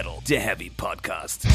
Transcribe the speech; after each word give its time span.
Metal, 0.00 0.18
der 0.26 0.40
Heavy 0.40 0.70
Podcast. 0.70 1.46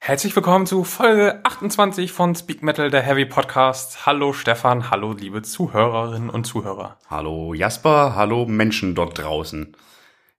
Herzlich 0.00 0.34
willkommen 0.34 0.66
zu 0.66 0.82
Folge 0.82 1.40
28 1.44 2.10
von 2.10 2.34
Speak 2.34 2.64
Metal, 2.64 2.90
der 2.90 3.02
Heavy 3.02 3.24
Podcast. 3.24 4.04
Hallo 4.04 4.32
Stefan, 4.32 4.90
hallo 4.90 5.12
liebe 5.12 5.42
Zuhörerinnen 5.42 6.30
und 6.30 6.44
Zuhörer. 6.44 6.98
Hallo 7.08 7.54
Jasper, 7.54 8.16
hallo 8.16 8.46
Menschen 8.46 8.96
dort 8.96 9.16
draußen. 9.16 9.76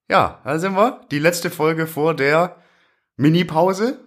Ja, 0.09 0.41
da 0.43 0.59
sind 0.59 0.75
wir. 0.75 0.99
Die 1.11 1.19
letzte 1.19 1.49
Folge 1.49 1.87
vor 1.87 2.13
der 2.13 2.57
Mini-Pause. 3.17 3.99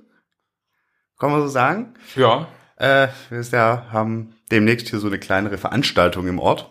Kann 1.19 1.31
man 1.31 1.43
so 1.43 1.49
sagen? 1.49 1.95
Ja. 2.17 2.49
Äh, 2.77 3.09
wir 3.31 3.43
ja, 3.53 3.87
haben 3.91 4.35
demnächst 4.51 4.89
hier 4.89 4.99
so 4.99 5.07
eine 5.07 5.19
kleinere 5.19 5.59
Veranstaltung 5.59 6.27
im 6.27 6.39
Ort, 6.39 6.71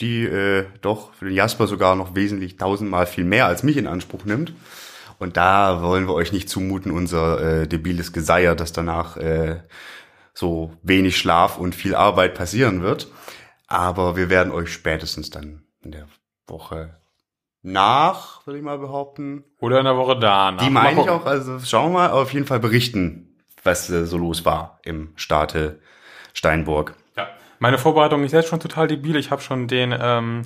die 0.00 0.24
äh, 0.24 0.66
doch 0.80 1.14
für 1.14 1.26
den 1.26 1.34
Jasper 1.34 1.66
sogar 1.66 1.94
noch 1.94 2.14
wesentlich 2.14 2.56
tausendmal 2.56 3.06
viel 3.06 3.24
mehr 3.24 3.46
als 3.46 3.62
mich 3.62 3.76
in 3.76 3.86
Anspruch 3.86 4.24
nimmt. 4.24 4.52
Und 5.18 5.36
da 5.36 5.80
wollen 5.82 6.08
wir 6.08 6.14
euch 6.14 6.32
nicht 6.32 6.48
zumuten, 6.48 6.90
unser 6.90 7.62
äh, 7.62 7.68
debiles 7.68 8.12
Geseier, 8.12 8.56
dass 8.56 8.72
danach 8.72 9.16
äh, 9.16 9.62
so 10.34 10.76
wenig 10.82 11.16
Schlaf 11.16 11.58
und 11.58 11.74
viel 11.74 11.94
Arbeit 11.94 12.34
passieren 12.34 12.82
wird. 12.82 13.08
Aber 13.68 14.16
wir 14.16 14.28
werden 14.28 14.52
euch 14.52 14.72
spätestens 14.72 15.30
dann 15.30 15.62
in 15.80 15.92
der 15.92 16.08
Woche 16.46 16.96
nach, 17.64 18.46
würde 18.46 18.58
ich 18.58 18.64
mal 18.64 18.78
behaupten. 18.78 19.42
Oder 19.58 19.78
in 19.78 19.84
der 19.86 19.96
Woche 19.96 20.18
danach. 20.18 20.62
Die 20.62 20.70
meine 20.70 21.00
ich 21.00 21.08
auch, 21.08 21.24
also 21.24 21.58
schauen 21.60 21.92
wir 21.92 21.98
mal, 21.98 22.10
auf 22.10 22.32
jeden 22.32 22.46
Fall 22.46 22.60
berichten, 22.60 23.34
was 23.64 23.88
äh, 23.90 24.04
so 24.04 24.18
los 24.18 24.44
war 24.44 24.78
im 24.84 25.14
Staate 25.16 25.80
Steinburg. 26.34 26.94
Ja. 27.16 27.28
Meine 27.58 27.78
Vorbereitung 27.78 28.22
ist 28.22 28.32
jetzt 28.32 28.48
schon 28.48 28.60
total 28.60 28.86
debil. 28.86 29.16
Ich 29.16 29.30
habe 29.30 29.40
schon 29.40 29.66
den, 29.66 29.94
ähm, 29.98 30.42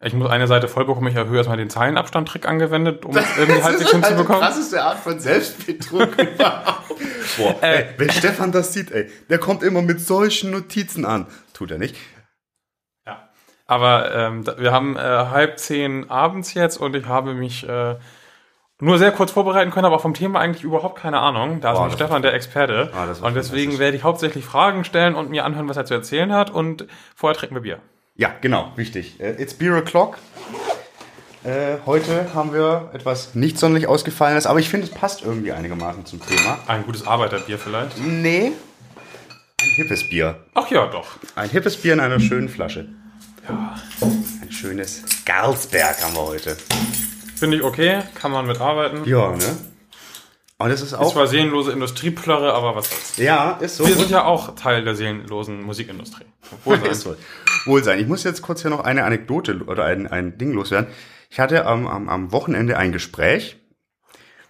ich 0.00 0.14
muss 0.14 0.30
eine 0.30 0.46
Seite 0.46 0.66
voll 0.66 0.86
bekommen, 0.86 1.08
ich 1.08 1.14
erhöhe 1.14 1.36
erstmal 1.36 1.58
den 1.58 1.68
Zeilenabstand-Trick 1.68 2.48
angewendet, 2.48 3.04
um 3.04 3.14
es 3.16 3.36
irgendwie 3.36 3.62
halbwegs 3.62 3.90
hinzubekommen. 3.90 4.40
krasseste 4.40 4.82
Art 4.82 4.98
von 4.98 5.20
Selbstbetrug 5.20 6.16
überhaupt. 6.16 6.94
Boah, 7.36 7.62
ey, 7.62 7.86
wenn 7.98 8.10
Stefan 8.10 8.50
das 8.50 8.72
sieht, 8.72 8.90
ey, 8.92 9.10
der 9.28 9.38
kommt 9.38 9.62
immer 9.62 9.82
mit 9.82 10.00
solchen 10.00 10.50
Notizen 10.50 11.04
an. 11.04 11.26
Tut 11.52 11.70
er 11.70 11.78
nicht. 11.78 11.96
Aber 13.72 14.14
ähm, 14.14 14.44
wir 14.58 14.70
haben 14.70 14.96
äh, 14.96 15.00
halb 15.00 15.58
zehn 15.58 16.10
abends 16.10 16.52
jetzt 16.52 16.76
und 16.76 16.94
ich 16.94 17.06
habe 17.06 17.32
mich 17.32 17.66
äh, 17.66 17.94
nur 18.78 18.98
sehr 18.98 19.12
kurz 19.12 19.30
vorbereiten 19.30 19.70
können, 19.70 19.86
aber 19.86 19.98
vom 19.98 20.12
Thema 20.12 20.40
eigentlich 20.40 20.62
überhaupt 20.62 21.00
keine 21.00 21.20
Ahnung. 21.20 21.62
Da 21.62 21.72
ist 21.72 21.78
Boah, 21.78 21.84
das 21.86 21.94
Stefan 21.94 22.20
der 22.20 22.34
Experte. 22.34 22.90
Ah, 22.94 23.06
und 23.26 23.34
deswegen 23.34 23.78
werde 23.78 23.96
ich 23.96 24.04
hauptsächlich 24.04 24.44
Fragen 24.44 24.84
stellen 24.84 25.14
und 25.14 25.30
mir 25.30 25.46
anhören, 25.46 25.70
was 25.70 25.78
er 25.78 25.86
zu 25.86 25.94
erzählen 25.94 26.34
hat. 26.34 26.50
Und 26.50 26.86
vorher 27.16 27.34
trinken 27.34 27.54
wir 27.54 27.62
Bier. 27.62 27.78
Ja, 28.14 28.30
genau, 28.42 28.72
wichtig. 28.76 29.18
Äh, 29.20 29.42
It's 29.42 29.54
Beer 29.54 29.82
O'Clock. 29.82 30.16
Äh, 31.44 31.78
heute 31.86 32.34
haben 32.34 32.52
wir 32.52 32.90
etwas 32.92 33.34
nicht 33.34 33.58
sonderlich 33.58 33.88
ausgefallenes, 33.88 34.44
aber 34.44 34.58
ich 34.58 34.68
finde, 34.68 34.86
es 34.86 34.92
passt 34.92 35.22
irgendwie 35.22 35.52
einigermaßen 35.52 36.04
zum 36.04 36.20
Thema. 36.20 36.58
Ein 36.66 36.84
gutes 36.84 37.06
Arbeiterbier 37.06 37.58
vielleicht. 37.58 37.98
Nee. 37.98 38.52
Ein 39.62 39.68
hippes 39.76 40.10
Bier. 40.10 40.44
Ach 40.52 40.70
ja, 40.70 40.88
doch. 40.88 41.12
Ein 41.36 41.48
hippes 41.48 41.78
Bier 41.78 41.94
in 41.94 42.00
einer 42.00 42.20
schönen 42.20 42.50
Flasche. 42.50 42.88
Ja. 43.52 43.74
Ein 44.40 44.50
schönes 44.50 45.02
Galsberg 45.24 46.02
haben 46.02 46.14
wir 46.14 46.26
heute. 46.26 46.56
Finde 47.36 47.58
ich 47.58 47.62
okay, 47.62 48.02
kann 48.14 48.30
man 48.30 48.46
mitarbeiten. 48.46 49.04
Ja, 49.04 49.30
ne? 49.36 49.56
Und 50.58 50.70
es 50.70 50.80
ist 50.80 50.92
Ist 50.92 50.94
auch. 50.94 51.12
zwar 51.12 51.26
seelenlose 51.26 51.72
Industrieplörre, 51.72 52.54
aber 52.54 52.76
was 52.76 52.88
soll's. 52.88 53.16
Ja, 53.16 53.52
ist 53.60 53.76
so. 53.76 53.86
Wir 53.86 53.96
sind 53.96 54.10
ja 54.10 54.24
auch 54.24 54.54
Teil 54.54 54.84
der 54.84 54.94
seelenlosen 54.94 55.62
Musikindustrie. 55.62 56.24
Wohl 56.64 56.78
ist 56.90 57.02
so. 57.02 57.16
Wohl 57.66 57.82
sein. 57.82 57.98
Ich 57.98 58.06
muss 58.06 58.22
jetzt 58.24 58.42
kurz 58.42 58.62
hier 58.62 58.70
noch 58.70 58.84
eine 58.84 59.04
Anekdote 59.04 59.64
oder 59.66 59.84
ein, 59.84 60.06
ein 60.06 60.38
Ding 60.38 60.52
loswerden. 60.52 60.88
Ich 61.30 61.40
hatte 61.40 61.66
am, 61.66 61.86
am, 61.88 62.08
am 62.08 62.32
Wochenende 62.32 62.78
ein 62.78 62.92
Gespräch, 62.92 63.58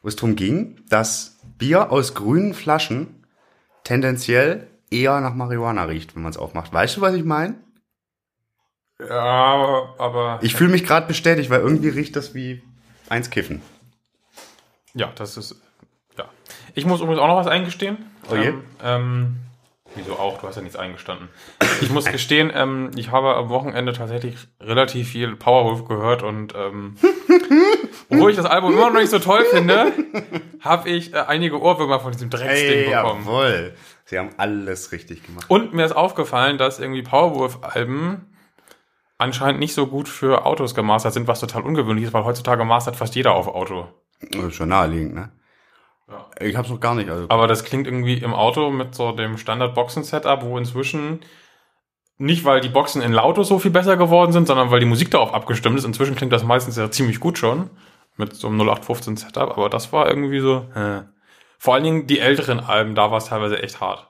wo 0.02 0.08
es 0.08 0.16
darum 0.16 0.36
ging, 0.36 0.80
dass 0.88 1.38
Bier 1.58 1.90
aus 1.90 2.14
grünen 2.14 2.52
Flaschen 2.54 3.24
tendenziell 3.84 4.68
eher 4.90 5.20
nach 5.20 5.34
Marihuana 5.34 5.84
riecht, 5.84 6.14
wenn 6.14 6.22
man 6.22 6.30
es 6.30 6.36
aufmacht. 6.38 6.72
Weißt 6.72 6.98
du, 6.98 7.00
was 7.00 7.14
ich 7.14 7.24
meine? 7.24 7.54
Ja, 9.08 9.94
aber 9.98 10.38
Ich 10.42 10.54
fühle 10.54 10.70
mich 10.70 10.84
gerade 10.84 11.06
bestätigt, 11.06 11.50
weil 11.50 11.60
irgendwie 11.60 11.88
riecht 11.88 12.16
das 12.16 12.34
wie 12.34 12.62
eins 13.08 13.30
Kiffen. 13.30 13.62
ja, 14.94 15.10
das 15.16 15.36
ist 15.36 15.56
ja. 16.18 16.24
Ich 16.74 16.84
muss 16.86 17.00
übrigens 17.00 17.20
auch 17.20 17.28
noch 17.28 17.36
was 17.36 17.46
eingestehen. 17.46 17.98
Oh 18.30 18.34
je. 18.36 18.48
Ähm, 18.48 18.62
ähm, 18.82 19.36
wieso 19.94 20.14
auch? 20.18 20.40
Du 20.40 20.46
hast 20.46 20.56
ja 20.56 20.62
nichts 20.62 20.76
eingestanden. 20.76 21.28
Ich 21.80 21.90
muss 21.90 22.04
gestehen, 22.06 22.50
ähm, 22.54 22.90
ich 22.96 23.10
habe 23.10 23.34
am 23.36 23.48
Wochenende 23.48 23.92
tatsächlich 23.92 24.36
relativ 24.60 25.08
viel 25.10 25.36
Powerwolf 25.36 25.86
gehört 25.88 26.22
und 26.22 26.54
ähm, 26.54 26.96
obwohl 28.10 28.30
ich 28.30 28.36
das 28.36 28.46
Album 28.46 28.72
immer 28.72 28.90
noch 28.90 29.00
nicht 29.00 29.10
so 29.10 29.18
toll 29.18 29.44
finde, 29.50 29.92
habe 30.60 30.88
ich 30.90 31.12
äh, 31.14 31.18
einige 31.26 31.60
Ohrwürmer 31.60 32.00
von 32.00 32.12
diesem 32.12 32.30
Drecksding 32.30 32.78
Ey, 32.78 32.84
bekommen. 32.90 33.24
jawohl. 33.26 33.74
Sie 34.04 34.18
haben 34.18 34.30
alles 34.36 34.92
richtig 34.92 35.22
gemacht. 35.24 35.46
Und 35.48 35.72
mir 35.74 35.84
ist 35.84 35.92
aufgefallen, 35.92 36.58
dass 36.58 36.78
irgendwie 36.78 37.02
Powerwolf-Alben 37.02 38.26
anscheinend 39.22 39.60
nicht 39.60 39.74
so 39.74 39.86
gut 39.86 40.08
für 40.08 40.44
Autos 40.44 40.74
gemastert 40.74 41.14
sind, 41.14 41.28
was 41.28 41.40
total 41.40 41.62
ungewöhnlich 41.62 42.06
ist, 42.06 42.12
weil 42.12 42.24
heutzutage 42.24 42.64
mastert 42.64 42.96
fast 42.96 43.14
jeder 43.14 43.34
auf 43.34 43.48
Auto. 43.48 43.88
Das 44.30 44.44
ist 44.44 44.54
schon 44.54 44.68
naheliegend, 44.68 45.14
ne? 45.14 45.32
Ja. 46.08 46.26
Ich 46.40 46.56
hab's 46.56 46.68
noch 46.68 46.80
gar 46.80 46.94
nicht. 46.94 47.08
Also. 47.08 47.26
Aber 47.28 47.46
das 47.46 47.64
klingt 47.64 47.86
irgendwie 47.86 48.18
im 48.18 48.34
Auto 48.34 48.70
mit 48.70 48.94
so 48.94 49.12
dem 49.12 49.38
Standard-Boxen-Setup, 49.38 50.42
wo 50.42 50.58
inzwischen 50.58 51.20
nicht, 52.18 52.44
weil 52.44 52.60
die 52.60 52.68
Boxen 52.68 53.02
in 53.02 53.18
Autos 53.18 53.48
so 53.48 53.58
viel 53.58 53.70
besser 53.70 53.96
geworden 53.96 54.32
sind, 54.32 54.46
sondern 54.46 54.70
weil 54.70 54.80
die 54.80 54.86
Musik 54.86 55.10
darauf 55.10 55.32
abgestimmt 55.32 55.78
ist. 55.78 55.84
Inzwischen 55.84 56.14
klingt 56.14 56.32
das 56.32 56.44
meistens 56.44 56.76
ja 56.76 56.90
ziemlich 56.90 57.18
gut 57.18 57.38
schon 57.38 57.70
mit 58.16 58.34
so 58.34 58.48
einem 58.48 58.60
0815-Setup, 58.60 59.50
aber 59.52 59.70
das 59.70 59.92
war 59.92 60.08
irgendwie 60.08 60.40
so. 60.40 60.66
Äh. 60.74 61.02
Vor 61.58 61.74
allen 61.74 61.84
Dingen 61.84 62.06
die 62.06 62.18
älteren 62.18 62.60
Alben, 62.60 62.94
da 62.94 63.10
war 63.10 63.18
es 63.18 63.26
teilweise 63.26 63.62
echt 63.62 63.80
hart. 63.80 64.08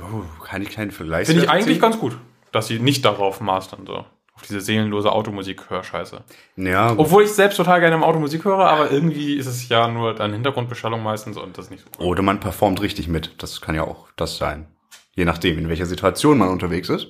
Oh, 0.00 0.22
kann 0.44 0.62
ich 0.62 0.70
keinen 0.70 0.90
Vergleich 0.90 1.26
Finde 1.26 1.44
ich 1.44 1.50
eigentlich 1.50 1.80
ganz 1.80 1.98
gut, 1.98 2.16
dass 2.52 2.68
sie 2.68 2.78
nicht 2.78 3.04
darauf 3.04 3.40
mastern, 3.40 3.84
so. 3.86 4.04
Auf 4.34 4.42
diese 4.48 4.62
seelenlose 4.62 5.12
Automusik-Hörscheiße. 5.12 6.24
Ja, 6.56 6.94
Obwohl 6.96 7.24
ich 7.24 7.32
selbst 7.32 7.56
total 7.56 7.80
gerne 7.80 7.96
im 7.96 8.02
Auto 8.02 8.18
Musik 8.18 8.44
höre, 8.44 8.66
aber 8.66 8.90
irgendwie 8.90 9.34
ist 9.34 9.46
es 9.46 9.68
ja 9.68 9.88
nur 9.88 10.14
dann 10.14 10.32
Hintergrundbeschallung 10.32 11.02
meistens 11.02 11.36
und 11.36 11.58
das 11.58 11.66
ist 11.66 11.70
nicht 11.70 11.84
so 11.84 11.90
cool. 11.98 12.06
Oder 12.06 12.22
man 12.22 12.40
performt 12.40 12.80
richtig 12.80 13.08
mit. 13.08 13.34
Das 13.42 13.60
kann 13.60 13.74
ja 13.74 13.84
auch 13.84 14.08
das 14.16 14.38
sein. 14.38 14.66
Je 15.14 15.26
nachdem, 15.26 15.58
in 15.58 15.68
welcher 15.68 15.84
Situation 15.84 16.38
man 16.38 16.48
unterwegs 16.48 16.88
ist. 16.88 17.08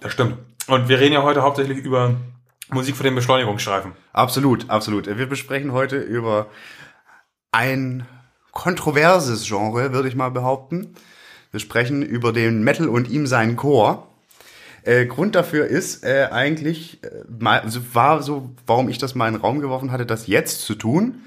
Das 0.00 0.12
stimmt. 0.12 0.36
Und 0.66 0.88
wir 0.88 1.00
reden 1.00 1.14
ja 1.14 1.22
heute 1.22 1.42
hauptsächlich 1.42 1.78
über 1.78 2.16
Musik 2.70 2.96
für 2.96 3.02
den 3.02 3.14
Beschleunigungsstreifen. 3.14 3.92
Absolut, 4.12 4.68
absolut. 4.68 5.06
Wir 5.06 5.26
besprechen 5.26 5.72
heute 5.72 5.96
über 5.96 6.46
ein 7.52 8.06
kontroverses 8.52 9.46
Genre, 9.46 9.92
würde 9.92 10.08
ich 10.08 10.14
mal 10.14 10.30
behaupten. 10.30 10.94
Wir 11.50 11.60
sprechen 11.60 12.02
über 12.02 12.32
den 12.32 12.62
Metal 12.62 12.88
und 12.88 13.08
ihm 13.08 13.26
seinen 13.26 13.56
Chor. 13.56 14.09
Äh, 14.82 15.06
Grund 15.06 15.34
dafür 15.34 15.66
ist 15.66 16.04
äh, 16.04 16.28
eigentlich, 16.30 17.02
äh, 17.04 17.24
mal, 17.28 17.60
also 17.60 17.80
war 17.92 18.22
so, 18.22 18.54
warum 18.66 18.88
ich 18.88 18.98
das 18.98 19.14
mal 19.14 19.28
in 19.28 19.34
den 19.34 19.40
Raum 19.40 19.60
geworfen 19.60 19.92
hatte, 19.92 20.06
das 20.06 20.26
jetzt 20.26 20.62
zu 20.62 20.74
tun, 20.74 21.22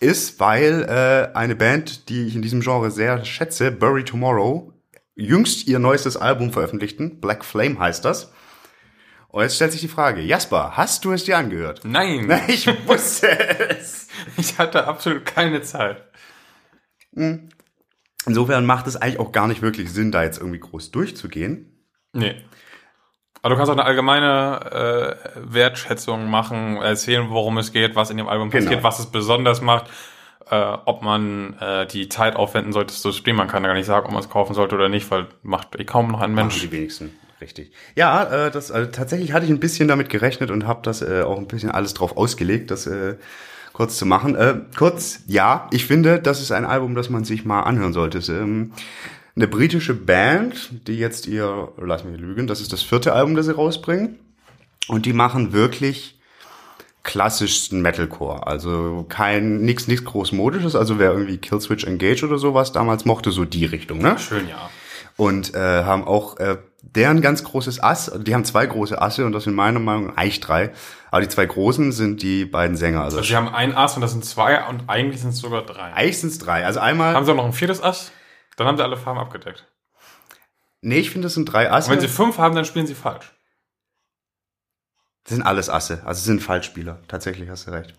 ist, 0.00 0.40
weil 0.40 0.82
äh, 0.84 1.36
eine 1.36 1.56
Band, 1.56 2.08
die 2.08 2.26
ich 2.26 2.34
in 2.34 2.42
diesem 2.42 2.60
Genre 2.60 2.90
sehr 2.90 3.24
schätze, 3.24 3.70
Bury 3.70 4.04
Tomorrow, 4.04 4.72
jüngst 5.14 5.66
ihr 5.68 5.78
neuestes 5.78 6.16
Album 6.16 6.52
veröffentlichten. 6.52 7.20
Black 7.20 7.44
Flame 7.44 7.78
heißt 7.78 8.04
das. 8.04 8.32
Und 9.28 9.42
jetzt 9.42 9.56
stellt 9.56 9.72
sich 9.72 9.80
die 9.80 9.88
Frage, 9.88 10.20
Jasper, 10.22 10.76
hast 10.76 11.04
du 11.04 11.12
es 11.12 11.24
dir 11.24 11.38
angehört? 11.38 11.82
Nein, 11.84 12.30
Ich 12.48 12.66
wusste 12.86 13.28
es. 13.70 14.08
ich 14.36 14.58
hatte 14.58 14.86
absolut 14.86 15.24
keine 15.24 15.62
Zeit. 15.62 16.02
Insofern 18.26 18.66
macht 18.66 18.86
es 18.86 18.96
eigentlich 18.96 19.20
auch 19.20 19.32
gar 19.32 19.46
nicht 19.48 19.62
wirklich 19.62 19.92
Sinn, 19.92 20.10
da 20.10 20.24
jetzt 20.24 20.38
irgendwie 20.38 20.60
groß 20.60 20.90
durchzugehen. 20.90 21.86
Nee. 22.12 22.42
Aber 23.42 23.50
du 23.54 23.56
kannst 23.56 23.70
auch 23.70 23.76
eine 23.76 23.84
allgemeine 23.84 25.16
äh, 25.24 25.30
Wertschätzung 25.54 26.28
machen, 26.30 26.76
erzählen, 26.76 27.26
worum 27.30 27.58
es 27.58 27.72
geht, 27.72 27.96
was 27.96 28.10
in 28.10 28.16
dem 28.16 28.28
Album 28.28 28.50
Genau. 28.50 28.64
passiert, 28.64 28.82
was 28.84 28.98
es 28.98 29.06
besonders 29.06 29.60
macht, 29.62 29.86
äh, 30.50 30.56
ob 30.84 31.02
man 31.02 31.54
äh, 31.60 31.86
die 31.86 32.08
Zeit 32.08 32.36
aufwenden 32.36 32.72
sollte, 32.72 32.94
zu 32.94 33.12
spielen. 33.12 33.36
Man 33.36 33.48
kann 33.48 33.62
ja 33.62 33.68
gar 33.68 33.74
nicht 33.76 33.86
sagen, 33.86 34.06
ob 34.06 34.12
man 34.12 34.22
es 34.22 34.28
kaufen 34.28 34.54
sollte 34.54 34.74
oder 34.74 34.88
nicht, 34.88 35.10
weil 35.10 35.26
macht 35.42 35.68
eh 35.78 35.84
kaum 35.84 36.08
noch 36.10 36.20
ein 36.20 36.32
Machen 36.34 36.48
Mensch. 36.48 36.60
die 36.60 36.70
wenigsten. 36.72 37.16
Richtig. 37.40 37.72
Ja, 37.94 38.24
äh, 38.46 38.50
das 38.50 38.70
also 38.70 38.90
tatsächlich 38.90 39.32
hatte 39.32 39.46
ich 39.46 39.50
ein 39.50 39.60
bisschen 39.60 39.88
damit 39.88 40.10
gerechnet 40.10 40.50
und 40.50 40.66
habe 40.66 40.80
das 40.82 41.00
äh, 41.00 41.22
auch 41.22 41.38
ein 41.38 41.46
bisschen 41.46 41.70
alles 41.70 41.94
drauf 41.94 42.16
ausgelegt, 42.18 42.70
das 42.70 42.86
äh, 42.86 43.16
kurz 43.72 43.96
zu 43.96 44.04
machen. 44.04 44.34
Äh, 44.34 44.56
kurz, 44.76 45.20
ja, 45.26 45.66
ich 45.70 45.86
finde, 45.86 46.18
das 46.20 46.42
ist 46.42 46.52
ein 46.52 46.66
Album, 46.66 46.94
das 46.94 47.08
man 47.08 47.24
sich 47.24 47.46
mal 47.46 47.62
anhören 47.62 47.94
sollte. 47.94 48.18
Ähm, 48.30 48.72
eine 49.36 49.46
britische 49.48 49.94
Band, 49.94 50.86
die 50.86 50.98
jetzt 50.98 51.26
ihr, 51.26 51.68
lass 51.80 52.04
mich 52.04 52.18
lügen, 52.20 52.46
das 52.46 52.60
ist 52.60 52.72
das 52.72 52.82
vierte 52.82 53.12
Album, 53.12 53.34
das 53.36 53.46
sie 53.46 53.54
rausbringen. 53.54 54.18
Und 54.88 55.06
die 55.06 55.12
machen 55.12 55.52
wirklich 55.52 56.18
klassischsten 57.02 57.80
Metalcore. 57.80 58.46
Also 58.46 59.06
kein 59.08 59.60
nix 59.62 59.88
nix 59.88 60.04
großmodisches, 60.04 60.76
also 60.76 60.98
wer 60.98 61.12
irgendwie 61.12 61.38
Killswitch 61.38 61.84
Engage 61.84 62.24
oder 62.26 62.38
sowas 62.38 62.72
damals 62.72 63.04
mochte, 63.04 63.30
so 63.30 63.44
die 63.44 63.64
Richtung, 63.64 63.98
ne? 63.98 64.18
Schön, 64.18 64.48
ja. 64.48 64.68
Und 65.16 65.54
äh, 65.54 65.58
haben 65.84 66.04
auch 66.04 66.38
äh, 66.38 66.58
deren 66.82 67.20
ganz 67.20 67.44
großes 67.44 67.82
Ass, 67.82 68.10
die 68.26 68.34
haben 68.34 68.44
zwei 68.44 68.66
große 68.66 69.00
Asse 69.00 69.24
und 69.26 69.32
das 69.32 69.44
sind 69.44 69.54
meiner 69.54 69.78
Meinung 69.78 70.08
nach 70.08 70.16
eigentlich 70.16 70.40
drei, 70.40 70.72
aber 71.10 71.22
die 71.22 71.28
zwei 71.28 71.46
großen 71.46 71.92
sind 71.92 72.22
die 72.22 72.44
beiden 72.44 72.76
Sänger. 72.76 73.02
Also, 73.02 73.18
Also 73.18 73.28
sie 73.28 73.36
haben 73.36 73.48
ein 73.48 73.74
Ass 73.74 73.94
und 73.96 74.02
das 74.02 74.12
sind 74.12 74.24
zwei 74.24 74.66
und 74.68 74.84
eigentlich 74.88 75.20
sind 75.20 75.30
es 75.30 75.38
sogar 75.38 75.62
drei. 75.62 75.92
eigentlich 75.92 76.18
sind 76.20 76.30
es 76.30 76.38
drei. 76.38 76.64
Also 76.64 76.80
einmal, 76.80 77.14
Haben 77.14 77.24
sie 77.26 77.32
auch 77.32 77.36
noch 77.36 77.44
ein 77.46 77.52
viertes 77.52 77.82
Ass? 77.82 78.12
Dann 78.60 78.66
haben 78.68 78.76
sie 78.76 78.82
alle 78.84 78.98
Farben 78.98 79.18
abgedeckt. 79.18 79.64
nee, 80.82 80.98
ich 80.98 81.10
finde, 81.10 81.24
das 81.24 81.32
sind 81.32 81.46
drei 81.46 81.72
Asse. 81.72 81.88
Und 81.88 81.94
wenn 81.96 82.00
sie 82.02 82.08
fünf 82.08 82.36
haben, 82.36 82.54
dann 82.54 82.66
spielen 82.66 82.86
sie 82.86 82.94
falsch. 82.94 83.32
Das 85.24 85.32
sind 85.32 85.42
alles 85.42 85.70
Asse, 85.70 86.02
also 86.04 86.22
sind 86.22 86.42
Fallspieler. 86.42 86.98
Tatsächlich 87.08 87.48
hast 87.48 87.66
du 87.66 87.70
recht. 87.70 87.94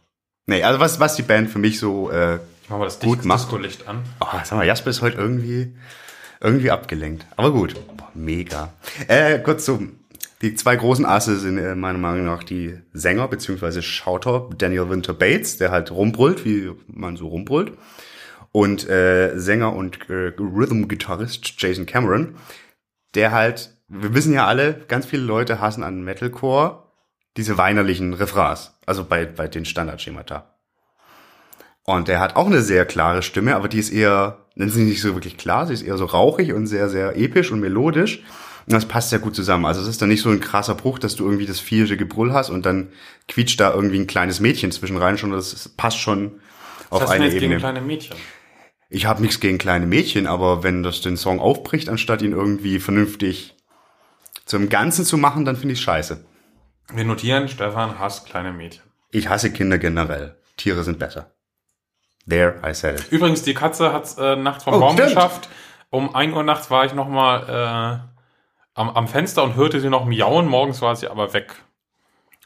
Nee, 0.46 0.62
also 0.64 0.80
was, 0.80 1.00
was 1.00 1.16
die 1.16 1.24
Band 1.24 1.50
für 1.50 1.58
mich 1.58 1.80
so, 1.80 2.12
äh, 2.12 2.36
Ich 2.36 2.70
mach 2.70 2.78
mal 2.78 2.86
das 2.86 3.00
Gut 3.00 3.26
macht. 3.26 3.46
Disco-Licht 3.46 3.88
an. 3.88 4.04
oh, 4.20 4.28
sag 4.44 4.52
mal, 4.52 4.68
Jasper 4.68 4.92
ist 4.92 5.02
heute 5.02 5.18
irgendwie, 5.18 5.76
irgendwie 6.42 6.70
abgelenkt. 6.70 7.26
Aber 7.38 7.52
gut, 7.52 7.74
Boah, 7.98 8.12
mega. 8.14 8.72
Äh, 9.08 9.40
kurz 9.40 9.66
so, 9.66 9.82
die 10.44 10.54
zwei 10.54 10.76
großen 10.76 11.08
Asse 11.08 11.40
sind 11.40 11.58
äh, 11.58 11.74
meiner 11.74 11.98
Meinung 11.98 12.26
nach 12.26 12.44
die 12.44 12.78
Sänger 12.94 13.28
beziehungsweise 13.28 13.82
Schauter 13.82 14.48
Daniel 14.60 14.92
Winter 14.92 15.16
Bates, 15.16 15.58
der 15.58 15.72
halt 15.72 15.90
rumbrüllt, 15.90 16.46
wie 16.46 16.72
man 16.86 17.18
so 17.18 17.30
rumbrüllt. 17.30 17.74
Und 18.52 18.90
äh, 18.90 19.38
Sänger 19.38 19.74
und 19.74 20.10
äh, 20.10 20.34
Rhythm-Gitarrist 20.38 21.54
Jason 21.58 21.86
Cameron, 21.86 22.36
der 23.16 23.32
halt, 23.32 23.78
wir 23.88 24.14
wissen 24.14 24.34
ja 24.34 24.46
alle, 24.46 24.82
ganz 24.88 25.06
viele 25.06 25.24
Leute 25.24 25.62
hassen 25.62 25.84
an 25.84 26.04
Metalcore 26.04 26.84
diese 27.38 27.58
weinerlichen 27.58 28.14
Refrains, 28.14 28.74
also 28.86 29.06
bei, 29.06 29.26
bei 29.26 29.48
den 29.48 29.66
Standardschemata. 29.66 30.54
Und 31.84 32.08
der 32.08 32.20
hat 32.20 32.36
auch 32.36 32.46
eine 32.46 32.62
sehr 32.62 32.86
klare 32.86 33.24
Stimme, 33.24 33.56
aber 33.56 33.68
die 33.68 33.80
ist 33.80 33.90
eher, 33.90 34.46
nennen 34.56 34.72
sie 34.72 34.84
nicht 34.84 35.02
so 35.02 35.16
wirklich 35.16 35.38
klar, 35.38 35.66
sie 35.66 35.74
ist 35.74 35.82
eher 35.82 35.98
so 35.98 36.06
rauchig 36.06 36.54
und 36.54 36.68
sehr, 36.68 36.90
sehr 36.90 37.18
episch 37.18 37.52
und 37.52 37.60
melodisch. 37.60 38.24
Und 38.68 38.74
das 38.74 38.86
passt 38.86 39.10
sehr 39.10 39.20
gut 39.20 39.36
zusammen. 39.36 39.66
Also 39.66 39.82
es 39.82 39.88
ist 39.88 40.02
dann 40.02 40.10
nicht 40.10 40.22
so 40.22 40.30
ein 40.30 40.40
krasser 40.40 40.76
Bruch, 40.76 41.00
dass 41.00 41.16
du 41.16 41.26
irgendwie 41.26 41.48
das 41.48 41.60
vierische 41.60 41.98
Gebrüll 41.98 42.32
hast 42.32 42.52
und 42.52 42.66
dann 42.66 42.90
quietscht 43.28 43.60
da 43.60 43.74
irgendwie 43.74 44.00
ein 44.00 44.08
kleines 44.08 44.40
Mädchen 44.40 44.72
zwischen 44.72 44.98
rein, 44.98 45.18
schon 45.18 45.32
das 45.32 45.70
passt 45.70 45.98
schon 45.98 46.40
auf 46.92 47.02
hast 47.02 47.10
du 47.10 47.14
eine 47.14 47.26
jetzt 47.26 47.34
gegen 47.34 47.46
Ebene. 47.46 47.60
kleine 47.60 47.82
Mädchen? 47.82 48.16
Ich 48.94 49.06
habe 49.06 49.22
nichts 49.22 49.40
gegen 49.40 49.58
kleine 49.58 49.86
Mädchen, 49.86 50.28
aber 50.28 50.64
wenn 50.64 50.84
das 50.84 51.00
den 51.00 51.16
Song 51.16 51.40
aufbricht, 51.40 51.88
anstatt 51.88 52.22
ihn 52.22 52.34
irgendwie 52.34 52.80
vernünftig 52.80 53.56
zum 54.46 54.68
Ganzen 54.68 55.06
zu 55.06 55.18
machen, 55.18 55.46
dann 55.46 55.56
finde 55.56 55.74
ich 55.74 55.82
scheiße. 55.82 56.26
Wir 56.94 57.06
notieren, 57.06 57.48
Stefan 57.48 58.00
hasst 58.00 58.26
kleine 58.26 58.52
Mädchen. 58.52 58.84
Ich 59.12 59.30
hasse 59.30 59.54
Kinder 59.54 59.78
generell. 59.78 60.36
Tiere 60.58 60.84
sind 60.84 61.00
besser. 61.00 61.32
There, 62.28 62.60
I 62.70 62.74
said 62.74 63.00
it. 63.00 63.12
Übrigens, 63.12 63.44
die 63.44 63.54
Katze 63.54 63.94
hat's 63.94 64.18
äh, 64.18 64.36
nachts 64.36 64.66
vom 64.66 64.74
Oh, 64.74 64.80
Baum 64.82 64.94
stimmt. 64.98 65.08
geschafft. 65.16 65.48
Um 65.90 66.14
1 66.14 66.34
Uhr 66.36 66.44
nachts 66.44 66.70
war 66.70 66.86
ich 66.86 66.94
noch 66.94 67.08
mal 67.08 68.04
äh, 68.04 68.12
am, 68.74 68.90
am 68.90 69.08
Fenster 69.08 69.42
und 69.44 69.56
hörte 69.56 69.80
sie 69.80 69.90
noch 69.90 70.06
miauen. 70.06 70.48
Morgens 70.48 70.82
war 70.82 70.98
sie 70.98 71.08
aber 71.08 71.34
weg. 71.34 71.56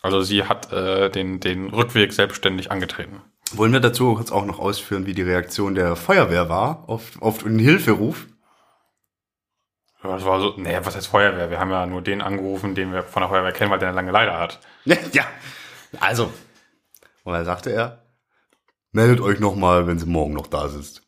Also 0.04 0.22
sie 0.22 0.44
hat 0.44 0.72
äh, 0.72 1.10
den, 1.10 1.40
den 1.40 1.70
Rückweg 1.70 2.14
selbstständig 2.14 2.70
angetreten. 2.72 3.22
Wollen 3.54 3.74
wir 3.74 3.80
dazu 3.80 4.18
jetzt 4.20 4.32
auch 4.32 4.46
noch 4.46 4.60
ausführen, 4.60 5.06
wie 5.06 5.14
die 5.14 5.22
Reaktion 5.22 5.76
der 5.76 5.96
Feuerwehr 5.96 6.50
war 6.50 6.84
auf, 6.88 7.22
auf 7.22 7.44
den 7.44 7.60
Hilferuf? 7.60 8.28
Ja, 10.04 10.12
Das 10.12 10.26
war 10.26 10.40
so, 10.40 10.54
nee, 10.58 10.78
was 10.84 10.96
heißt 10.96 11.08
Feuerwehr? 11.08 11.50
Wir 11.50 11.60
haben 11.60 11.72
ja 11.72 11.86
nur 11.86 12.02
den 12.02 12.22
angerufen, 12.22 12.76
den 12.76 12.92
wir 12.92 13.04
von 13.04 13.22
der 13.22 13.30
Feuerwehr 13.30 13.52
kennen, 13.52 13.72
weil 13.72 13.80
der 13.80 13.90
eine 13.90 13.96
lange 13.96 14.12
Leiter 14.12 14.40
hat. 14.40 14.60
Ja, 14.86 14.98
ja. 15.14 15.24
Also. 16.00 16.32
Und 17.24 17.34
dann 17.34 17.46
sagte 17.46 17.72
er, 17.72 18.04
meldet 18.92 19.22
euch 19.22 19.40
nochmal, 19.40 19.88
wenn 19.88 20.00
sie 20.00 20.06
morgen 20.06 20.34
noch 20.34 20.48
da 20.48 20.68
sitzt. 20.68 21.02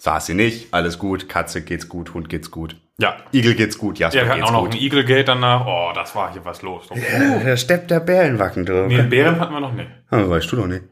Saß 0.00 0.26
sie 0.26 0.34
nicht, 0.34 0.72
alles 0.72 0.98
gut, 0.98 1.28
Katze 1.28 1.62
geht's 1.62 1.88
gut, 1.88 2.14
Hund 2.14 2.28
geht's 2.28 2.50
gut. 2.52 2.76
Ja. 3.00 3.16
Igel 3.32 3.54
geht's 3.54 3.78
gut, 3.78 3.98
Jasper 3.98 4.18
Ja, 4.20 4.24
wir 4.26 4.30
hatten 4.30 4.40
geht's 4.40 4.50
auch 4.50 4.54
noch 4.54 4.64
gut. 4.64 4.74
ein 4.74 4.80
Eagle 4.80 5.04
Gate 5.04 5.26
danach. 5.28 5.66
Oh, 5.66 5.92
das 5.94 6.14
war 6.14 6.32
hier 6.32 6.44
was 6.44 6.62
los. 6.62 6.88
Ja, 6.94 7.38
der 7.38 7.56
Stepp 7.56 7.88
der 7.88 8.00
Bärenwacken, 8.00 8.64
du. 8.66 8.86
Nee, 8.86 9.02
Bären 9.02 9.40
hatten 9.40 9.52
wir 9.52 9.60
noch 9.60 9.72
nicht. 9.72 9.88
Ah, 10.10 10.28
weißt 10.28 10.50
du 10.52 10.56
doch 10.56 10.66
nicht. 10.66 10.84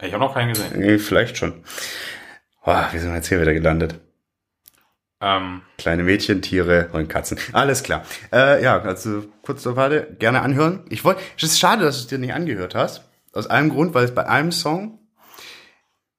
Ich 0.00 0.12
habe 0.12 0.24
noch 0.24 0.34
keinen 0.34 0.50
gesehen. 0.54 0.78
Nee, 0.78 0.98
vielleicht 0.98 1.36
schon. 1.36 1.64
Oh, 2.64 2.76
wie 2.92 2.98
sind 2.98 3.10
wir 3.10 3.16
jetzt 3.16 3.28
hier 3.28 3.40
wieder 3.40 3.54
gelandet? 3.54 4.00
Ähm, 5.20 5.62
Kleine 5.78 6.04
Mädchen, 6.04 6.42
Tiere 6.42 6.90
und 6.92 7.08
Katzen. 7.08 7.38
Alles 7.52 7.82
klar. 7.82 8.04
Äh, 8.32 8.62
ja, 8.62 8.80
also 8.80 9.24
kurz 9.42 9.62
zur 9.62 9.74
Warte, 9.74 10.14
gerne 10.18 10.42
anhören. 10.42 10.84
Ich 10.90 11.04
wollte, 11.04 11.20
es 11.36 11.42
ist 11.42 11.58
schade, 11.58 11.84
dass 11.84 11.96
du 11.96 12.02
es 12.02 12.06
dir 12.06 12.18
nicht 12.18 12.34
angehört 12.34 12.74
hast. 12.76 13.04
Aus 13.32 13.48
einem 13.48 13.70
Grund, 13.70 13.94
weil 13.94 14.04
es 14.04 14.14
bei 14.14 14.26
einem 14.26 14.52
Song 14.52 15.00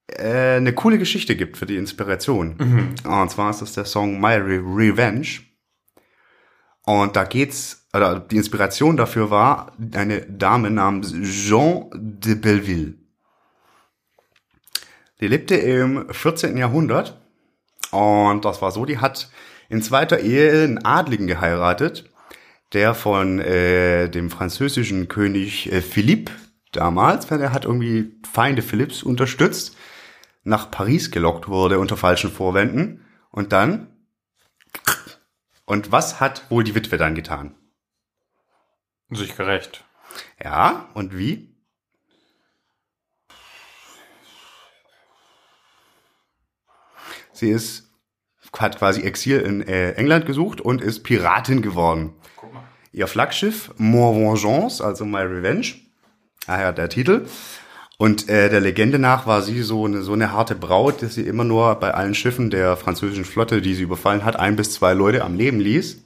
äh, 0.08 0.56
eine 0.56 0.74
coole 0.74 0.98
Geschichte 0.98 1.34
gibt 1.34 1.56
für 1.56 1.66
die 1.66 1.76
Inspiration. 1.76 2.96
Und 3.04 3.30
zwar 3.30 3.50
ist 3.50 3.62
das 3.62 3.72
der 3.72 3.86
Song 3.86 4.20
My 4.20 4.34
Re 4.34 4.60
Revenge. 4.62 5.40
Und 6.84 7.16
da 7.16 7.24
geht's, 7.24 7.88
oder 7.94 8.20
die 8.20 8.36
Inspiration 8.36 8.96
dafür 8.96 9.30
war 9.30 9.72
eine 9.94 10.22
Dame 10.22 10.70
namens 10.70 11.14
Jean 11.22 11.90
de 11.94 12.34
Belleville. 12.34 12.94
Die 15.20 15.28
lebte 15.28 15.54
im 15.56 16.12
14. 16.12 16.56
Jahrhundert 16.56 17.20
und 17.90 18.44
das 18.44 18.62
war 18.62 18.70
so, 18.70 18.84
die 18.84 18.98
hat 18.98 19.30
in 19.68 19.82
zweiter 19.82 20.20
Ehe 20.20 20.64
einen 20.64 20.84
Adligen 20.84 21.26
geheiratet, 21.26 22.10
der 22.72 22.94
von 22.94 23.38
äh, 23.38 24.08
dem 24.08 24.30
französischen 24.30 25.08
König 25.08 25.70
äh, 25.72 25.80
Philipp 25.82 26.30
damals, 26.72 27.30
weil 27.30 27.38
der 27.38 27.52
hat 27.52 27.64
irgendwie 27.64 28.16
Feinde 28.30 28.62
Philipps 28.62 29.02
unterstützt, 29.02 29.76
nach 30.44 30.70
Paris 30.70 31.10
gelockt 31.10 31.48
wurde 31.48 31.78
unter 31.78 31.96
falschen 31.96 32.30
Vorwänden. 32.30 33.04
Und 33.30 33.52
dann, 33.52 33.88
und 35.64 35.92
was 35.92 36.20
hat 36.20 36.50
wohl 36.50 36.64
die 36.64 36.74
Witwe 36.74 36.96
dann 36.96 37.14
getan? 37.14 37.54
sich 39.10 39.36
gerecht. 39.36 39.84
Ja, 40.42 40.88
und 40.94 41.16
wie? 41.18 41.49
Sie 47.40 47.50
ist, 47.50 47.90
hat 48.56 48.78
quasi 48.78 49.00
Exil 49.00 49.40
in 49.40 49.66
äh, 49.66 49.92
England 49.92 50.26
gesucht 50.26 50.60
und 50.60 50.82
ist 50.82 51.02
Piratin 51.02 51.62
geworden. 51.62 52.12
Guck 52.36 52.52
mal. 52.52 52.64
Ihr 52.92 53.06
Flaggschiff, 53.06 53.72
More 53.78 54.14
Vengeance, 54.14 54.84
also 54.84 55.06
My 55.06 55.22
Revenge, 55.22 55.68
daher 56.46 56.72
der 56.72 56.90
Titel. 56.90 57.26
Und 57.96 58.28
äh, 58.28 58.50
der 58.50 58.60
Legende 58.60 58.98
nach 58.98 59.26
war 59.26 59.40
sie 59.40 59.62
so 59.62 59.86
eine, 59.86 60.02
so 60.02 60.12
eine 60.12 60.32
harte 60.32 60.54
Braut, 60.54 61.02
dass 61.02 61.14
sie 61.14 61.26
immer 61.26 61.44
nur 61.44 61.74
bei 61.76 61.92
allen 61.92 62.14
Schiffen 62.14 62.50
der 62.50 62.76
französischen 62.76 63.24
Flotte, 63.24 63.62
die 63.62 63.74
sie 63.74 63.84
überfallen 63.84 64.24
hat, 64.24 64.36
ein 64.36 64.56
bis 64.56 64.72
zwei 64.74 64.92
Leute 64.92 65.24
am 65.24 65.34
Leben 65.34 65.60
ließ. 65.60 66.04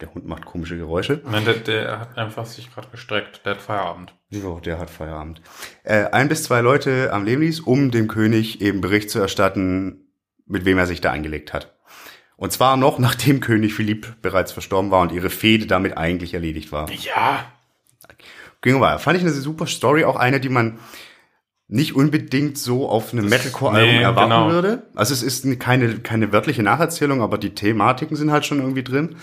Der 0.00 0.14
Hund 0.14 0.26
macht 0.26 0.46
komische 0.46 0.76
Geräusche. 0.76 1.20
Nein, 1.30 1.44
der, 1.44 1.54
der 1.54 2.00
hat 2.00 2.16
einfach 2.16 2.46
sich 2.46 2.72
gerade 2.72 2.88
gestreckt. 2.88 3.44
Der 3.44 3.54
hat 3.54 3.62
Feierabend. 3.62 4.14
Jo, 4.30 4.60
der 4.60 4.78
hat 4.78 4.90
Feierabend. 4.90 5.42
Äh, 5.82 6.04
ein 6.06 6.28
bis 6.28 6.44
zwei 6.44 6.60
Leute 6.60 7.12
am 7.12 7.24
Leben 7.24 7.42
ließ, 7.42 7.60
um 7.60 7.90
dem 7.90 8.06
König 8.06 8.60
eben 8.60 8.80
Bericht 8.80 9.10
zu 9.10 9.18
erstatten, 9.18 10.09
mit 10.50 10.64
wem 10.64 10.78
er 10.78 10.86
sich 10.86 11.00
da 11.00 11.12
angelegt 11.12 11.52
hat. 11.52 11.74
Und 12.36 12.52
zwar 12.52 12.76
noch, 12.76 12.98
nachdem 12.98 13.40
König 13.40 13.74
Philipp 13.74 14.20
bereits 14.22 14.52
verstorben 14.52 14.90
war 14.90 15.00
und 15.02 15.12
ihre 15.12 15.30
Fehde 15.30 15.66
damit 15.66 15.96
eigentlich 15.96 16.34
erledigt 16.34 16.72
war. 16.72 16.90
Ja. 16.90 17.46
Ging 18.62 18.80
weiter. 18.80 18.98
Fand 18.98 19.16
ich 19.16 19.22
eine 19.22 19.32
super 19.32 19.66
Story, 19.66 20.04
auch 20.04 20.16
eine, 20.16 20.38
die 20.38 20.50
man 20.50 20.78
nicht 21.70 21.94
unbedingt 21.94 22.58
so 22.58 22.88
auf 22.88 23.12
einem 23.12 23.28
Metalcore-Album 23.28 23.94
nee, 23.94 24.02
erwarten 24.02 24.30
genau. 24.30 24.50
würde. 24.50 24.82
Also 24.96 25.14
es 25.14 25.22
ist 25.22 25.60
keine, 25.60 26.00
keine 26.00 26.32
wörtliche 26.32 26.64
Nacherzählung, 26.64 27.22
aber 27.22 27.38
die 27.38 27.54
Thematiken 27.54 28.16
sind 28.16 28.32
halt 28.32 28.44
schon 28.44 28.58
irgendwie 28.58 28.82
drin. 28.82 29.16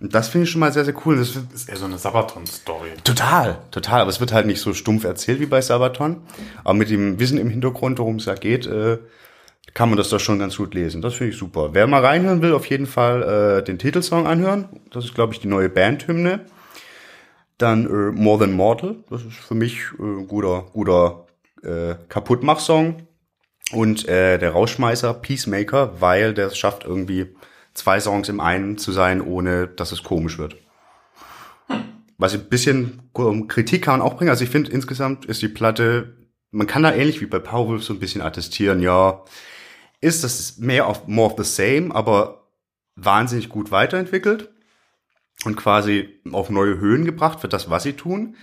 Und 0.00 0.12
das 0.12 0.28
finde 0.28 0.44
ich 0.44 0.50
schon 0.50 0.58
mal 0.58 0.72
sehr, 0.72 0.84
sehr 0.84 0.94
cool. 1.06 1.16
Das 1.16 1.36
Ist 1.54 1.68
eher 1.68 1.76
so 1.76 1.84
eine 1.84 1.96
Sabaton-Story. 1.96 2.88
Total, 3.04 3.60
total. 3.70 4.00
Aber 4.00 4.10
es 4.10 4.18
wird 4.18 4.32
halt 4.32 4.46
nicht 4.46 4.60
so 4.60 4.74
stumpf 4.74 5.04
erzählt 5.04 5.38
wie 5.38 5.46
bei 5.46 5.60
Sabaton. 5.60 6.22
Aber 6.64 6.74
mit 6.74 6.90
dem 6.90 7.20
Wissen 7.20 7.38
im 7.38 7.48
Hintergrund, 7.48 8.00
worum 8.00 8.16
es 8.16 8.24
da 8.24 8.34
geht, 8.34 8.66
äh, 8.66 8.98
kann 9.74 9.88
man 9.88 9.96
das 9.96 10.10
doch 10.10 10.20
schon 10.20 10.38
ganz 10.38 10.56
gut 10.56 10.74
lesen. 10.74 11.02
Das 11.02 11.14
finde 11.14 11.32
ich 11.32 11.38
super. 11.38 11.70
Wer 11.72 11.86
mal 11.86 12.04
reinhören 12.04 12.42
will, 12.42 12.52
auf 12.52 12.66
jeden 12.66 12.86
Fall 12.86 13.22
äh, 13.58 13.64
den 13.64 13.78
Titelsong 13.78 14.26
anhören. 14.26 14.68
Das 14.90 15.04
ist, 15.04 15.14
glaube 15.14 15.32
ich, 15.32 15.40
die 15.40 15.48
neue 15.48 15.68
Bandhymne. 15.68 16.40
Dann 17.58 17.86
äh, 17.86 18.12
More 18.12 18.40
Than 18.40 18.52
Mortal. 18.52 18.96
Das 19.08 19.22
ist 19.22 19.36
für 19.36 19.54
mich 19.54 19.80
äh, 19.98 20.02
ein 20.02 20.28
guter, 20.28 20.66
guter 20.72 21.26
äh, 21.62 21.94
Kaputtmach-Song. 22.08 23.06
Und 23.72 24.06
äh, 24.08 24.38
der 24.38 24.50
Rausschmeißer 24.50 25.14
Peacemaker, 25.14 26.00
weil 26.00 26.34
der 26.34 26.48
es 26.48 26.58
schafft, 26.58 26.84
irgendwie 26.84 27.34
zwei 27.72 28.00
Songs 28.00 28.28
im 28.28 28.40
einen 28.40 28.76
zu 28.76 28.92
sein, 28.92 29.22
ohne 29.22 29.68
dass 29.68 29.92
es 29.92 30.02
komisch 30.02 30.38
wird. 30.38 30.56
Was 32.18 32.34
ein 32.34 32.48
bisschen 32.48 33.10
Kritik 33.48 33.82
kann 33.84 34.02
auch 34.02 34.14
bringen. 34.14 34.30
Also 34.30 34.44
ich 34.44 34.50
finde 34.50 34.70
insgesamt 34.70 35.24
ist 35.24 35.40
die 35.40 35.48
Platte, 35.48 36.14
man 36.52 36.66
kann 36.66 36.82
da 36.82 36.94
ähnlich 36.94 37.20
wie 37.20 37.26
bei 37.26 37.38
Powerwolf 37.40 37.82
so 37.82 37.92
ein 37.92 37.98
bisschen 37.98 38.22
attestieren, 38.22 38.80
ja, 38.80 39.24
ist 40.00 40.22
das 40.22 40.58
mehr 40.58 40.88
of 40.88 41.08
more 41.08 41.32
of 41.32 41.42
the 41.42 41.44
same, 41.44 41.94
aber 41.94 42.46
wahnsinnig 42.94 43.48
gut 43.48 43.70
weiterentwickelt 43.70 44.50
und 45.44 45.56
quasi 45.56 46.20
auf 46.30 46.50
neue 46.50 46.78
Höhen 46.78 47.04
gebracht 47.04 47.40
für 47.40 47.48
das, 47.48 47.70
was 47.70 47.82
sie 47.82 47.94
tun. 47.94 48.36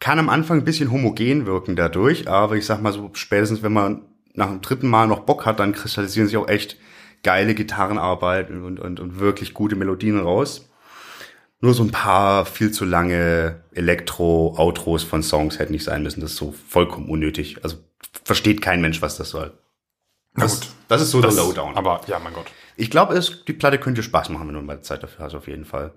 kann 0.00 0.18
am 0.18 0.28
Anfang 0.28 0.58
ein 0.58 0.64
bisschen 0.64 0.92
homogen 0.92 1.44
wirken 1.46 1.76
dadurch, 1.76 2.28
aber 2.28 2.56
ich 2.56 2.66
sag 2.66 2.80
mal 2.80 2.92
so, 2.92 3.10
spätestens 3.14 3.62
wenn 3.62 3.72
man 3.72 4.06
nach 4.34 4.48
dem 4.48 4.60
dritten 4.60 4.88
Mal 4.88 5.08
noch 5.08 5.20
Bock 5.20 5.44
hat, 5.44 5.58
dann 5.58 5.72
kristallisieren 5.72 6.28
sich 6.28 6.36
auch 6.36 6.48
echt 6.48 6.78
geile 7.24 7.54
Gitarrenarbeit 7.54 8.50
und, 8.50 8.78
und, 8.78 9.00
und 9.00 9.18
wirklich 9.18 9.54
gute 9.54 9.76
Melodien 9.76 10.20
raus. 10.20 10.67
Nur 11.60 11.74
so 11.74 11.82
ein 11.82 11.90
paar 11.90 12.44
viel 12.46 12.70
zu 12.70 12.84
lange 12.84 13.62
Elektro-Outros 13.72 15.02
von 15.02 15.22
Songs 15.22 15.58
hätten 15.58 15.72
nicht 15.72 15.84
sein 15.84 16.02
müssen. 16.02 16.20
Das 16.20 16.30
ist 16.32 16.36
so 16.36 16.52
vollkommen 16.52 17.08
unnötig. 17.08 17.64
Also 17.64 17.78
versteht 18.24 18.62
kein 18.62 18.80
Mensch, 18.80 19.02
was 19.02 19.16
das 19.16 19.30
soll. 19.30 19.52
Das, 20.34 20.60
gut. 20.60 20.70
das 20.86 21.02
ist 21.02 21.10
so 21.10 21.20
Das, 21.20 21.34
der 21.34 21.44
Lowdown. 21.44 21.76
Aber 21.76 22.00
ja, 22.06 22.20
mein 22.20 22.32
Gott. 22.32 22.46
ich 22.76 22.90
glaube, 22.90 23.14
es 23.14 23.44
die 23.44 23.52
Platte 23.52 23.78
könnte 23.78 24.04
Spaß 24.04 24.28
machen, 24.28 24.46
wenn 24.46 24.54
du 24.54 24.62
mal 24.62 24.82
Zeit 24.82 25.02
dafür 25.02 25.24
hast, 25.24 25.34
auf 25.34 25.48
jeden 25.48 25.64
Fall. 25.64 25.92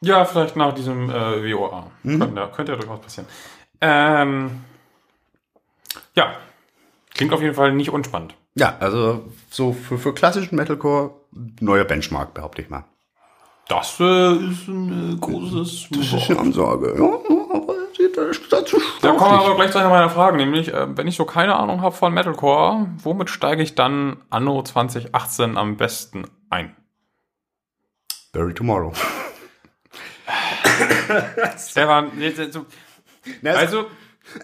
Ja, 0.00 0.24
vielleicht 0.24 0.56
nach 0.56 0.74
diesem 0.74 1.08
äh, 1.10 1.52
WOA. 1.52 1.90
Könnte, 2.02 2.50
könnte 2.54 2.72
ja 2.72 2.78
durchaus 2.78 3.00
passieren. 3.00 3.28
Ähm, 3.80 4.62
ja, 6.16 6.34
klingt 7.14 7.32
auf 7.32 7.42
jeden 7.42 7.54
Fall 7.54 7.72
nicht 7.72 7.90
unspannend. 7.90 8.34
Ja, 8.54 8.76
also 8.80 9.30
so 9.50 9.72
für, 9.72 9.98
für 9.98 10.14
klassischen 10.14 10.56
Metalcore 10.56 11.14
neuer 11.60 11.84
Benchmark, 11.84 12.34
behaupte 12.34 12.62
ich 12.62 12.70
mal. 12.70 12.84
Das 13.70 14.00
äh, 14.00 14.32
ist 14.34 14.66
ein 14.68 15.14
äh, 15.14 15.16
großes 15.20 15.86
Das 15.90 16.12
ist 16.12 16.30
eine 16.30 16.40
Ansage. 16.40 16.94
Ja, 16.98 17.04
aber 17.04 17.74
dazu 18.50 18.78
Da 19.00 19.12
kommen 19.12 19.30
wir 19.30 19.40
aber 19.46 19.54
gleich 19.54 19.70
zu 19.70 19.78
einer 19.78 19.88
meiner 19.90 20.10
Fragen, 20.10 20.36
nämlich, 20.38 20.72
äh, 20.74 20.86
wenn 20.96 21.06
ich 21.06 21.16
so 21.16 21.24
keine 21.24 21.54
Ahnung 21.54 21.80
habe 21.80 21.94
von 21.94 22.12
Metalcore, 22.12 22.88
womit 23.02 23.30
steige 23.30 23.62
ich 23.62 23.74
dann 23.76 24.16
anno 24.28 24.62
2018 24.62 25.56
am 25.56 25.76
besten 25.76 26.24
ein? 26.50 26.74
Bury 28.32 28.54
Tomorrow. 28.54 28.92
Stefan, 31.58 32.10
jetzt, 32.20 32.38
jetzt, 32.38 32.54
so- 32.54 32.66
Na, 33.42 33.52
also, 33.52 33.86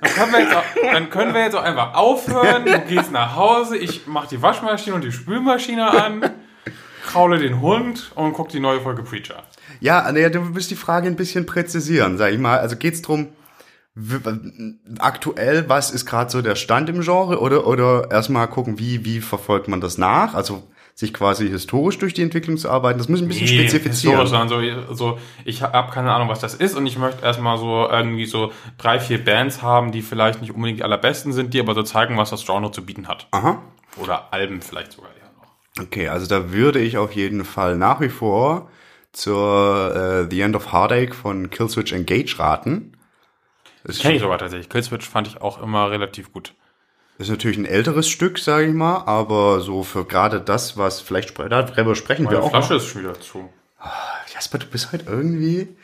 dann 0.01 0.11
können, 0.13 0.33
wir 0.33 0.41
jetzt 0.41 0.55
auch, 0.57 0.63
dann 0.93 1.11
können 1.11 1.35
wir 1.35 1.41
jetzt 1.43 1.55
auch 1.57 1.63
einfach 1.63 1.95
aufhören. 1.95 2.65
Du 2.65 2.79
gehst 2.81 3.11
nach 3.13 3.37
Hause, 3.37 3.77
ich 3.77 4.07
mache 4.07 4.29
die 4.29 4.43
Waschmaschine 4.43 4.95
und 4.97 5.03
die 5.05 5.13
Spülmaschine 5.13 5.89
an, 5.91 6.31
kraule 7.17 7.39
den 7.39 7.61
Hund 7.61 8.13
und 8.15 8.33
guck 8.33 8.51
die 8.51 8.61
neue 8.61 8.81
Folge 8.81 9.03
Preacher. 9.03 9.43
Ja, 9.81 10.11
naja, 10.13 10.29
du 10.29 10.41
musst 10.41 10.71
die 10.71 10.77
Frage 10.77 11.09
ein 11.09 11.17
bisschen 11.17 11.47
präzisieren, 11.47 12.19
sag 12.19 12.33
ich 12.33 12.39
mal. 12.39 12.59
Also 12.59 12.77
geht's 12.77 13.03
drum 13.03 13.29
aktuell, 14.99 15.71
was 15.71 15.91
ist 15.91 16.05
gerade 16.05 16.31
so 16.31 16.43
der 16.43 16.55
Stand 16.55 16.91
im 16.91 17.01
Genre 17.01 17.41
oder 17.41 17.67
oder 17.67 18.11
erstmal 18.11 18.47
gucken, 18.47 18.79
wie 18.79 19.07
wie 19.07 19.23
verfolgt 19.23 19.69
man 19.69 19.81
das 19.81 19.97
nach? 19.97 20.35
Also 20.35 20.65
sich 20.95 21.15
quasi 21.15 21.49
historisch 21.49 21.99
durch 21.99 22.13
die 22.13 22.23
Entwicklung 22.23 22.59
zu 22.59 22.71
arbeiten, 22.71 22.99
das 22.99 23.09
muss 23.09 23.23
ein 23.23 23.29
bisschen 23.29 23.49
spezifizieren. 23.49 24.19
historisch, 24.19 24.31
sondern 24.31 24.97
so, 24.97 25.19
ich 25.45 25.63
habe 25.63 25.93
keine 25.93 26.13
Ahnung, 26.13 26.29
was 26.29 26.41
das 26.41 26.55
ist 26.55 26.75
und 26.75 26.87
ich 26.87 26.99
möchte 26.99 27.25
erstmal 27.25 27.57
so 27.59 27.89
irgendwie 27.91 28.27
so 28.27 28.53
drei, 28.77 28.99
vier 29.01 29.23
Bands 29.23 29.63
haben, 29.63 29.93
die 29.93 30.03
vielleicht 30.03 30.43
nicht 30.43 30.55
unbedingt 30.55 30.81
die 30.81 30.85
allerbesten 30.85 31.33
sind, 31.33 31.55
die 31.55 31.61
aber 31.61 31.75
so 31.75 31.83
zeigen, 31.83 32.19
was 32.19 32.31
das 32.31 32.45
Genre 32.45 32.71
zu 32.73 32.85
bieten 32.85 33.09
hat. 33.09 33.29
Aha. 33.31 33.63
Oder 33.97 34.33
Alben 34.33 34.61
vielleicht 34.61 34.93
sogar. 34.93 35.11
Okay, 35.81 36.09
also 36.09 36.27
da 36.27 36.53
würde 36.53 36.79
ich 36.81 36.97
auf 36.97 37.13
jeden 37.13 37.45
Fall 37.45 37.77
nach 37.77 38.01
wie 38.01 38.09
vor 38.09 38.71
zur 39.13 39.95
äh, 40.27 40.31
The 40.31 40.41
End 40.41 40.57
of 40.57 40.73
Heartache 40.73 41.13
von 41.15 41.51
Killswitch 41.51 41.93
Engage 41.93 42.39
raten. 42.39 42.93
Das 43.85 43.97
ist, 43.97 44.03
Kenn 44.03 44.15
ich 44.15 44.21
sogar 44.23 44.39
tatsächlich. 44.39 44.69
Killswitch 44.69 45.09
fand 45.09 45.29
ich 45.29 45.41
auch 45.41 45.63
immer 45.63 45.91
relativ 45.91 46.33
gut. 46.33 46.55
ist 47.19 47.31
natürlich 47.31 47.57
ein 47.59 47.65
älteres 47.67 48.09
Stück, 48.09 48.39
sage 48.39 48.67
ich 48.67 48.75
mal, 48.75 49.05
aber 49.07 49.61
so 49.61 49.83
für 49.83 50.05
gerade 50.05 50.41
das, 50.41 50.77
was 50.77 51.01
vielleicht 51.01 51.39
darüber 51.39 51.95
sprechen 51.95 52.25
wir 52.25 52.33
Meine 52.33 52.43
auch. 52.43 52.51
Flasche 52.51 52.75
noch. 52.75 52.81
ist 52.81 52.89
schon 52.89 53.03
wieder 53.03 53.21
zu. 53.21 53.49
Jasper, 54.35 54.59
du 54.59 54.67
bist 54.67 54.93
heute 54.93 55.05
irgendwie 55.09 55.61
ein 55.61 55.77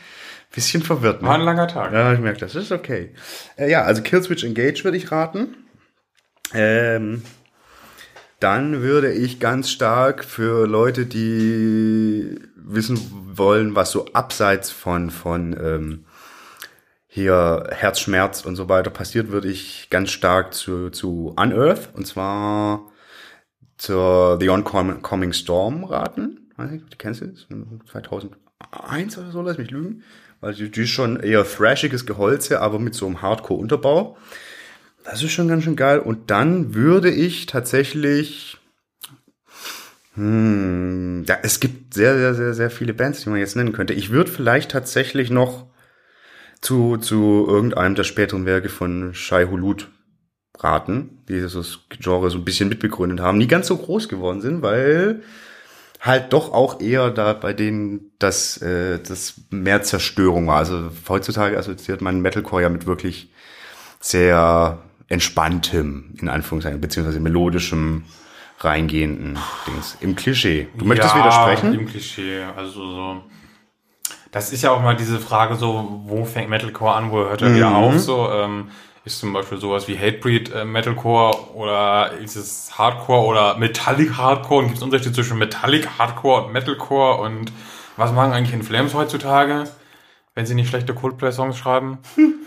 bisschen 0.54 0.82
verwirrt. 0.82 1.22
War 1.22 1.34
ein 1.34 1.40
Ne? 1.40 1.46
langer 1.46 1.68
Tag. 1.68 1.92
Ja, 1.92 2.12
ich 2.12 2.18
merke 2.20 2.40
das. 2.40 2.54
Das 2.54 2.64
ist 2.64 2.72
okay. 2.72 3.14
Äh, 3.56 3.70
ja, 3.70 3.82
also 3.82 4.02
Killswitch 4.02 4.42
Engage 4.44 4.82
würde 4.84 4.96
ich 4.96 5.12
raten. 5.12 5.54
Ähm, 6.52 7.22
dann 8.42 8.82
würde 8.82 9.12
ich 9.12 9.38
ganz 9.38 9.70
stark 9.70 10.24
für 10.24 10.66
Leute, 10.66 11.06
die 11.06 12.40
wissen 12.56 12.98
wollen, 13.36 13.76
was 13.76 13.92
so 13.92 14.06
abseits 14.12 14.70
von, 14.70 15.10
von 15.10 15.56
ähm, 15.62 16.04
hier 17.06 17.68
Herzschmerz 17.70 18.44
und 18.44 18.56
so 18.56 18.68
weiter 18.68 18.90
passiert, 18.90 19.30
würde 19.30 19.48
ich 19.48 19.88
ganz 19.90 20.10
stark 20.10 20.54
zu, 20.54 20.90
zu 20.90 21.34
Unearth 21.36 21.90
und 21.94 22.06
zwar 22.06 22.90
zur 23.76 24.38
The 24.40 24.48
Oncoming 24.48 25.32
Storm 25.32 25.84
raten. 25.84 26.50
Weiß 26.56 26.70
nicht, 26.70 26.98
kennst 26.98 27.20
du 27.20 27.26
das? 27.26 27.46
2001 27.90 29.18
oder 29.18 29.30
so, 29.30 29.42
lass 29.42 29.58
mich 29.58 29.70
lügen. 29.70 30.02
Weil 30.40 30.54
die, 30.54 30.70
die 30.70 30.82
ist 30.82 30.90
schon 30.90 31.20
eher 31.20 31.44
thrashiges 31.44 32.06
Geholze, 32.06 32.60
aber 32.60 32.78
mit 32.78 32.94
so 32.94 33.06
einem 33.06 33.22
Hardcore-Unterbau. 33.22 34.16
Das 35.04 35.22
ist 35.22 35.32
schon 35.32 35.48
ganz 35.48 35.64
schön 35.64 35.76
geil. 35.76 35.98
Und 35.98 36.30
dann 36.30 36.74
würde 36.74 37.10
ich 37.10 37.46
tatsächlich, 37.46 38.58
hm, 40.14 41.24
ja, 41.26 41.38
es 41.42 41.60
gibt 41.60 41.94
sehr, 41.94 42.16
sehr, 42.16 42.34
sehr, 42.34 42.54
sehr 42.54 42.70
viele 42.70 42.94
Bands, 42.94 43.22
die 43.22 43.30
man 43.30 43.38
jetzt 43.38 43.56
nennen 43.56 43.72
könnte. 43.72 43.94
Ich 43.94 44.10
würde 44.10 44.30
vielleicht 44.30 44.70
tatsächlich 44.70 45.30
noch 45.30 45.66
zu, 46.60 46.96
zu 46.98 47.44
irgendeinem 47.48 47.94
der 47.94 48.04
späteren 48.04 48.46
Werke 48.46 48.68
von 48.68 49.14
Shai 49.14 49.46
Hulud 49.46 49.88
raten, 50.58 51.22
die 51.28 51.40
das 51.40 51.80
Genre 51.88 52.30
so 52.30 52.38
ein 52.38 52.44
bisschen 52.44 52.68
mitbegründet 52.68 53.20
haben, 53.20 53.38
nie 53.38 53.48
ganz 53.48 53.66
so 53.66 53.76
groß 53.76 54.08
geworden 54.08 54.40
sind, 54.40 54.62
weil 54.62 55.22
halt 56.00 56.32
doch 56.32 56.52
auch 56.52 56.80
eher 56.80 57.10
da 57.10 57.32
bei 57.32 57.52
denen 57.52 58.12
das, 58.18 58.60
äh, 58.62 59.00
das 59.00 59.34
mehr 59.50 59.82
Zerstörung 59.82 60.46
war. 60.46 60.58
Also 60.58 60.90
heutzutage 61.08 61.58
assoziiert 61.58 62.00
man 62.00 62.20
Metalcore 62.20 62.62
ja 62.62 62.68
mit 62.68 62.86
wirklich 62.86 63.32
sehr 64.00 64.82
entspanntem, 65.12 66.14
in 66.20 66.28
Anführungszeichen, 66.28 66.80
beziehungsweise 66.80 67.20
melodischem, 67.20 68.04
reingehenden 68.60 69.38
Dings. 69.66 69.96
Im 70.00 70.16
Klischee. 70.16 70.68
Du 70.76 70.84
möchtest 70.84 71.14
ja, 71.14 71.20
widersprechen? 71.20 71.74
Im 71.74 71.86
Klischee. 71.86 72.42
Also 72.56 72.90
so. 72.90 73.22
Das 74.30 74.52
ist 74.52 74.62
ja 74.62 74.70
auch 74.70 74.80
mal 74.80 74.96
diese 74.96 75.18
Frage 75.20 75.56
so, 75.56 76.02
wo 76.06 76.24
fängt 76.24 76.48
Metalcore 76.48 76.94
an, 76.94 77.10
wo 77.10 77.18
hört 77.18 77.42
er 77.42 77.54
wieder 77.54 77.68
Mhm. 77.70 77.76
auf? 77.76 77.98
So, 77.98 78.30
ähm, 78.30 78.68
ist 79.04 79.18
zum 79.18 79.32
Beispiel 79.32 79.58
sowas 79.58 79.88
wie 79.88 79.98
Hatebreed 79.98 80.52
äh, 80.54 80.64
Metalcore 80.64 81.54
oder 81.54 82.12
ist 82.12 82.36
es 82.36 82.78
Hardcore 82.78 83.26
oder 83.26 83.58
Metallic 83.58 84.16
Hardcore 84.16 84.60
und 84.60 84.66
gibt 84.68 84.78
es 84.78 84.82
Unterschiede 84.82 85.12
zwischen 85.12 85.38
Metallic 85.38 85.98
Hardcore 85.98 86.44
und 86.44 86.52
Metalcore 86.52 87.20
und 87.20 87.52
was 87.96 88.12
machen 88.12 88.32
eigentlich 88.32 88.54
in 88.54 88.62
Flames 88.62 88.94
heutzutage, 88.94 89.64
wenn 90.34 90.46
sie 90.46 90.54
nicht 90.54 90.68
schlechte 90.70 90.94
Coldplay-Songs 90.94 91.58
schreiben? 91.58 91.98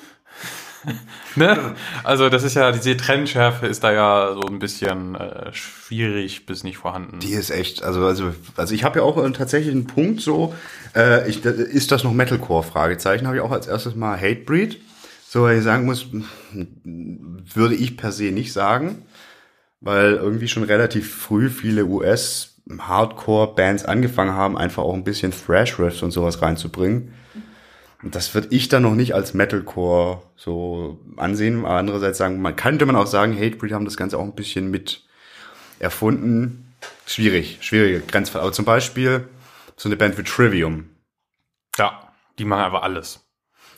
ne? 1.35 1.75
Also 2.03 2.29
das 2.29 2.43
ist 2.43 2.55
ja, 2.55 2.71
diese 2.71 2.97
Trennschärfe 2.97 3.67
ist 3.67 3.83
da 3.83 3.91
ja 3.91 4.33
so 4.33 4.41
ein 4.47 4.59
bisschen 4.59 5.15
äh, 5.15 5.53
schwierig 5.53 6.45
bis 6.45 6.63
nicht 6.63 6.77
vorhanden. 6.77 7.19
Die 7.19 7.33
ist 7.33 7.49
echt, 7.49 7.83
also, 7.83 8.05
also, 8.05 8.33
also 8.55 8.73
ich 8.73 8.83
habe 8.83 8.99
ja 8.99 9.05
auch 9.05 9.23
äh, 9.23 9.31
tatsächlich 9.31 9.73
einen 9.73 9.87
Punkt 9.87 10.21
so, 10.21 10.53
äh, 10.95 11.29
ich, 11.29 11.43
ist 11.45 11.91
das 11.91 12.03
noch 12.03 12.13
Metalcore? 12.13 12.63
Fragezeichen, 12.63 13.27
habe 13.27 13.37
ich 13.37 13.41
auch 13.41 13.51
als 13.51 13.67
erstes 13.67 13.95
mal 13.95 14.19
Hatebreed. 14.19 14.81
So, 15.27 15.43
weil 15.43 15.57
ich 15.57 15.63
sagen 15.63 15.85
muss, 15.85 16.07
würde 16.53 17.75
ich 17.75 17.97
per 17.97 18.13
se 18.13 18.31
nicht 18.31 18.53
sagen, 18.53 19.03
weil 19.81 20.13
irgendwie 20.13 20.47
schon 20.47 20.63
relativ 20.63 21.13
früh 21.13 21.49
viele 21.49 21.85
US 21.85 22.55
Hardcore-Bands 22.79 23.85
angefangen 23.85 24.33
haben, 24.33 24.57
einfach 24.57 24.83
auch 24.83 24.93
ein 24.93 25.03
bisschen 25.03 25.31
Thrash-Riffs 25.31 26.01
und 26.01 26.11
sowas 26.11 26.41
reinzubringen. 26.41 27.13
Und 27.33 27.44
das 28.13 28.33
würde 28.35 28.49
ich 28.51 28.67
dann 28.67 28.83
noch 28.83 28.93
nicht 28.93 29.15
als 29.15 29.33
Metalcore 29.33 30.21
so 30.35 30.99
ansehen. 31.17 31.65
Aber 31.65 31.75
andererseits 31.75 32.17
sagen, 32.17 32.41
man 32.41 32.55
könnte 32.55 32.85
man 32.85 32.95
auch 32.95 33.07
sagen, 33.07 33.35
Hatebreed 33.35 33.71
haben 33.71 33.85
das 33.85 33.97
Ganze 33.97 34.17
auch 34.17 34.23
ein 34.23 34.35
bisschen 34.35 34.69
mit 34.69 35.03
erfunden. 35.79 36.73
Schwierig, 37.05 37.57
schwierige 37.61 38.01
Grenzfall. 38.01 38.41
Aber 38.41 38.51
zum 38.51 38.65
Beispiel 38.65 39.27
so 39.75 39.89
eine 39.89 39.95
Band 39.95 40.17
wie 40.17 40.23
Trivium. 40.23 40.89
Ja, 41.77 42.13
die 42.37 42.45
machen 42.45 42.63
aber 42.63 42.83
alles. 42.83 43.25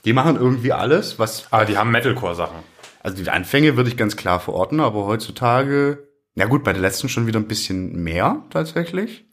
Die 0.06 0.14
machen 0.14 0.36
irgendwie 0.36 0.74
alles, 0.74 1.20
was, 1.20 1.52
Aber 1.52 1.66
die 1.66 1.78
haben 1.78 1.92
Metalcore-Sachen. 1.92 2.58
also 3.04 3.22
die 3.22 3.30
Anfänge 3.30 3.76
würde 3.78 3.90
ich 3.90 3.98
ganz 3.98 4.16
klar 4.16 4.40
verorten, 4.40 4.80
aber 4.80 5.06
heutzutage, 5.06 6.08
ja 6.36 6.46
gut, 6.46 6.64
bei 6.64 6.72
der 6.74 6.82
letzten 6.82 7.10
schon 7.10 7.28
wieder 7.28 7.40
ein 7.40 7.48
bisschen 7.48 8.04
mehr 8.04 8.44
tatsächlich. 8.50 9.27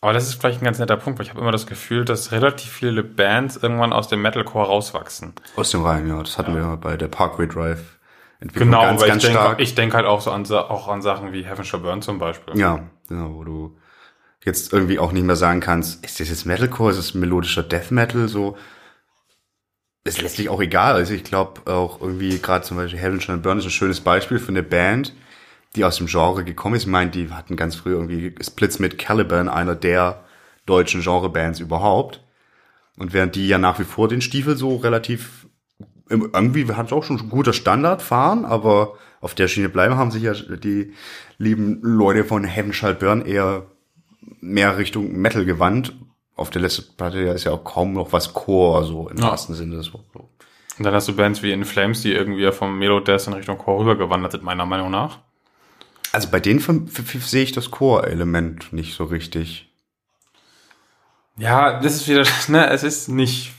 Aber 0.00 0.12
das 0.12 0.28
ist 0.28 0.40
vielleicht 0.40 0.60
ein 0.60 0.64
ganz 0.64 0.78
netter 0.78 0.96
Punkt, 0.96 1.18
weil 1.18 1.24
ich 1.24 1.30
habe 1.30 1.40
immer 1.40 1.52
das 1.52 1.66
Gefühl, 1.66 2.04
dass 2.04 2.30
relativ 2.30 2.70
viele 2.70 3.02
Bands 3.02 3.56
irgendwann 3.56 3.92
aus 3.92 4.08
dem 4.08 4.22
Metalcore 4.22 4.66
rauswachsen. 4.66 5.32
Aus 5.56 5.70
dem 5.70 5.82
Reihen, 5.82 6.08
ja. 6.08 6.22
Das 6.22 6.38
hatten 6.38 6.54
wir 6.54 6.76
bei 6.76 6.96
der 6.96 7.08
Parkway 7.08 7.46
Drive 7.46 7.96
Entwicklung 8.40 8.70
Genau, 8.70 8.82
ganz, 8.82 9.00
aber 9.00 9.08
ganz 9.08 9.24
ich 9.24 9.32
denke, 9.32 9.74
denke 9.74 9.96
halt 9.96 10.06
auch 10.06 10.20
so 10.20 10.30
an, 10.30 10.46
auch 10.50 10.88
an 10.88 11.02
Sachen 11.02 11.32
wie 11.32 11.44
Heaven 11.44 11.64
Shall 11.64 11.80
Burn 11.80 12.02
zum 12.02 12.18
Beispiel. 12.18 12.56
Ja, 12.58 12.84
genau, 13.08 13.34
wo 13.34 13.44
du 13.44 13.76
jetzt 14.44 14.72
irgendwie 14.72 14.98
auch 14.98 15.12
nicht 15.12 15.24
mehr 15.24 15.36
sagen 15.36 15.60
kannst, 15.60 16.04
ist 16.04 16.20
das 16.20 16.28
jetzt 16.28 16.46
Metalcore, 16.46 16.92
ist 16.92 16.98
es 16.98 17.14
melodischer 17.14 17.62
Death 17.62 17.90
Metal, 17.90 18.28
so. 18.28 18.56
Ist 20.04 20.22
letztlich 20.22 20.48
auch 20.50 20.60
egal. 20.60 20.94
Also 20.94 21.14
ich 21.14 21.24
glaube 21.24 21.68
auch 21.68 22.00
irgendwie 22.00 22.38
gerade 22.38 22.64
zum 22.64 22.76
Beispiel 22.76 23.00
Heaven 23.00 23.20
Shall 23.20 23.38
Burn 23.38 23.58
ist 23.58 23.64
ein 23.64 23.70
schönes 23.70 24.00
Beispiel 24.00 24.38
für 24.38 24.50
eine 24.50 24.62
Band, 24.62 25.14
die 25.76 25.84
aus 25.84 25.96
dem 25.98 26.06
Genre 26.06 26.42
gekommen 26.44 26.74
ist. 26.74 26.82
Ich 26.82 26.88
meine, 26.88 27.10
die 27.10 27.30
hatten 27.30 27.56
ganz 27.56 27.76
früh 27.76 27.92
irgendwie 27.92 28.34
Splits 28.42 28.78
mit 28.78 28.98
Caliban, 28.98 29.48
einer 29.48 29.74
der 29.76 30.24
deutschen 30.66 31.02
Genrebands 31.02 31.60
überhaupt. 31.60 32.24
Und 32.98 33.12
während 33.12 33.34
die 33.36 33.46
ja 33.46 33.58
nach 33.58 33.78
wie 33.78 33.84
vor 33.84 34.08
den 34.08 34.20
Stiefel 34.20 34.56
so 34.56 34.76
relativ 34.76 35.46
irgendwie 36.08 36.72
hat 36.72 36.86
es 36.86 36.92
auch 36.92 37.02
schon 37.02 37.18
ein 37.18 37.28
guter 37.30 37.52
Standard 37.52 38.00
fahren, 38.00 38.44
aber 38.44 38.94
auf 39.20 39.34
der 39.34 39.48
Schiene 39.48 39.68
bleiben 39.68 39.96
haben 39.96 40.12
sich 40.12 40.22
ja 40.22 40.34
die 40.34 40.92
lieben 41.36 41.80
Leute 41.82 42.24
von 42.24 42.44
Heaven 42.44 42.72
Shall 42.72 42.94
Burn 42.94 43.22
eher 43.26 43.66
mehr 44.40 44.78
Richtung 44.78 45.12
Metal 45.16 45.44
gewandt. 45.44 45.94
Auf 46.36 46.50
der 46.50 46.62
letzten 46.62 46.96
Platte 46.96 47.18
ist 47.20 47.44
ja 47.44 47.52
auch 47.52 47.64
kaum 47.64 47.92
noch 47.92 48.12
was 48.12 48.34
Core, 48.34 48.84
so 48.84 49.08
im 49.08 49.16
Ja. 49.18 49.24
wahrsten 49.30 49.54
Sinne 49.56 49.76
des 49.76 49.92
Wortes. 49.92 50.06
Und 50.78 50.84
dann 50.84 50.94
hast 50.94 51.08
du 51.08 51.16
Bands 51.16 51.42
wie 51.42 51.52
In 51.52 51.64
Flames, 51.64 52.02
die 52.02 52.12
irgendwie 52.12 52.50
vom 52.52 52.78
Melodeath 52.78 53.26
in 53.26 53.32
Richtung 53.32 53.58
Core 53.58 53.80
rübergewandert 53.80 54.32
sind, 54.32 54.44
meiner 54.44 54.66
Meinung 54.66 54.90
nach. 54.90 55.20
Also 56.16 56.30
bei 56.30 56.40
denen 56.40 56.88
sehe 56.88 57.42
ich 57.42 57.52
das 57.52 57.70
Core-Element 57.70 58.72
nicht 58.72 58.96
so 58.96 59.04
richtig. 59.04 59.70
Ja, 61.36 61.78
das 61.78 61.94
ist 61.94 62.08
wieder, 62.08 62.24
ne, 62.48 62.70
es 62.70 62.84
ist 62.84 63.10
nicht 63.10 63.52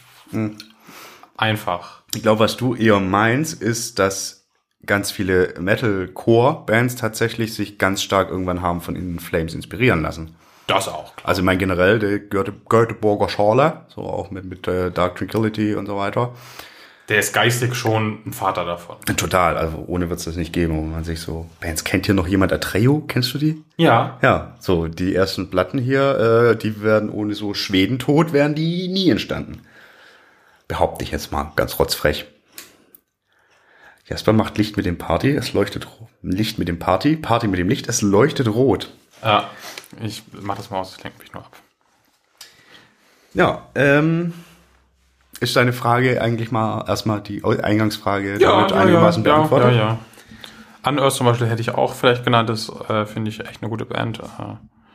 einfach. 1.38 2.02
Ich 2.16 2.24
glaube, 2.24 2.40
was 2.40 2.58
du 2.58 2.74
eher 2.74 3.00
meinst, 3.00 3.62
ist, 3.62 4.00
dass 4.00 4.48
ganz 4.88 5.12
viele 5.12 5.54
Metal-Core-Bands 5.60 6.96
tatsächlich 6.96 7.54
sich 7.54 7.78
ganz 7.78 8.02
stark 8.02 8.32
irgendwann 8.32 8.64
haben 8.64 8.82
von 8.82 8.96
In 8.96 9.20
Flames 9.20 9.54
inspirieren 9.54 10.02
lassen. 10.02 10.36
Das 10.66 10.88
auch, 10.88 11.16
klar. 11.16 11.30
Also 11.30 11.44
mein 11.44 11.60
generell, 11.60 12.00
der 12.00 12.18
Göte, 12.18 12.54
Göteborger 12.68 13.30
Schorle, 13.30 13.86
so 13.90 14.02
auch 14.02 14.32
mit, 14.32 14.46
mit 14.46 14.68
äh, 14.68 14.90
Dark 14.90 15.18
Tranquility 15.18 15.76
und 15.76 15.86
so 15.86 15.96
weiter. 15.96 16.34
Der 17.10 17.20
ist 17.20 17.34
geistig 17.34 17.74
schon 17.76 18.20
ein 18.26 18.34
Vater 18.34 18.66
davon. 18.66 18.98
Total, 19.16 19.58
also 19.58 19.86
ohne 19.88 20.10
wird's 20.10 20.26
das 20.26 20.36
nicht 20.36 20.52
geben, 20.52 20.76
wo 20.76 20.82
man 20.82 21.06
sich 21.06 21.22
so, 21.22 21.50
Bands, 21.62 21.86
kennt 21.86 22.06
hier 22.06 22.16
noch 22.16 22.28
jemand 22.28 22.52
Atreo? 22.52 23.02
Kennst 23.08 23.34
du 23.34 23.38
die? 23.38 23.64
Ja. 23.78 24.20
Ja, 24.22 24.56
so, 24.60 24.88
die 24.88 25.16
ersten 25.16 25.50
Platten 25.50 25.80
hier, 25.80 26.52
äh, 26.52 26.58
die 26.58 26.82
werden 26.82 27.10
ohne 27.10 27.34
so 27.34 27.54
Schwedentod, 27.54 28.34
wären 28.34 28.56
die 28.56 28.90
nie 28.90 29.10
entstanden. 29.10 29.62
Behaupte 30.68 31.06
ich 31.06 31.12
jetzt 31.12 31.32
mal, 31.32 31.54
ganz 31.56 31.80
rotzfrech. 31.80 32.26
Jasper 34.06 34.34
macht 34.34 34.58
Licht 34.58 34.76
mit 34.76 34.86
dem 34.86 34.98
Party, 34.98 35.32
es 35.32 35.54
leuchtet 35.54 35.88
Licht 36.22 36.60
mit 36.60 36.68
dem 36.68 36.80
Party, 36.80 37.16
Party 37.16 37.48
mit 37.48 37.60
dem 37.60 37.70
Licht, 37.70 37.88
es 37.88 38.02
leuchtet 38.02 38.50
rot. 38.50 38.90
Ja. 39.24 39.50
Ich 40.02 40.24
mach 40.32 40.58
das 40.58 40.70
mal 40.70 40.80
aus, 40.80 40.92
das 40.94 41.04
lenkt 41.04 41.20
mich 41.20 41.32
nur 41.32 41.44
ab. 41.44 41.56
Ja, 43.34 43.70
ähm, 43.76 44.34
ist 45.40 45.56
deine 45.56 45.74
Frage 45.74 46.22
eigentlich 46.22 46.52
mal 46.52 46.86
erstmal 46.88 47.22
die 47.22 47.44
Eingangsfrage 47.44 48.40
damit 48.40 48.72
einigermaßen 48.74 49.24
ja, 49.24 49.36
beantwortet? 49.36 49.74
ja, 49.74 49.78
ja. 49.78 50.00
Unearth 50.90 51.14
zum 51.14 51.26
Beispiel 51.26 51.48
hätte 51.48 51.62
ich 51.62 51.72
auch 51.72 51.94
vielleicht 51.94 52.24
genannt, 52.24 52.50
das 52.50 52.70
äh, 52.90 53.06
finde 53.06 53.30
ich 53.30 53.40
echt 53.42 53.62
eine 53.62 53.70
gute 53.70 53.86
Band. 53.86 54.20
Äh, 54.20 54.24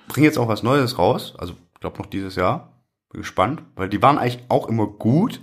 Bringen 0.09 0.25
jetzt 0.25 0.39
auch 0.39 0.49
was 0.49 0.63
Neues 0.63 0.99
raus, 0.99 1.35
also 1.39 1.55
ich 1.75 1.81
glaube 1.81 1.99
noch 1.99 2.07
dieses 2.07 2.35
Jahr. 2.37 2.73
Bin 3.11 3.21
gespannt, 3.21 3.63
weil 3.77 3.89
die 3.91 4.01
waren 4.03 4.17
eigentlich 4.19 4.43
auch 4.49 4.69
immer 4.69 4.87
gut, 4.87 5.41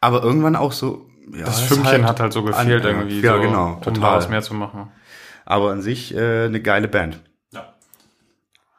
aber 0.00 0.22
irgendwann 0.22 0.54
auch 0.56 0.72
so. 0.72 1.06
Ja, 1.32 1.44
das 1.46 1.60
Fünkchen 1.60 1.86
halt 1.92 2.04
hat 2.04 2.20
halt 2.20 2.32
so 2.32 2.44
gefehlt 2.44 2.84
an- 2.86 2.90
irgendwie, 2.98 3.20
Ja, 3.20 3.34
so, 3.34 3.40
genau, 3.40 3.72
um 3.74 3.82
total. 3.82 4.00
daraus 4.00 4.28
mehr 4.28 4.42
zu 4.42 4.54
machen. 4.54 4.92
Aber 5.44 5.72
an 5.72 5.82
sich 5.82 6.14
äh, 6.14 6.44
eine 6.44 6.60
geile 6.60 6.86
Band. 6.86 7.20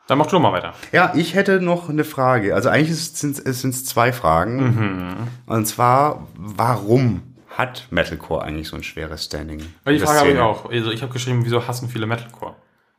Dann 0.07 0.17
mach 0.17 0.27
du 0.27 0.39
mal 0.39 0.53
weiter. 0.53 0.73
Ja, 0.93 1.13
ich 1.15 1.35
hätte 1.35 1.59
noch 1.59 1.89
eine 1.89 2.05
Frage. 2.05 2.55
Also 2.55 2.69
eigentlich 2.69 2.97
sind 2.97 3.37
es 3.45 3.85
zwei 3.85 4.13
Fragen. 4.13 4.55
Mhm. 4.57 5.15
Und 5.45 5.65
zwar, 5.65 6.27
warum 6.35 7.35
hat 7.49 7.87
Metalcore 7.89 8.43
eigentlich 8.43 8.69
so 8.69 8.77
ein 8.77 8.83
schweres 8.83 9.25
Standing? 9.25 9.59
Die 9.59 9.99
Frage 9.99 10.19
habe 10.19 10.31
ich 10.31 10.39
auch. 10.39 10.69
Also 10.69 10.91
ich 10.91 11.01
habe 11.01 11.11
geschrieben, 11.11 11.43
wieso 11.43 11.67
hassen 11.67 11.89
viele 11.89 12.05
Metalcore? 12.07 12.55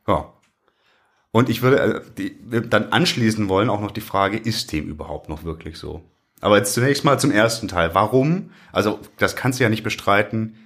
Ja. 0.06 0.32
Und 1.30 1.48
ich 1.48 1.62
würde 1.62 2.02
äh, 2.16 2.68
dann 2.68 2.92
anschließen 2.92 3.48
wollen 3.48 3.70
auch 3.70 3.80
noch 3.80 3.90
die 3.90 4.00
Frage, 4.00 4.36
ist 4.36 4.72
dem 4.72 4.88
überhaupt 4.88 5.28
noch 5.28 5.44
wirklich 5.44 5.78
so? 5.78 6.02
Aber 6.40 6.56
jetzt 6.56 6.74
zunächst 6.74 7.04
mal 7.04 7.18
zum 7.18 7.30
ersten 7.30 7.68
Teil. 7.68 7.94
Warum? 7.94 8.50
Also, 8.72 9.00
das 9.16 9.34
kannst 9.34 9.58
du 9.58 9.64
ja 9.64 9.70
nicht 9.70 9.82
bestreiten. 9.82 10.56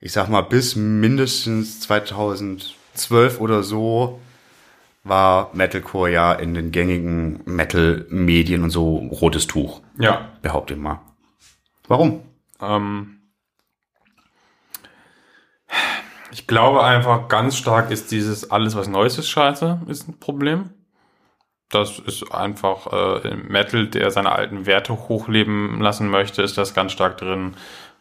Ich 0.00 0.12
sag 0.12 0.28
mal, 0.28 0.42
bis 0.42 0.76
mindestens 0.76 1.80
2012 1.80 3.40
oder 3.40 3.62
so 3.62 4.20
war 5.02 5.50
Metalcore 5.54 6.10
ja 6.10 6.32
in 6.32 6.54
den 6.54 6.72
gängigen 6.72 7.40
Metal-Medien 7.46 8.62
und 8.62 8.70
so 8.70 8.96
rotes 8.96 9.46
Tuch, 9.46 9.80
Ja. 9.98 10.28
behaupte 10.42 10.74
ich 10.74 10.80
mal. 10.80 11.00
Warum? 11.88 12.22
Ähm, 12.60 13.16
ich 16.32 16.46
glaube 16.46 16.82
einfach 16.84 17.28
ganz 17.28 17.56
stark 17.56 17.90
ist 17.90 18.10
dieses 18.12 18.50
alles 18.50 18.76
was 18.76 18.88
Neues 18.88 19.18
ist 19.18 19.28
scheiße, 19.28 19.80
ist 19.88 20.08
ein 20.08 20.18
Problem. 20.20 20.70
Das 21.70 21.98
ist 22.00 22.32
einfach 22.34 22.92
äh, 22.92 23.28
im 23.28 23.46
Metal, 23.48 23.86
der 23.86 24.10
seine 24.10 24.32
alten 24.32 24.66
Werte 24.66 24.92
hochleben 25.08 25.80
lassen 25.80 26.08
möchte, 26.08 26.42
ist 26.42 26.58
das 26.58 26.74
ganz 26.74 26.90
stark 26.92 27.16
drin, 27.18 27.54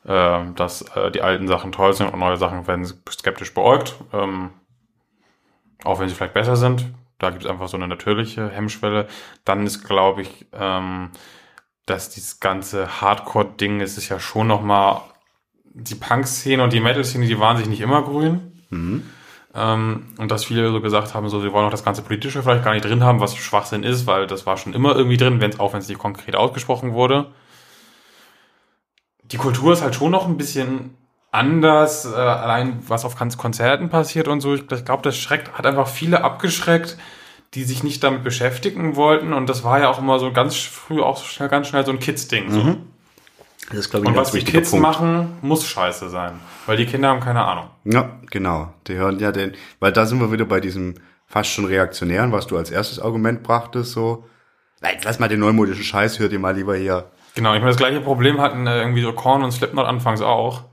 äh, 0.05 0.39
dass 0.55 0.81
äh, 0.95 1.11
die 1.11 1.21
alten 1.21 1.47
Sachen 1.47 1.71
toll 1.71 1.93
sind 1.93 2.11
und 2.11 2.19
neue 2.19 2.37
Sachen 2.37 2.65
werden 2.67 2.85
skeptisch 3.09 3.53
beäugt. 3.53 3.95
Ähm, 4.11 4.49
auch 5.83 5.99
wenn 5.99 6.09
sie 6.09 6.15
vielleicht 6.15 6.33
besser 6.33 6.55
sind. 6.55 6.85
Da 7.17 7.29
gibt 7.31 7.43
es 7.43 7.49
einfach 7.49 7.67
so 7.67 7.77
eine 7.77 7.87
natürliche 7.87 8.49
Hemmschwelle. 8.49 9.07
Dann 9.43 9.65
ist, 9.65 9.83
glaube 9.83 10.21
ich, 10.21 10.47
ähm, 10.53 11.09
dass 11.85 12.09
dieses 12.09 12.39
ganze 12.39 13.01
Hardcore-Ding 13.01 13.81
ist, 13.81 13.97
ist 13.97 14.09
ja 14.09 14.19
schon 14.19 14.47
noch 14.47 14.61
mal 14.61 15.01
die 15.73 15.95
Punk-Szene 15.95 16.63
und 16.63 16.73
die 16.73 16.79
Metal-Szene, 16.79 17.25
die 17.25 17.39
waren 17.39 17.57
sich 17.57 17.67
nicht 17.67 17.81
immer 17.81 18.01
grün. 18.03 18.53
Ähm, 19.55 20.13
und 20.17 20.29
dass 20.29 20.45
viele 20.45 20.71
so 20.71 20.79
gesagt 20.79 21.13
haben, 21.13 21.27
so 21.29 21.41
sie 21.41 21.51
wollen 21.51 21.65
auch 21.65 21.71
das 21.71 21.83
ganze 21.83 22.03
Politische 22.03 22.43
vielleicht 22.43 22.63
gar 22.63 22.73
nicht 22.73 22.85
drin 22.85 23.03
haben, 23.03 23.19
was 23.19 23.35
Schwachsinn 23.35 23.83
ist, 23.83 24.05
weil 24.05 24.27
das 24.27 24.45
war 24.45 24.57
schon 24.57 24.73
immer 24.73 24.95
irgendwie 24.95 25.17
drin, 25.17 25.41
wenn 25.41 25.49
es 25.49 25.59
auch 25.59 25.73
wenn 25.73 25.79
es 25.79 25.89
nicht 25.89 25.99
konkret 25.99 26.35
ausgesprochen 26.35 26.93
wurde. 26.93 27.31
Die 29.23 29.37
Kultur 29.37 29.73
ist 29.73 29.81
halt 29.81 29.95
schon 29.95 30.11
noch 30.11 30.27
ein 30.27 30.37
bisschen 30.37 30.95
anders, 31.31 32.05
äh, 32.05 32.15
allein 32.15 32.79
was 32.87 33.05
auf 33.05 33.15
Kon- 33.17 33.35
Konzerten 33.37 33.89
passiert 33.89 34.27
und 34.27 34.41
so. 34.41 34.53
Ich 34.55 34.67
glaube, 34.67 35.03
das 35.03 35.17
schreckt, 35.17 35.53
hat 35.57 35.65
einfach 35.65 35.87
viele 35.87 36.23
abgeschreckt, 36.23 36.97
die 37.53 37.63
sich 37.63 37.83
nicht 37.83 38.03
damit 38.03 38.23
beschäftigen 38.23 38.95
wollten. 38.95 39.33
Und 39.33 39.47
das 39.49 39.63
war 39.63 39.79
ja 39.79 39.89
auch 39.89 39.99
immer 39.99 40.19
so 40.19 40.31
ganz 40.31 40.55
früh 40.57 41.01
auch 41.01 41.23
schnell, 41.23 41.49
ganz 41.49 41.67
schnell 41.67 41.85
so 41.85 41.91
ein 41.91 41.99
Kids-Ding. 41.99 42.51
So. 42.51 42.77
Das 43.69 43.79
ist, 43.79 43.89
glaube 43.91 44.05
ich, 44.05 44.09
Und 44.09 44.15
ganz 44.15 44.27
was 44.29 44.33
die 44.33 44.43
Kids 44.43 44.71
Punkt. 44.71 44.83
machen, 44.83 45.37
muss 45.41 45.65
scheiße 45.67 46.09
sein. 46.09 46.39
Weil 46.65 46.77
die 46.77 46.85
Kinder 46.85 47.09
haben 47.09 47.19
keine 47.19 47.43
Ahnung. 47.45 47.65
Ja, 47.85 48.09
genau. 48.31 48.73
Die 48.87 48.95
hören 48.95 49.19
ja 49.19 49.31
den, 49.31 49.53
weil 49.79 49.91
da 49.91 50.05
sind 50.05 50.19
wir 50.19 50.31
wieder 50.31 50.45
bei 50.45 50.59
diesem 50.59 50.95
fast 51.27 51.51
schon 51.51 51.65
reaktionären, 51.65 52.31
was 52.31 52.47
du 52.47 52.57
als 52.57 52.71
erstes 52.71 52.99
Argument 52.99 53.43
brachtest, 53.43 53.91
so, 53.91 54.25
nein, 54.81 54.97
lass 55.03 55.19
mal 55.19 55.29
den 55.29 55.39
neumodischen 55.39 55.83
Scheiß, 55.83 56.17
hört 56.17 56.31
ihr 56.31 56.39
mal 56.39 56.55
lieber 56.55 56.75
hier. 56.75 57.11
Genau, 57.35 57.53
ich 57.53 57.59
meine, 57.59 57.69
das 57.69 57.77
gleiche 57.77 58.01
Problem 58.01 58.41
hatten 58.41 58.65
äh, 58.65 58.79
irgendwie 58.79 59.03
so 59.03 59.13
Korn 59.13 59.43
und 59.43 59.51
Slipknot 59.51 59.85
anfangs 59.85 60.21
auch. 60.21 60.63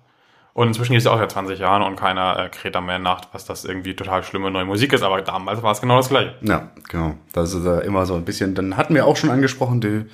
Und 0.56 0.68
inzwischen 0.68 0.92
gibt 0.92 1.00
es 1.00 1.04
ja 1.04 1.12
auch 1.12 1.18
seit 1.18 1.32
20 1.32 1.58
Jahren 1.58 1.82
und 1.82 1.96
keiner 1.96 2.38
äh, 2.38 2.48
kräht 2.48 2.74
da 2.74 2.80
mehr 2.80 2.98
nach, 2.98 3.20
was 3.32 3.44
das 3.44 3.66
irgendwie 3.66 3.94
total 3.94 4.24
schlimme 4.24 4.50
neue 4.50 4.64
Musik 4.64 4.94
ist. 4.94 5.02
Aber 5.02 5.20
damals 5.20 5.62
war 5.62 5.72
es 5.72 5.82
genau 5.82 5.98
das 5.98 6.08
gleiche. 6.08 6.34
Ja, 6.40 6.70
genau. 6.88 7.18
Das 7.34 7.52
ist 7.52 7.66
äh, 7.66 7.80
immer 7.80 8.06
so 8.06 8.14
ein 8.14 8.24
bisschen, 8.24 8.54
dann 8.54 8.78
hatten 8.78 8.94
wir 8.94 9.04
auch 9.04 9.18
schon 9.18 9.28
angesprochen, 9.28 9.82
die, 9.82 10.06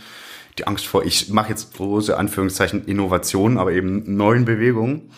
die 0.58 0.66
Angst 0.66 0.84
vor, 0.84 1.04
ich 1.04 1.28
mache 1.28 1.50
jetzt 1.50 1.76
große 1.76 2.16
Anführungszeichen 2.18 2.86
Innovationen, 2.86 3.56
aber 3.56 3.70
eben 3.70 4.16
neuen 4.16 4.44
Bewegungen. 4.44 5.12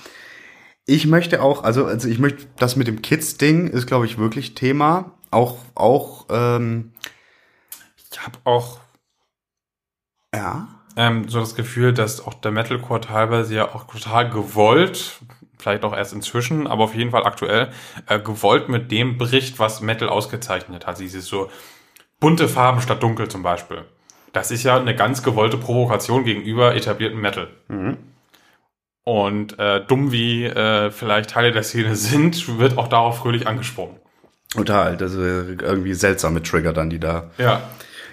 Ich 0.84 1.06
möchte 1.06 1.42
auch, 1.42 1.64
also, 1.64 1.86
also 1.86 2.06
ich 2.06 2.18
möchte, 2.18 2.44
das 2.58 2.76
mit 2.76 2.86
dem 2.86 3.00
Kids-Ding 3.00 3.68
ist, 3.68 3.86
glaube 3.86 4.04
ich, 4.04 4.18
wirklich 4.18 4.54
Thema. 4.54 5.12
Auch, 5.30 5.56
auch, 5.74 6.26
ähm, 6.28 6.92
Ich 8.12 8.22
habe 8.22 8.38
auch 8.44 8.78
ja. 10.34 10.68
Ähm, 10.96 11.28
so 11.28 11.40
das 11.40 11.54
Gefühl, 11.54 11.92
dass 11.92 12.24
auch 12.26 12.34
der 12.34 12.50
Metalcore 12.50 13.00
teilweise 13.00 13.54
ja 13.54 13.74
auch 13.74 13.84
total 13.84 14.30
gewollt, 14.30 15.20
vielleicht 15.58 15.84
auch 15.84 15.94
erst 15.94 16.12
inzwischen, 16.12 16.66
aber 16.66 16.84
auf 16.84 16.94
jeden 16.94 17.10
Fall 17.10 17.24
aktuell, 17.24 17.68
äh, 18.08 18.18
gewollt 18.18 18.68
mit 18.68 18.90
dem 18.90 19.18
bricht, 19.18 19.58
was 19.58 19.80
Metal 19.80 20.08
ausgezeichnet 20.08 20.86
hat. 20.86 20.98
Dieses 20.98 21.26
so 21.26 21.50
bunte 22.20 22.48
Farben 22.48 22.80
statt 22.80 23.02
dunkel 23.02 23.28
zum 23.28 23.42
Beispiel. 23.42 23.84
Das 24.32 24.50
ist 24.50 24.64
ja 24.64 24.76
eine 24.76 24.96
ganz 24.96 25.22
gewollte 25.22 25.56
Provokation 25.56 26.24
gegenüber 26.24 26.74
etablierten 26.74 27.20
Metal. 27.20 27.48
Und 29.04 29.58
äh, 29.58 29.84
dumm 29.86 30.12
wie 30.12 30.44
äh, 30.44 30.90
vielleicht 30.90 31.30
Teile 31.30 31.52
der 31.52 31.62
Szene 31.62 31.94
sind, 31.96 32.58
wird 32.58 32.78
auch 32.78 32.88
darauf 32.88 33.18
fröhlich 33.18 33.46
angesprochen. 33.46 33.96
Total. 34.50 34.96
Das 34.96 35.12
ist 35.12 35.18
irgendwie 35.18 35.94
seltsame 35.94 36.42
Trigger 36.42 36.72
dann, 36.72 36.90
die 36.90 36.98
da 37.00 37.30
Ja. 37.38 37.62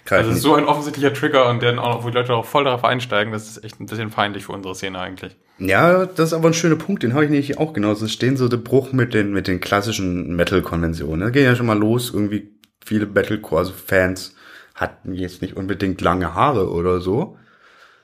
Greifen. 0.05 0.19
Also 0.19 0.31
es 0.31 0.37
ist 0.37 0.43
so 0.43 0.55
ein 0.55 0.65
offensichtlicher 0.65 1.13
Trigger 1.13 1.49
und 1.49 1.61
der 1.61 1.81
auch, 1.81 2.03
wo 2.03 2.09
die 2.09 2.15
Leute 2.15 2.33
auch 2.33 2.45
voll 2.45 2.63
darauf 2.63 2.83
einsteigen, 2.83 3.31
das 3.33 3.47
ist 3.49 3.63
echt 3.63 3.79
ein 3.79 3.85
bisschen 3.85 4.09
feindlich 4.11 4.45
für 4.45 4.51
unsere 4.53 4.75
Szene 4.75 4.99
eigentlich. 4.99 5.35
Ja, 5.59 6.05
das 6.05 6.29
ist 6.29 6.33
aber 6.33 6.49
ein 6.49 6.53
schöner 6.55 6.75
Punkt, 6.75 7.03
den 7.03 7.13
habe 7.13 7.23
ich 7.25 7.29
nämlich 7.29 7.57
auch 7.59 7.73
genauso 7.73 8.07
stehen, 8.07 8.35
so 8.37 8.47
der 8.47 8.57
Bruch 8.57 8.93
mit 8.93 9.13
den, 9.13 9.31
mit 9.31 9.47
den 9.47 9.59
klassischen 9.59 10.35
Metal-Konventionen. 10.35 11.19
Da 11.21 11.29
geht 11.29 11.43
ja 11.45 11.55
schon 11.55 11.67
mal 11.67 11.77
los, 11.77 12.11
irgendwie 12.13 12.49
viele 12.83 13.05
Metalcore-Fans 13.05 14.35
hatten 14.73 15.13
jetzt 15.13 15.41
nicht 15.43 15.55
unbedingt 15.57 16.01
lange 16.01 16.33
Haare 16.33 16.71
oder 16.71 16.99
so, 16.99 17.37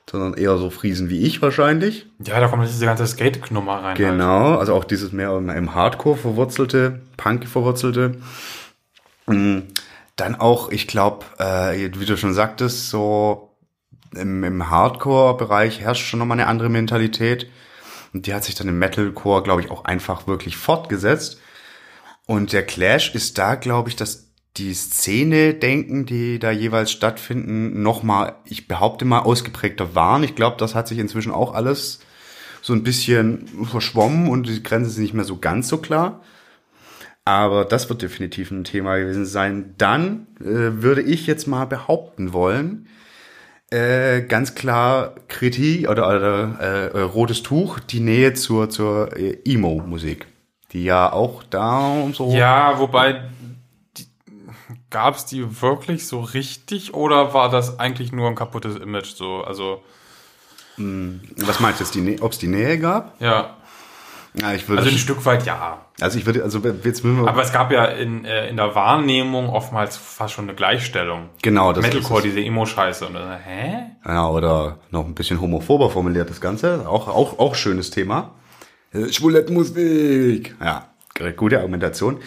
sondern 0.08 0.34
eher 0.34 0.56
so 0.56 0.70
Friesen 0.70 1.10
wie 1.10 1.22
ich 1.22 1.42
wahrscheinlich. 1.42 2.06
Ja, 2.24 2.38
da 2.38 2.46
kommt 2.46 2.62
diese 2.66 2.84
ganze 2.84 3.06
Skate-Nummer 3.06 3.74
rein. 3.76 3.84
Halt. 3.84 3.96
Genau, 3.98 4.56
also 4.56 4.74
auch 4.74 4.84
dieses 4.84 5.12
mehr 5.12 5.36
im- 5.36 5.50
im 5.50 5.74
Hardcore 5.74 6.16
verwurzelte, 6.16 7.00
Punk 7.16 7.48
verwurzelte. 7.48 8.16
Mm, 9.26 9.58
Dann 10.18 10.34
auch, 10.34 10.70
ich 10.70 10.88
glaube, 10.88 11.24
äh, 11.38 11.90
wie 11.96 12.04
du 12.04 12.16
schon 12.16 12.34
sagtest, 12.34 12.90
so 12.90 13.56
im, 14.14 14.42
im 14.42 14.68
Hardcore-Bereich 14.68 15.80
herrscht 15.80 16.04
schon 16.04 16.18
nochmal 16.18 16.40
eine 16.40 16.48
andere 16.48 16.68
Mentalität. 16.68 17.48
Und 18.12 18.26
die 18.26 18.34
hat 18.34 18.44
sich 18.44 18.56
dann 18.56 18.68
im 18.68 18.78
Metalcore, 18.78 19.44
glaube 19.44 19.60
ich, 19.62 19.70
auch 19.70 19.84
einfach 19.84 20.26
wirklich 20.26 20.56
fortgesetzt. 20.56 21.40
Und 22.26 22.52
der 22.52 22.66
Clash 22.66 23.14
ist 23.14 23.38
da, 23.38 23.54
glaube 23.54 23.90
ich, 23.90 23.96
dass 23.96 24.32
die 24.56 24.74
Szene-Denken, 24.74 26.04
die 26.04 26.40
da 26.40 26.50
jeweils 26.50 26.90
stattfinden, 26.90 27.80
nochmal, 27.80 28.34
ich 28.44 28.66
behaupte 28.66 29.04
mal, 29.04 29.20
ausgeprägter 29.20 29.94
waren. 29.94 30.24
Ich 30.24 30.34
glaube, 30.34 30.56
das 30.58 30.74
hat 30.74 30.88
sich 30.88 30.98
inzwischen 30.98 31.30
auch 31.30 31.54
alles 31.54 32.00
so 32.60 32.72
ein 32.72 32.82
bisschen 32.82 33.46
verschwommen 33.70 34.28
und 34.28 34.48
die 34.48 34.64
Grenzen 34.64 34.90
sind 34.90 35.02
nicht 35.02 35.14
mehr 35.14 35.24
so 35.24 35.38
ganz 35.38 35.68
so 35.68 35.78
klar. 35.78 36.22
Aber 37.28 37.66
das 37.66 37.90
wird 37.90 38.00
definitiv 38.00 38.50
ein 38.50 38.64
Thema 38.64 38.96
gewesen 38.96 39.26
sein. 39.26 39.74
Dann 39.76 40.28
äh, 40.40 40.80
würde 40.80 41.02
ich 41.02 41.26
jetzt 41.26 41.46
mal 41.46 41.66
behaupten 41.66 42.32
wollen, 42.32 42.88
äh, 43.70 44.22
ganz 44.22 44.54
klar 44.54 45.12
Kritik 45.28 45.90
oder, 45.90 46.08
oder 46.08 46.58
äh, 46.94 47.00
rotes 47.02 47.42
Tuch, 47.42 47.80
die 47.80 48.00
Nähe 48.00 48.32
zur, 48.32 48.70
zur 48.70 49.14
äh, 49.14 49.36
Emo-Musik, 49.44 50.26
die 50.72 50.84
ja 50.84 51.12
auch 51.12 51.42
da 51.42 52.02
so. 52.12 52.30
Ja, 52.30 52.78
wobei 52.78 53.28
gab 54.88 55.16
es 55.16 55.26
die 55.26 55.60
wirklich 55.60 56.06
so 56.06 56.20
richtig 56.20 56.94
oder 56.94 57.34
war 57.34 57.50
das 57.50 57.78
eigentlich 57.78 58.10
nur 58.10 58.26
ein 58.26 58.36
kaputtes 58.36 58.76
Image 58.76 59.14
so? 59.14 59.42
Also 59.42 59.82
Was 60.78 61.60
meinst 61.60 61.94
du 61.94 62.22
ob 62.22 62.32
es 62.32 62.38
die 62.38 62.48
Nähe 62.48 62.78
gab? 62.78 63.20
ja, 63.20 63.57
Ja, 64.34 64.52
ich 64.52 64.68
würde, 64.68 64.82
also 64.82 64.92
ein 64.92 64.98
Stück 64.98 65.24
weit 65.24 65.46
ja. 65.46 65.86
also 66.00 66.18
ich 66.18 66.26
würde, 66.26 66.42
also 66.42 66.58
jetzt 66.58 67.04
müssen 67.04 67.22
wir, 67.22 67.28
Aber 67.28 67.42
es 67.42 67.52
gab 67.52 67.72
ja 67.72 67.86
in, 67.86 68.24
äh, 68.24 68.48
in 68.48 68.56
der 68.56 68.74
Wahrnehmung 68.74 69.48
oftmals 69.48 69.96
fast 69.96 70.34
schon 70.34 70.44
eine 70.44 70.54
Gleichstellung. 70.54 71.30
genau, 71.42 71.72
das 71.72 71.82
Metalcore, 71.82 72.20
ist 72.20 72.26
es. 72.26 72.34
diese 72.34 72.46
Emo-Scheiße. 72.46 73.06
Und 73.06 73.14
dann, 73.14 73.38
hä? 73.40 73.90
Ja, 74.04 74.28
oder 74.28 74.78
noch 74.90 75.04
ein 75.04 75.14
bisschen 75.14 75.40
homophober 75.40 75.90
formuliert 75.90 76.30
das 76.30 76.40
Ganze. 76.40 76.88
Auch, 76.88 77.08
auch, 77.08 77.38
auch 77.38 77.54
schönes 77.54 77.90
Thema. 77.90 78.34
Äh, 78.92 79.12
Schwulettmusik. 79.12 80.56
Ja, 80.62 80.88
gute 81.36 81.58
Argumentation. 81.58 82.18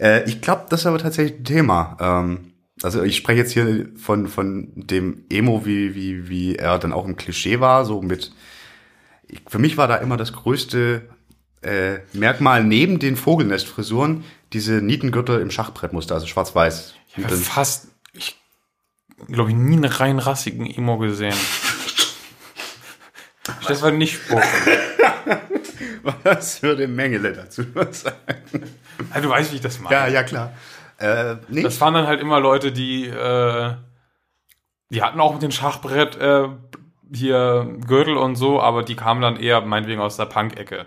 Äh, 0.00 0.24
ich 0.24 0.40
glaube, 0.40 0.66
das 0.70 0.80
ist 0.80 0.86
aber 0.86 0.98
tatsächlich 0.98 1.40
ein 1.40 1.44
Thema. 1.44 1.96
Ähm, 2.00 2.52
also 2.82 3.02
ich 3.02 3.16
spreche 3.16 3.40
jetzt 3.40 3.52
hier 3.52 3.88
von, 3.96 4.28
von 4.28 4.72
dem 4.74 5.24
Emo, 5.30 5.64
wie, 5.64 5.94
wie, 5.94 6.28
wie 6.28 6.56
er 6.56 6.78
dann 6.78 6.92
auch 6.92 7.04
im 7.04 7.16
Klischee 7.16 7.60
war, 7.60 7.84
so 7.84 8.02
mit, 8.02 8.32
ich, 9.26 9.40
für 9.46 9.58
mich 9.58 9.76
war 9.76 9.88
da 9.88 9.96
immer 9.96 10.16
das 10.16 10.32
größte 10.32 11.08
äh, 11.62 12.00
Merkmal 12.12 12.64
neben 12.64 12.98
den 12.98 13.16
Vogelnestfrisuren 13.16 14.24
diese 14.52 14.74
Nietengürtel 14.74 15.40
im 15.40 15.50
Schachbrettmuster, 15.50 16.14
also 16.14 16.26
schwarz-weiß. 16.26 16.94
Ich 17.16 17.24
habe 17.24 17.36
fast, 17.36 17.88
ich 18.12 18.36
glaube 19.26 19.50
ich, 19.50 19.56
nie 19.56 19.76
einen 19.76 19.84
rein 19.84 20.18
rassigen 20.18 20.66
Emo 20.66 20.98
gesehen. 20.98 21.36
Stefan 23.60 23.98
nicht 23.98 24.14
spucken. 24.14 24.42
Was 26.22 26.62
würde 26.62 26.88
Mengele 26.88 27.32
dazu 27.32 27.64
sagen? 27.90 28.16
Also, 29.10 29.28
du 29.28 29.34
weißt, 29.34 29.52
wie 29.52 29.56
ich 29.56 29.62
das 29.62 29.80
meine. 29.80 29.94
Ja, 29.94 30.06
ja, 30.06 30.22
klar. 30.22 30.52
Äh, 30.98 31.36
nee. 31.48 31.62
Das 31.62 31.80
waren 31.80 31.94
dann 31.94 32.06
halt 32.06 32.20
immer 32.20 32.40
Leute, 32.40 32.72
die, 32.72 33.06
äh, 33.06 33.74
die 34.90 35.02
hatten 35.02 35.20
auch 35.20 35.32
mit 35.32 35.42
dem 35.42 35.50
Schachbrett 35.50 36.16
äh, 36.16 36.48
hier 37.12 37.76
Gürtel 37.86 38.16
und 38.16 38.36
so, 38.36 38.60
aber 38.60 38.82
die 38.82 38.96
kamen 38.96 39.22
dann 39.22 39.36
eher 39.36 39.60
meinetwegen 39.60 40.00
aus 40.00 40.16
der 40.16 40.26
Punk-Ecke. 40.26 40.86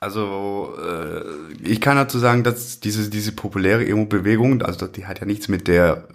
Also 0.00 0.76
äh, 0.82 1.52
ich 1.62 1.80
kann 1.80 1.96
dazu 1.96 2.18
sagen, 2.18 2.44
dass 2.44 2.80
diese 2.80 3.08
diese 3.08 3.32
populäre 3.32 3.86
Emo-Bewegung, 3.86 4.60
also 4.62 4.86
die 4.86 5.06
hat 5.06 5.20
ja 5.20 5.26
nichts 5.26 5.48
mit 5.48 5.66
der 5.66 6.08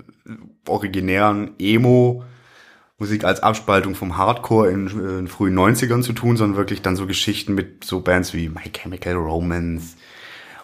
originären 0.68 1.52
Emo-Musik 1.58 3.24
als 3.24 3.42
Abspaltung 3.42 3.96
vom 3.96 4.18
Hardcore 4.18 4.70
in, 4.70 4.88
in 4.88 5.28
frühen 5.28 5.58
90ern 5.58 6.04
zu 6.04 6.14
tun, 6.14 6.38
sondern 6.38 6.58
wirklich 6.58 6.82
dann 6.82 6.96
so 6.96 7.08
Geschichten 7.08 7.56
mit 7.56 7.84
so 7.84 8.02
Bands 8.02 8.34
wie 8.34 8.50
My 8.50 8.70
Chemical 8.72 9.16
Romance 9.16 9.96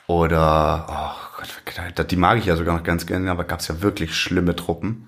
oder 0.08 0.86
oh 0.88 1.42
Gott, 1.66 2.12
die 2.12 2.16
mag 2.16 2.38
ich 2.38 2.46
ja 2.46 2.56
sogar 2.56 2.78
noch 2.78 2.84
ganz 2.84 3.08
gerne, 3.08 3.32
aber 3.32 3.46
gab's 3.46 3.68
ja 3.68 3.82
wirklich 3.82 4.16
schlimme 4.16 4.56
Truppen. 4.56 5.08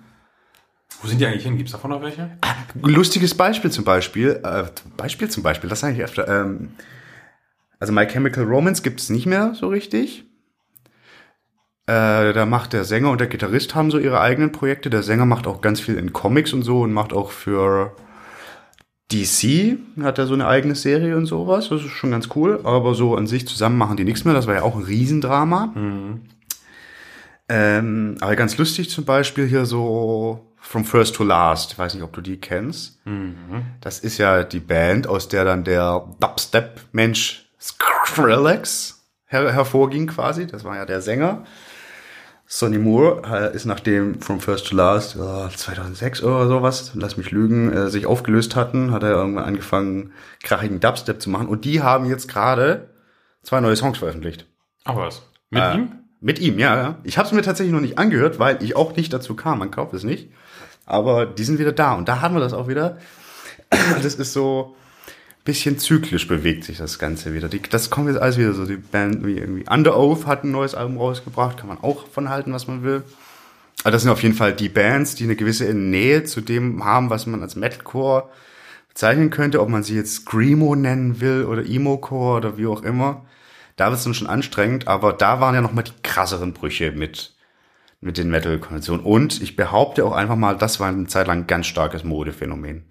Wo 1.01 1.07
sind 1.07 1.19
die 1.19 1.25
eigentlich 1.25 1.43
hin? 1.43 1.57
Gibt's 1.57 1.71
davon 1.71 1.91
noch 1.91 2.01
welche? 2.01 2.38
Lustiges 2.81 3.36
Beispiel 3.36 3.71
zum 3.71 3.83
Beispiel, 3.83 4.39
äh, 4.43 4.63
Beispiel 4.95 5.29
zum 5.29 5.43
Beispiel, 5.43 5.69
das 5.69 5.81
sage 5.81 5.95
ich 5.95 6.03
öfter. 6.03 6.27
Ähm, 6.27 6.71
also 7.79 7.93
My 7.93 8.07
Chemical 8.07 8.43
Romance 8.43 8.81
gibt's 8.81 9.10
nicht 9.10 9.25
mehr 9.25 9.53
so 9.53 9.67
richtig. 9.67 10.25
Äh, 11.86 12.33
da 12.33 12.45
macht 12.45 12.73
der 12.73 12.83
Sänger 12.83 13.12
und 13.12 13.21
der 13.21 13.27
Gitarrist 13.27 13.75
haben 13.75 13.91
so 13.91 13.99
ihre 13.99 14.19
eigenen 14.19 14.51
Projekte. 14.51 14.89
Der 14.89 15.03
Sänger 15.03 15.25
macht 15.25 15.47
auch 15.47 15.62
ganz 15.62 15.79
viel 15.79 15.95
in 15.95 16.12
Comics 16.13 16.51
und 16.51 16.63
so 16.63 16.81
und 16.81 16.91
macht 16.91 17.13
auch 17.13 17.31
für 17.31 17.95
DC 19.12 19.77
hat 20.01 20.17
er 20.17 20.27
so 20.27 20.33
eine 20.33 20.47
eigene 20.47 20.75
Serie 20.75 21.15
und 21.15 21.27
sowas. 21.27 21.69
Das 21.69 21.81
ist 21.81 21.91
schon 21.91 22.12
ganz 22.12 22.29
cool. 22.36 22.60
Aber 22.63 22.93
so 22.93 23.15
an 23.15 23.25
sich 23.27 23.47
zusammen 23.47 23.77
machen 23.77 23.95
die 23.95 24.03
nichts 24.03 24.25
mehr. 24.25 24.33
Das 24.33 24.47
war 24.47 24.55
ja 24.55 24.63
auch 24.63 24.75
ein 24.75 24.83
Riesendrama. 24.83 25.73
Ähm, 27.49 28.15
aber 28.19 28.36
ganz 28.36 28.57
lustig 28.57 28.89
zum 28.89 29.05
Beispiel 29.05 29.47
hier 29.47 29.65
so 29.65 30.46
From 30.67 30.84
First 30.84 31.15
to 31.15 31.23
Last. 31.23 31.71
Ich 31.71 31.80
weiß 31.80 31.93
nicht, 31.93 32.03
ob 32.03 32.12
du 32.13 32.19
die 32.21 32.39
kennst. 32.41 32.99
Das 33.82 33.99
ist 33.99 34.17
ja 34.17 34.43
die 34.43 34.60
Band, 34.60 35.08
aus 35.08 35.30
der 35.30 35.45
dann 35.45 35.63
der 35.63 36.06
Dubstep-Mensch 36.19 37.49
Skrillex 37.60 39.01
her 39.27 39.51
hervorging 39.53 40.08
quasi. 40.08 40.45
Das 40.47 40.63
war 40.63 40.75
ja 40.75 40.86
der 40.86 41.01
Sänger. 41.01 41.43
Sonny 42.49 42.77
Moore 42.77 43.21
äh, 43.51 43.56
ist 43.56 43.65
nachdem 43.65 44.21
From 44.21 44.39
First 44.39 44.67
to 44.67 44.75
Last 44.75 45.15
äh, 45.17 45.49
2006 45.53 46.23
oder 46.23 46.47
sowas, 46.47 46.91
lass 46.95 47.17
mich 47.17 47.32
lügen, 47.32 47.71
äh, 47.73 47.89
sich 47.89 48.06
aufgelöst 48.06 48.56
hatten, 48.56 48.91
hat 48.91 49.03
er 49.03 49.12
irgendwann 49.12 49.43
angefangen, 49.43 50.12
krachigen 50.43 50.80
Dubstep 50.80 51.21
zu 51.21 51.30
machen. 51.30 51.47
Und 51.49 51.65
die 51.65 51.82
haben 51.82 52.06
jetzt 52.06 52.30
gerade 52.30 52.89
zwei 53.43 53.60
neue 53.60 53.75
Songs 53.75 53.97
veröffentlicht. 53.97 54.45
Ach 54.86 54.95
was. 54.95 55.23
Mit 55.49 55.62
Äh, 55.62 55.75
ihm? 55.75 55.91
Mit 56.21 56.39
ihm, 56.39 56.58
ja. 56.58 56.75
ja. 56.77 56.97
Ich 57.03 57.17
habe 57.17 57.27
es 57.27 57.34
mir 57.34 57.41
tatsächlich 57.41 57.73
noch 57.73 57.82
nicht 57.82 57.97
angehört, 57.99 58.39
weil 58.39 58.63
ich 58.63 58.75
auch 58.77 58.95
nicht 58.95 59.12
dazu 59.13 59.36
kam. 59.36 59.60
Man 59.60 59.69
kauft 59.71 59.93
es 59.93 60.03
nicht. 60.03 60.30
Aber 60.88 61.28
die 61.28 61.43
sind 61.43 61.60
wieder 61.60 61.73
da. 61.73 61.93
Und 61.93 62.08
da 62.08 62.21
haben 62.21 62.34
wir 62.34 62.39
das 62.39 62.54
auch 62.54 62.67
wieder. 62.67 62.97
Das 63.69 64.15
ist 64.15 64.34
so 64.34 64.76
bisschen 65.47 65.80
zyklisch 65.80 66.28
bewegt 66.28 66.65
sich 66.65 66.78
das 66.78 67.00
Ganze 67.00 67.34
wieder. 67.34 67.47
Die, 67.47 67.62
das 67.62 67.89
kommt 67.89 68.10
jetzt 68.10 68.19
alles 68.19 68.38
wieder 68.38 68.54
so. 68.54 68.65
Die 68.65 68.76
Band 68.76 69.26
wie 69.26 69.38
irgendwie 69.38 69.65
Under 69.69 69.97
Oath 69.97 70.26
hat 70.26 70.43
ein 70.43 70.52
neues 70.52 70.76
Album 70.76 70.97
rausgebracht. 70.97 71.58
Kann 71.58 71.69
man 71.69 71.78
auch 71.82 72.08
von 72.08 72.30
halten, 72.30 72.52
was 72.52 72.67
man 72.67 72.84
will. 72.84 73.04
Aber 73.84 73.91
das 73.91 74.02
sind 74.02 74.12
auf 74.12 74.23
jeden 74.23 74.36
Fall 74.36 74.54
die 74.54 74.67
Bands, 74.69 75.15
die 75.15 75.23
eine 75.23 75.36
gewisse 75.38 75.73
Nähe 75.73 76.26
zu 76.26 76.41
dem 76.41 76.84
haben, 76.84 77.10
was 77.10 77.28
man 77.28 77.41
als 77.41 77.56
Metalcore 77.56 78.30
bezeichnen 78.89 79.30
könnte. 79.30 79.62
Ob 79.62 79.69
man 79.69 79.84
sie 79.84 79.95
jetzt 79.95 80.15
Screamo 80.15 80.76
nennen 80.76 81.21
will 81.21 81.45
oder 81.45 81.65
Emo-Core 81.65 82.38
oder 82.38 82.58
wie 82.58 82.67
auch 82.67 82.84
immer. 82.84 83.26
Da 83.78 83.89
wird 83.89 84.00
es 84.00 84.04
dann 84.04 84.15
schon 84.15 84.28
anstrengend, 84.28 84.88
aber 84.88 85.13
da 85.13 85.39
waren 85.39 85.56
ja 85.56 85.62
nochmal 85.62 85.84
die 85.86 85.93
krasseren 86.04 86.52
Brüche 86.52 86.91
mit, 86.91 87.34
mit 87.99 88.17
den 88.17 88.29
Metal-Konventionen. 88.29 89.03
Und 89.03 89.41
ich 89.41 89.55
behaupte 89.55 90.05
auch 90.05 90.12
einfach 90.12 90.36
mal, 90.36 90.57
das 90.57 90.79
war 90.79 90.88
eine 90.88 91.07
Zeit 91.07 91.27
lang 91.27 91.39
ein 91.41 91.47
ganz 91.47 91.67
starkes 91.67 92.03
Modephänomen. 92.03 92.86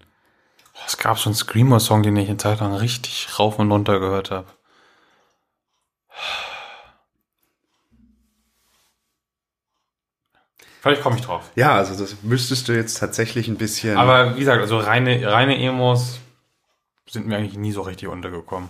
Es 0.85 0.97
gab 0.97 1.17
so 1.17 1.29
einen 1.29 1.35
Screamer-Song, 1.35 2.03
den 2.03 2.15
ich 2.17 2.27
eine 2.29 2.37
Zeit 2.37 2.59
lang 2.59 2.73
richtig 2.73 3.27
rauf 3.39 3.57
und 3.59 3.71
runter 3.71 3.99
gehört 3.99 4.31
habe. 4.31 4.47
Vielleicht 10.81 11.01
komme 11.01 11.17
ich 11.17 11.23
drauf. 11.23 11.49
Ja, 11.55 11.75
also 11.75 11.99
das 11.99 12.21
müsstest 12.23 12.67
du 12.67 12.73
jetzt 12.73 12.99
tatsächlich 12.99 13.47
ein 13.47 13.57
bisschen. 13.57 13.97
Aber 13.97 14.35
wie 14.35 14.39
gesagt, 14.39 14.61
also 14.61 14.77
reine, 14.77 15.25
reine 15.29 15.57
Emos 15.57 16.19
sind 17.09 17.27
mir 17.27 17.37
eigentlich 17.37 17.57
nie 17.57 17.71
so 17.71 17.81
richtig 17.81 18.07
untergekommen. 18.07 18.69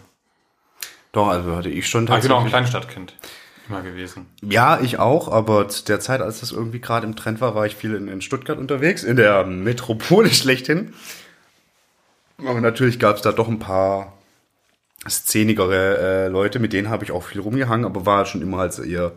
doch, 1.11 1.27
also 1.27 1.55
hatte 1.55 1.69
ich 1.69 1.87
schon 1.87 2.07
Aber 2.07 2.17
ich 2.17 2.23
bin 2.23 2.31
auch 2.31 2.43
ein 2.43 2.49
tatsächlich. 2.49 2.71
Kleinstadtkind 2.71 3.13
immer 3.69 3.81
gewesen. 3.81 4.25
Ja, 4.41 4.79
ich 4.81 4.99
auch, 4.99 5.31
aber 5.31 5.67
zu 5.69 5.85
der 5.85 5.99
Zeit, 5.99 6.21
als 6.21 6.39
das 6.39 6.51
irgendwie 6.51 6.79
gerade 6.79 7.05
im 7.05 7.15
Trend 7.15 7.41
war, 7.41 7.55
war 7.55 7.65
ich 7.65 7.75
viel 7.75 7.95
in, 7.95 8.07
in 8.07 8.21
Stuttgart 8.21 8.57
unterwegs, 8.57 9.03
in 9.03 9.15
der 9.15 9.45
Metropole 9.45 10.29
schlechthin. 10.33 10.93
Aber 12.39 12.61
natürlich 12.61 12.99
gab 12.99 13.15
es 13.15 13.21
da 13.21 13.31
doch 13.31 13.47
ein 13.47 13.59
paar 13.59 14.13
szenigere 15.07 15.97
äh, 15.97 16.27
Leute, 16.27 16.59
mit 16.59 16.73
denen 16.73 16.89
habe 16.89 17.03
ich 17.03 17.11
auch 17.11 17.23
viel 17.23 17.41
rumgehangen, 17.41 17.85
aber 17.85 18.05
war 18.05 18.25
schon 18.25 18.41
immer 18.41 18.59
als 18.59 18.79
eher 18.79 19.13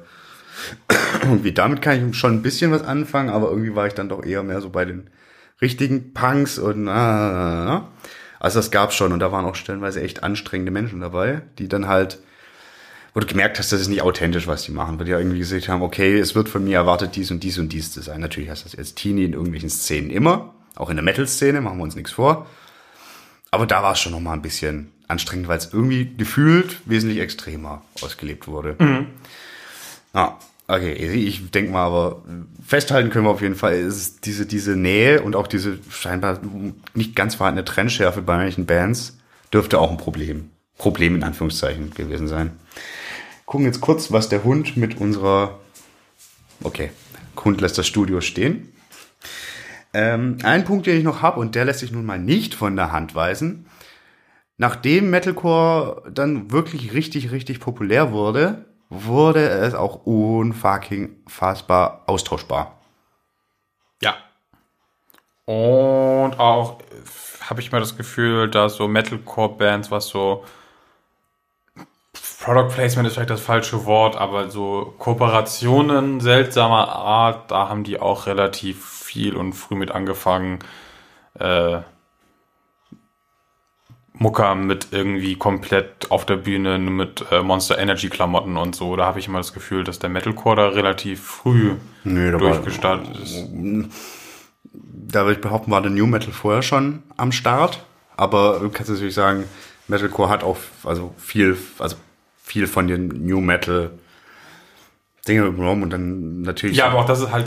irgendwie 1.22 1.52
damit 1.52 1.80
kann 1.82 2.10
ich 2.10 2.16
schon 2.16 2.34
ein 2.34 2.42
bisschen 2.42 2.70
was 2.70 2.82
anfangen, 2.82 3.30
aber 3.30 3.50
irgendwie 3.50 3.74
war 3.74 3.86
ich 3.86 3.94
dann 3.94 4.08
doch 4.08 4.24
eher 4.24 4.42
mehr 4.42 4.60
so 4.60 4.70
bei 4.70 4.84
den 4.84 5.10
richtigen 5.60 6.12
Punks 6.12 6.58
und 6.58 6.88
ah, 6.88 7.88
also 8.38 8.58
das 8.58 8.70
gab's 8.70 8.94
schon 8.94 9.12
und 9.12 9.20
da 9.20 9.32
waren 9.32 9.44
auch 9.44 9.54
stellenweise 9.54 10.00
echt 10.00 10.22
anstrengende 10.22 10.72
Menschen 10.72 11.00
dabei, 11.00 11.42
die 11.58 11.68
dann 11.68 11.86
halt 11.86 12.18
wo 13.14 13.20
du 13.20 13.26
gemerkt 13.26 13.58
hast, 13.58 13.72
das 13.72 13.80
ist 13.80 13.88
nicht 13.88 14.02
authentisch, 14.02 14.46
was 14.46 14.62
die 14.62 14.72
machen, 14.72 14.98
weil 14.98 15.06
die 15.06 15.12
ja 15.12 15.18
irgendwie 15.18 15.38
gesagt 15.38 15.68
haben, 15.68 15.82
okay, 15.82 16.18
es 16.18 16.34
wird 16.34 16.48
von 16.48 16.64
mir 16.64 16.76
erwartet, 16.76 17.16
dies 17.16 17.30
und 17.30 17.42
dies 17.42 17.58
und 17.58 17.72
dies 17.72 17.92
zu 17.92 18.02
sein. 18.02 18.20
Natürlich 18.20 18.50
hast 18.50 18.64
du 18.64 18.68
das 18.68 18.78
als 18.78 18.94
Teenie 18.94 19.24
in 19.24 19.32
irgendwelchen 19.32 19.70
Szenen 19.70 20.10
immer, 20.10 20.54
auch 20.76 20.90
in 20.90 20.96
der 20.96 21.04
Metal-Szene, 21.04 21.60
machen 21.60 21.78
wir 21.78 21.84
uns 21.84 21.96
nichts 21.96 22.12
vor. 22.12 22.46
Aber 23.50 23.66
da 23.66 23.82
war 23.82 23.92
es 23.92 24.00
schon 24.00 24.12
noch 24.12 24.20
mal 24.20 24.34
ein 24.34 24.42
bisschen 24.42 24.92
anstrengend, 25.08 25.48
weil 25.48 25.58
es 25.58 25.72
irgendwie 25.72 26.14
gefühlt 26.16 26.76
wesentlich 26.84 27.18
extremer 27.18 27.82
ausgelebt 28.00 28.46
wurde. 28.46 28.76
Ja, 30.14 30.38
Okay, 30.70 30.92
ich 30.92 31.50
denke 31.50 31.72
mal, 31.72 31.84
aber 31.84 32.22
festhalten 32.64 33.10
können 33.10 33.24
wir 33.24 33.30
auf 33.30 33.42
jeden 33.42 33.56
Fall, 33.56 33.74
ist 33.74 34.24
diese, 34.24 34.46
diese 34.46 34.76
Nähe 34.76 35.20
und 35.20 35.34
auch 35.34 35.48
diese 35.48 35.80
scheinbar 35.90 36.38
nicht 36.94 37.16
ganz 37.16 37.34
vorhandene 37.34 37.64
Trennschärfe 37.64 38.22
bei 38.22 38.36
manchen 38.36 38.66
Bands 38.66 39.18
dürfte 39.52 39.80
auch 39.80 39.90
ein 39.90 39.96
Problem, 39.96 40.50
Problem 40.78 41.16
in 41.16 41.24
Anführungszeichen 41.24 41.90
gewesen 41.92 42.28
sein. 42.28 42.52
Gucken 43.50 43.66
jetzt 43.66 43.80
kurz, 43.80 44.12
was 44.12 44.28
der 44.28 44.44
Hund 44.44 44.76
mit 44.76 45.00
unserer, 45.00 45.58
okay, 46.62 46.92
Hund 47.44 47.60
lässt 47.60 47.78
das 47.78 47.86
Studio 47.88 48.20
stehen. 48.20 48.72
Ähm, 49.92 50.38
ein 50.44 50.64
Punkt, 50.64 50.86
den 50.86 50.96
ich 50.96 51.02
noch 51.02 51.20
habe, 51.20 51.40
und 51.40 51.56
der 51.56 51.64
lässt 51.64 51.80
sich 51.80 51.90
nun 51.90 52.06
mal 52.06 52.20
nicht 52.20 52.54
von 52.54 52.76
der 52.76 52.92
Hand 52.92 53.16
weisen. 53.16 53.66
Nachdem 54.56 55.10
Metalcore 55.10 56.08
dann 56.12 56.52
wirklich 56.52 56.92
richtig, 56.94 57.32
richtig 57.32 57.58
populär 57.58 58.12
wurde, 58.12 58.66
wurde 58.88 59.48
es 59.48 59.74
auch 59.74 60.06
unfucking 60.06 61.16
fassbar 61.26 62.04
austauschbar. 62.06 62.78
Ja. 64.00 64.14
Und 65.46 66.38
auch 66.38 66.78
habe 67.40 67.60
ich 67.60 67.72
mal 67.72 67.80
das 67.80 67.96
Gefühl, 67.96 68.48
dass 68.48 68.76
so 68.76 68.86
Metalcore-Bands, 68.86 69.90
was 69.90 70.06
so 70.06 70.44
Product 72.40 72.74
Placement 72.74 73.06
ist 73.06 73.14
vielleicht 73.14 73.30
das 73.30 73.42
falsche 73.42 73.84
Wort, 73.84 74.16
aber 74.16 74.48
so 74.48 74.94
Kooperationen 74.98 76.20
seltsamer 76.20 76.88
Art, 76.88 77.50
da 77.50 77.68
haben 77.68 77.84
die 77.84 78.00
auch 78.00 78.26
relativ 78.26 78.82
viel 78.82 79.36
und 79.36 79.52
früh 79.52 79.74
mit 79.74 79.90
angefangen. 79.90 80.60
Äh, 81.38 81.80
Mucker 84.14 84.54
mit 84.54 84.88
irgendwie 84.90 85.36
komplett 85.36 86.10
auf 86.10 86.24
der 86.24 86.36
Bühne 86.36 86.78
mit 86.78 87.24
äh, 87.30 87.42
Monster 87.42 87.78
Energy 87.78 88.08
Klamotten 88.08 88.56
und 88.56 88.74
so. 88.74 88.96
Da 88.96 89.04
habe 89.04 89.18
ich 89.18 89.28
immer 89.28 89.38
das 89.38 89.52
Gefühl, 89.52 89.84
dass 89.84 89.98
der 89.98 90.10
Metalcore 90.10 90.56
da 90.56 90.68
relativ 90.68 91.22
früh 91.22 91.76
Nee, 92.04 92.30
durchgestartet 92.30 93.18
ist. 93.18 93.48
Da 94.62 95.22
würde 95.22 95.34
ich 95.34 95.40
behaupten, 95.40 95.70
war 95.70 95.82
der 95.82 95.90
New 95.90 96.06
Metal 96.06 96.32
vorher 96.32 96.62
schon 96.62 97.02
am 97.16 97.32
Start. 97.32 97.84
Aber 98.16 98.60
du 98.60 98.70
kannst 98.70 98.90
natürlich 98.90 99.14
sagen, 99.14 99.44
Metalcore 99.88 100.28
hat 100.30 100.44
auch 100.44 100.58
also 100.84 101.14
viel, 101.18 101.56
also 101.78 101.96
viel 102.50 102.66
von 102.66 102.88
den 102.88 103.06
New 103.26 103.40
Metal 103.40 103.92
Dinge 105.28 105.44
übernommen 105.44 105.84
und 105.84 105.90
dann 105.90 106.42
natürlich. 106.42 106.76
Ja, 106.76 106.86
aber 106.86 106.98
auch 106.98 107.06
das 107.06 107.20
ist 107.20 107.30
halt, 107.30 107.46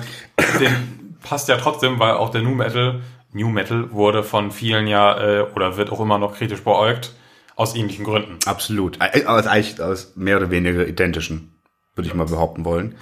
den 0.61 1.17
passt 1.21 1.49
ja 1.49 1.57
trotzdem, 1.57 1.99
weil 1.99 2.13
auch 2.13 2.29
der 2.29 2.41
New 2.41 2.55
Metal, 2.55 3.01
New 3.33 3.49
Metal 3.49 3.91
wurde 3.91 4.23
von 4.23 4.51
vielen 4.51 4.87
ja 4.87 5.19
äh, 5.19 5.41
oder 5.55 5.75
wird 5.75 5.91
auch 5.91 5.99
immer 5.99 6.17
noch 6.17 6.35
kritisch 6.35 6.61
beäugt 6.61 7.13
aus 7.55 7.75
ähnlichen 7.75 8.05
Gründen. 8.05 8.39
Absolut. 8.45 8.97
Äh, 9.01 9.25
Aus, 9.25 9.45
eigentlich 9.45 9.81
aus 9.81 10.13
mehr 10.15 10.37
oder 10.37 10.49
weniger 10.51 10.87
identischen, 10.87 11.53
würde 11.95 12.07
ich 12.07 12.13
mal 12.15 12.25
behaupten 12.25 12.63
wollen. 12.63 12.95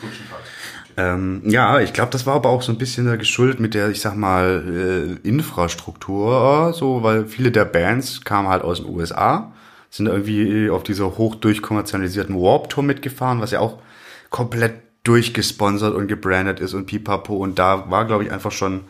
Ähm, 0.97 1.43
ja, 1.45 1.79
ich 1.79 1.93
glaube, 1.93 2.11
das 2.11 2.25
war 2.25 2.35
aber 2.35 2.49
auch 2.49 2.63
so 2.63 2.71
ein 2.71 2.77
bisschen 2.77 3.05
der 3.05 3.17
geschuldet 3.17 3.59
mit 3.59 3.73
der, 3.75 3.89
ich 3.89 4.01
sag 4.01 4.15
mal, 4.15 5.19
äh, 5.23 5.27
Infrastruktur, 5.27 6.73
so, 6.73 7.03
weil 7.03 7.25
viele 7.27 7.51
der 7.51 7.65
Bands 7.65 8.23
kamen 8.23 8.49
halt 8.49 8.63
aus 8.63 8.81
den 8.81 8.89
USA, 8.89 9.53
sind 9.91 10.07
irgendwie 10.07 10.69
auf 10.69 10.83
dieser 10.83 11.17
hoch 11.17 11.35
durchkommerzialisierten 11.35 12.35
Warp 12.35 12.69
Tour 12.69 12.83
mitgefahren, 12.83 13.41
was 13.41 13.51
ja 13.51 13.59
auch 13.59 13.79
komplett 14.31 14.73
durchgesponsert 15.03 15.93
und 15.93 16.07
gebrandet 16.07 16.59
ist 16.59 16.73
und 16.73 16.85
pipapo 16.87 17.35
und 17.35 17.59
da 17.59 17.91
war, 17.91 18.05
glaube 18.05 18.23
ich, 18.23 18.31
einfach 18.31 18.51
schon 18.51 18.85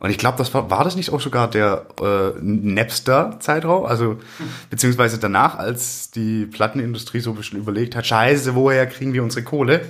und 0.00 0.10
ich 0.10 0.18
glaube, 0.18 0.38
das 0.38 0.54
war, 0.54 0.70
war 0.70 0.84
das 0.84 0.94
nicht 0.94 1.10
auch 1.10 1.20
sogar 1.20 1.50
der 1.50 1.86
äh, 2.00 2.40
Napster-Zeitraum? 2.40 3.84
Also, 3.84 4.18
beziehungsweise 4.70 5.18
danach, 5.18 5.58
als 5.58 6.12
die 6.12 6.46
Plattenindustrie 6.46 7.18
so 7.18 7.30
ein 7.30 7.36
bisschen 7.36 7.58
überlegt 7.58 7.96
hat, 7.96 8.06
scheiße, 8.06 8.54
woher 8.54 8.86
kriegen 8.86 9.12
wir 9.12 9.24
unsere 9.24 9.42
Kohle? 9.42 9.80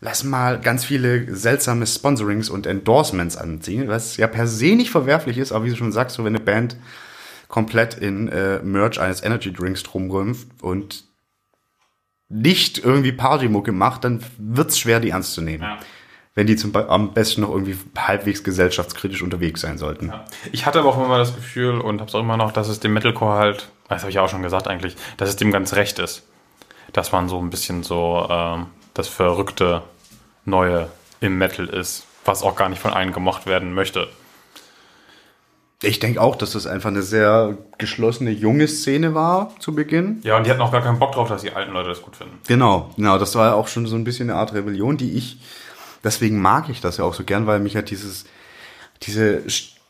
Lass 0.00 0.24
mal 0.24 0.58
ganz 0.58 0.84
viele 0.84 1.32
seltsame 1.32 1.86
Sponsorings 1.86 2.50
und 2.50 2.66
Endorsements 2.66 3.36
anziehen, 3.36 3.86
was 3.86 4.16
ja 4.16 4.26
per 4.26 4.48
se 4.48 4.74
nicht 4.74 4.90
verwerflich 4.90 5.38
ist, 5.38 5.52
aber 5.52 5.64
wie 5.64 5.70
du 5.70 5.76
schon 5.76 5.92
sagst, 5.92 6.16
so 6.16 6.24
wenn 6.24 6.34
eine 6.34 6.44
Band 6.44 6.76
komplett 7.50 7.94
in 7.94 8.28
äh, 8.28 8.60
Merch 8.60 8.98
eines 8.98 9.22
Energy 9.22 9.52
Drinks 9.52 9.82
rumrümpft 9.92 10.62
und 10.62 11.04
nicht 12.30 12.78
irgendwie 12.78 13.12
Partymucke 13.12 13.72
macht, 13.72 14.04
dann 14.04 14.24
wird's 14.38 14.78
schwer, 14.78 15.00
die 15.00 15.10
ernst 15.10 15.34
zu 15.34 15.42
nehmen. 15.42 15.64
Ja. 15.64 15.78
Wenn 16.34 16.46
die 16.46 16.54
zum, 16.54 16.74
am 16.74 17.12
besten 17.12 17.40
noch 17.40 17.50
irgendwie 17.50 17.76
halbwegs 17.98 18.44
gesellschaftskritisch 18.44 19.20
unterwegs 19.20 19.60
sein 19.60 19.78
sollten. 19.78 20.08
Ja. 20.08 20.24
Ich 20.52 20.64
hatte 20.64 20.78
aber 20.78 20.90
auch 20.90 21.04
immer 21.04 21.18
das 21.18 21.34
Gefühl 21.34 21.80
und 21.80 22.00
habe 22.00 22.08
es 22.08 22.14
auch 22.14 22.20
immer 22.20 22.36
noch, 22.36 22.52
dass 22.52 22.68
es 22.68 22.78
dem 22.78 22.94
Metalcore 22.94 23.36
halt, 23.36 23.68
das 23.88 24.02
habe 24.02 24.10
ich 24.10 24.20
auch 24.20 24.28
schon 24.28 24.42
gesagt 24.42 24.68
eigentlich, 24.68 24.94
dass 25.16 25.28
es 25.28 25.36
dem 25.36 25.50
ganz 25.50 25.74
recht 25.74 25.98
ist. 25.98 26.22
Dass 26.92 27.10
man 27.10 27.28
so 27.28 27.40
ein 27.40 27.50
bisschen 27.50 27.82
so 27.82 28.28
ähm, 28.30 28.66
das 28.94 29.08
verrückte 29.08 29.82
Neue 30.44 30.88
im 31.20 31.36
Metal 31.36 31.66
ist, 31.66 32.06
was 32.24 32.42
auch 32.44 32.54
gar 32.54 32.68
nicht 32.68 32.80
von 32.80 32.92
allen 32.92 33.12
gemocht 33.12 33.46
werden 33.46 33.74
möchte. 33.74 34.08
Ich 35.82 35.98
denke 35.98 36.20
auch, 36.20 36.36
dass 36.36 36.52
das 36.52 36.66
einfach 36.66 36.90
eine 36.90 37.02
sehr 37.02 37.56
geschlossene, 37.78 38.30
junge 38.30 38.68
Szene 38.68 39.14
war 39.14 39.54
zu 39.60 39.74
Beginn. 39.74 40.20
Ja, 40.22 40.36
und 40.36 40.44
die 40.46 40.50
hatten 40.50 40.60
auch 40.60 40.72
gar 40.72 40.82
keinen 40.82 40.98
Bock 40.98 41.12
drauf, 41.12 41.28
dass 41.28 41.40
die 41.42 41.52
alten 41.52 41.72
Leute 41.72 41.88
das 41.88 42.02
gut 42.02 42.16
finden. 42.16 42.38
Genau, 42.46 42.90
genau, 42.96 43.18
das 43.18 43.34
war 43.34 43.54
auch 43.54 43.66
schon 43.66 43.86
so 43.86 43.96
ein 43.96 44.04
bisschen 44.04 44.28
eine 44.28 44.38
Art 44.38 44.52
Rebellion, 44.52 44.98
die 44.98 45.12
ich, 45.12 45.40
deswegen 46.04 46.40
mag 46.40 46.68
ich 46.68 46.82
das 46.82 46.98
ja 46.98 47.04
auch 47.04 47.14
so 47.14 47.24
gern, 47.24 47.46
weil 47.46 47.60
mich 47.60 47.76
halt 47.76 47.88
dieses, 47.90 48.26
diese 49.02 49.42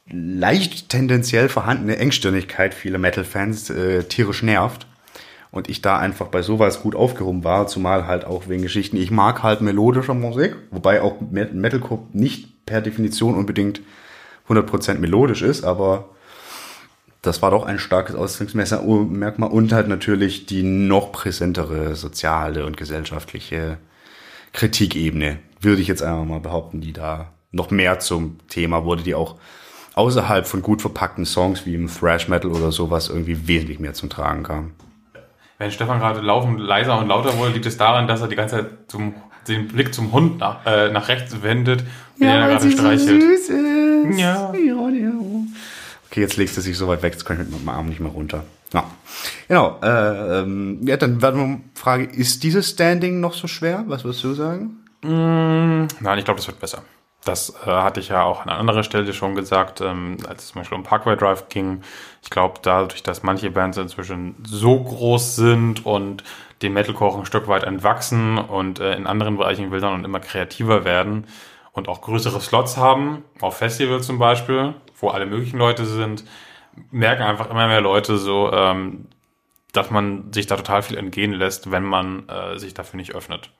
leicht 0.08 0.88
tendenziell 0.90 1.48
vorhandene 1.48 1.96
Engstirnigkeit 1.96 2.72
vieler 2.72 2.98
Metal-Fans 2.98 3.70
äh, 3.70 4.04
tierisch 4.04 4.42
nervt. 4.42 4.86
Und 5.52 5.68
ich 5.68 5.82
da 5.82 5.98
einfach 5.98 6.28
bei 6.28 6.42
sowas 6.42 6.80
gut 6.80 6.94
aufgehoben 6.94 7.42
war, 7.42 7.66
zumal 7.66 8.06
halt 8.06 8.24
auch 8.24 8.46
wegen 8.46 8.62
Geschichten. 8.62 8.96
Ich 8.96 9.10
mag 9.10 9.42
halt 9.42 9.60
melodische 9.60 10.14
Musik, 10.14 10.54
wobei 10.70 11.02
auch 11.02 11.16
Met- 11.20 11.54
Metalcore 11.54 12.02
nicht 12.12 12.64
per 12.66 12.80
Definition 12.80 13.34
unbedingt 13.34 13.80
100% 14.50 14.98
melodisch 14.98 15.42
ist, 15.42 15.64
aber 15.64 16.10
das 17.22 17.42
war 17.42 17.50
doch 17.50 17.64
ein 17.64 17.78
starkes 17.78 18.14
Ausdrucksmerkmal 18.14 19.50
und 19.50 19.72
halt 19.72 19.88
natürlich 19.88 20.46
die 20.46 20.62
noch 20.62 21.12
präsentere 21.12 21.94
soziale 21.94 22.64
und 22.64 22.76
gesellschaftliche 22.76 23.78
Kritikebene, 24.52 25.38
würde 25.60 25.82
ich 25.82 25.88
jetzt 25.88 26.02
einfach 26.02 26.24
mal 26.24 26.40
behaupten, 26.40 26.80
die 26.80 26.92
da 26.92 27.32
noch 27.52 27.70
mehr 27.70 27.98
zum 27.98 28.38
Thema 28.48 28.84
wurde, 28.84 29.02
die 29.02 29.14
auch 29.14 29.36
außerhalb 29.94 30.46
von 30.46 30.62
gut 30.62 30.80
verpackten 30.80 31.26
Songs 31.26 31.66
wie 31.66 31.74
im 31.74 31.88
Thrash 31.88 32.28
Metal 32.28 32.50
oder 32.50 32.72
sowas 32.72 33.08
irgendwie 33.08 33.46
wesentlich 33.46 33.80
mehr 33.80 33.92
zum 33.92 34.08
Tragen 34.08 34.42
kam. 34.42 34.72
Wenn 35.58 35.70
Stefan 35.70 35.98
gerade 35.98 36.20
laufend 36.20 36.58
leiser 36.58 36.98
und 36.98 37.08
lauter 37.08 37.36
wurde, 37.36 37.52
liegt 37.52 37.66
es 37.66 37.76
daran, 37.76 38.08
dass 38.08 38.22
er 38.22 38.28
die 38.28 38.36
ganze 38.36 38.56
Zeit 38.56 38.66
zum, 38.88 39.14
den 39.46 39.68
Blick 39.68 39.92
zum 39.92 40.10
Hund 40.12 40.38
nach, 40.38 40.64
äh, 40.64 40.90
nach 40.90 41.08
rechts 41.08 41.42
wendet, 41.42 41.84
den 42.18 42.28
er 42.28 42.48
gerade 42.48 42.70
streichelt. 42.70 43.20
süß 43.20 43.48
ist. 43.50 43.89
Ja. 44.16 44.52
Okay, 46.10 46.20
jetzt 46.20 46.36
legst 46.36 46.56
du 46.56 46.60
sich 46.60 46.76
so 46.76 46.88
weit 46.88 47.02
weg, 47.02 47.12
jetzt 47.12 47.24
kann 47.24 47.40
ich 47.40 47.48
mit 47.48 47.64
meinem 47.64 47.76
Arm 47.76 47.88
nicht 47.88 48.00
mehr 48.00 48.10
runter. 48.10 48.44
Ja, 48.72 48.84
genau. 49.48 49.78
Äh, 49.82 50.40
ähm, 50.40 50.80
ja, 50.82 50.96
dann 50.96 51.22
werden 51.22 51.40
wir 51.40 51.60
Frage, 51.80 52.04
ist 52.04 52.42
dieses 52.42 52.70
Standing 52.70 53.20
noch 53.20 53.34
so 53.34 53.46
schwer? 53.46 53.84
Was 53.86 54.04
würdest 54.04 54.24
du 54.24 54.34
sagen? 54.34 54.76
Nein, 55.02 56.18
ich 56.18 56.24
glaube, 56.24 56.38
das 56.38 56.46
wird 56.46 56.60
besser. 56.60 56.82
Das 57.24 57.52
äh, 57.66 57.70
hatte 57.70 58.00
ich 58.00 58.08
ja 58.08 58.22
auch 58.22 58.42
an 58.42 58.48
anderer 58.48 58.82
Stelle 58.82 59.12
schon 59.12 59.34
gesagt, 59.34 59.80
ähm, 59.80 60.16
als 60.26 60.44
es 60.44 60.48
zum 60.52 60.60
Beispiel 60.60 60.78
um 60.78 60.84
Parkway 60.84 61.16
Drive 61.16 61.48
ging. 61.48 61.82
Ich 62.22 62.30
glaube, 62.30 62.60
dadurch, 62.62 63.02
dass 63.02 63.22
manche 63.22 63.50
Bands 63.50 63.76
inzwischen 63.76 64.36
so 64.46 64.82
groß 64.82 65.36
sind 65.36 65.84
und 65.84 66.24
dem 66.62 66.72
Metalcore 66.72 67.18
ein 67.18 67.26
Stück 67.26 67.46
weit 67.48 67.64
entwachsen 67.64 68.38
und 68.38 68.80
äh, 68.80 68.94
in 68.94 69.06
anderen 69.06 69.36
Bereichen 69.36 69.70
wildern 69.70 69.94
und 69.94 70.04
immer 70.04 70.20
kreativer 70.20 70.84
werden 70.84 71.26
und 71.72 71.88
auch 71.88 72.00
größere 72.02 72.40
Slots 72.40 72.76
haben, 72.76 73.24
auf 73.40 73.56
Festivals 73.58 74.06
zum 74.06 74.18
Beispiel, 74.18 74.74
wo 74.98 75.08
alle 75.08 75.26
möglichen 75.26 75.58
Leute 75.58 75.86
sind, 75.86 76.24
merken 76.90 77.22
einfach 77.22 77.50
immer 77.50 77.66
mehr 77.68 77.80
Leute 77.80 78.18
so, 78.18 78.52
ähm, 78.52 79.06
dass 79.72 79.90
man 79.90 80.32
sich 80.32 80.46
da 80.46 80.56
total 80.56 80.82
viel 80.82 80.96
entgehen 80.98 81.32
lässt, 81.32 81.70
wenn 81.70 81.84
man 81.84 82.28
äh, 82.28 82.58
sich 82.58 82.74
dafür 82.74 82.96
nicht 82.96 83.14
öffnet. 83.14 83.50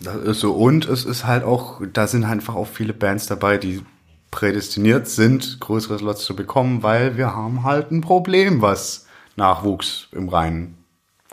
Das 0.00 0.16
ist 0.16 0.40
so. 0.40 0.52
Und 0.52 0.86
es 0.86 1.04
ist 1.04 1.26
halt 1.26 1.44
auch, 1.44 1.80
da 1.92 2.06
sind 2.06 2.24
einfach 2.24 2.54
auch 2.54 2.66
viele 2.66 2.92
Bands 2.92 3.26
dabei, 3.26 3.56
die 3.58 3.82
prädestiniert 4.30 5.08
sind, 5.08 5.60
größere 5.60 5.98
Slots 5.98 6.24
zu 6.24 6.34
bekommen, 6.34 6.82
weil 6.82 7.16
wir 7.16 7.34
haben 7.34 7.64
halt 7.64 7.90
ein 7.90 8.00
Problem, 8.00 8.62
was 8.62 9.06
Nachwuchs 9.36 10.08
im 10.12 10.28
reinen 10.28 10.78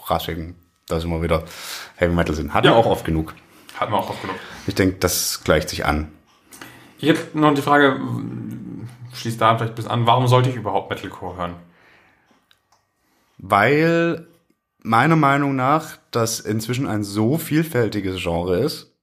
rassigen, 0.06 0.56
da 0.88 1.00
sind 1.00 1.10
wir 1.10 1.22
wieder 1.22 1.44
Heavy 1.96 2.14
Metal 2.14 2.36
sind. 2.36 2.54
Hat 2.54 2.66
ja 2.66 2.72
Ja. 2.72 2.78
auch 2.78 2.86
oft 2.86 3.06
genug. 3.06 3.36
Hat 3.80 3.90
man 3.90 4.00
auch 4.02 4.10
oft 4.10 4.22
genug. 4.22 4.36
Ich 4.68 4.76
denke, 4.76 4.98
das 5.00 5.44
gleicht 5.44 5.70
sich 5.70 5.86
an. 5.86 6.12
Ich 6.98 7.10
habe 7.10 7.20
noch 7.34 7.54
die 7.54 7.62
Frage, 7.62 8.00
schließt 9.14 9.40
da 9.40 9.58
vielleicht 9.58 9.76
bis 9.76 9.88
an, 9.88 10.06
warum 10.06 10.28
sollte 10.28 10.50
ich 10.50 10.56
überhaupt 10.58 10.90
Metalcore 10.90 11.38
hören? 11.38 11.56
Weil 13.38 14.28
meiner 14.80 15.16
Meinung 15.16 15.56
nach 15.56 15.98
das 16.12 16.42
inzwischen 16.42 16.88
ein 16.88 17.04
so 17.04 17.38
vielfältiges 17.38 18.22
Genre 18.22 18.60
ist, 18.60 18.94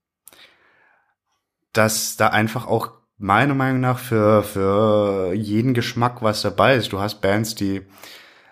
dass 1.73 2.17
da 2.17 2.27
einfach 2.27 2.67
auch 2.67 2.91
meiner 3.17 3.55
Meinung 3.55 3.81
nach 3.81 3.97
für, 3.97 4.43
für 4.43 5.33
jeden 5.33 5.73
Geschmack 5.73 6.21
was 6.21 6.43
dabei 6.43 6.75
ist. 6.75 6.93
Du 6.93 6.99
hast 6.99 7.19
Bands, 7.21 7.55
die 7.55 7.81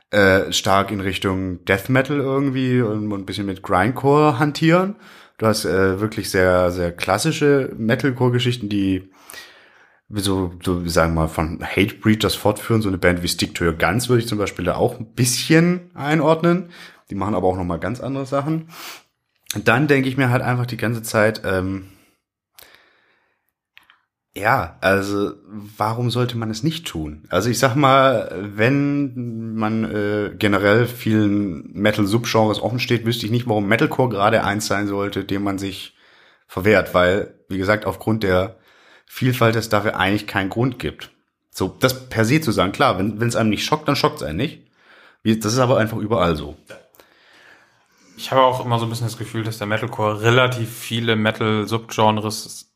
äh, 0.10 0.52
stark 0.52 0.92
in 0.92 1.02
Richtung 1.02 1.64
Death 1.66 1.90
Metal 1.90 2.18
irgendwie 2.18 2.82
und, 2.82 3.12
und 3.12 3.22
ein 3.22 3.26
bisschen 3.26 3.46
mit 3.46 3.62
Grindcore 3.62 4.40
hantieren. 4.40 4.96
Du 5.38 5.46
hast 5.46 5.66
äh, 5.66 6.00
wirklich 6.00 6.30
sehr, 6.30 6.72
sehr 6.72 6.92
klassische 6.92 7.74
Metalcore-Geschichten, 7.78 8.70
die 8.70 9.10
so, 10.10 10.54
so, 10.64 10.88
sagen 10.88 11.14
wir 11.14 11.22
mal, 11.22 11.28
von 11.28 11.60
Hatebreed 11.62 12.24
das 12.24 12.36
fortführen. 12.36 12.82
So 12.82 12.90
eine 12.90 12.98
Band 12.98 13.24
wie 13.24 13.28
Stick 13.28 13.56
to 13.56 13.66
Your 13.66 13.74
Guns 13.74 14.08
würde 14.08 14.22
ich 14.22 14.28
zum 14.28 14.38
Beispiel 14.38 14.66
da 14.66 14.76
auch 14.76 15.00
ein 15.00 15.14
bisschen 15.14 15.92
einordnen. 15.94 16.70
Die 17.10 17.16
machen 17.16 17.36
aber 17.36 17.48
auch 17.48 17.58
noch 17.58 17.64
mal 17.64 17.80
ganz 17.80 18.00
andere 18.00 18.26
Sachen. 18.26 18.70
Und 19.56 19.68
dann 19.68 19.88
denke 19.88 20.08
ich 20.08 20.18
mir 20.18 20.30
halt 20.30 20.42
einfach 20.42 20.66
die 20.66 20.78
ganze 20.78 21.02
Zeit, 21.02 21.42
ähm, 21.44 21.88
ja, 24.38 24.78
also 24.82 25.34
warum 25.46 26.12
sollte 26.12 26.38
man 26.38 26.50
es 26.50 26.62
nicht 26.62 26.86
tun? 26.86 27.24
Also 27.30 27.50
ich 27.50 27.58
sag 27.58 27.76
mal, 27.76 28.36
wenn 28.56 29.56
man 29.56 29.86
äh, 29.86 30.36
generell 30.38 30.88
vielen 30.88 31.72
Metal-Subgenres 31.72 32.62
offen 32.62 32.80
steht, 32.80 33.06
wüsste 33.06 33.26
ich 33.26 33.32
nicht, 33.32 33.48
warum 33.48 33.68
Metalcore 33.68 34.10
gerade 34.10 34.44
eins 34.44 34.68
sein 34.68 34.88
sollte, 34.88 35.24
dem 35.24 35.44
man 35.44 35.58
sich 35.58 35.96
verwehrt, 36.48 36.94
weil, 36.94 37.40
wie 37.48 37.58
gesagt, 37.58 37.86
aufgrund 37.86 38.24
der 38.24 38.58
Vielfalt 39.06 39.56
es 39.56 39.70
dafür 39.70 39.98
eigentlich 39.98 40.28
keinen 40.28 40.50
Grund 40.50 40.80
gibt. 40.80 41.12
So, 41.50 41.70
das 41.80 42.10
per 42.10 42.26
se 42.26 42.42
zu 42.42 42.52
sagen, 42.52 42.74
klar, 42.74 42.98
wenn 42.98 43.22
es 43.22 43.38
einem 43.38 43.50
nicht 43.50 43.64
schockt, 43.64 43.88
dann 43.88 43.96
schockt 43.96 44.18
es 44.18 44.24
einen 44.24 44.38
nicht. 44.38 44.68
Das 45.24 45.54
ist 45.54 45.60
aber 45.60 45.78
einfach 45.78 45.98
überall 45.98 46.36
so. 46.36 46.58
Ich 48.18 48.32
habe 48.32 48.42
auch 48.42 48.64
immer 48.66 48.80
so 48.80 48.86
ein 48.86 48.90
bisschen 48.90 49.08
das 49.08 49.18
Gefühl, 49.18 49.44
dass 49.44 49.58
der 49.58 49.68
Metalcore 49.68 50.22
relativ 50.22 50.70
viele 50.70 51.16
Metal-Subgenres 51.16 52.75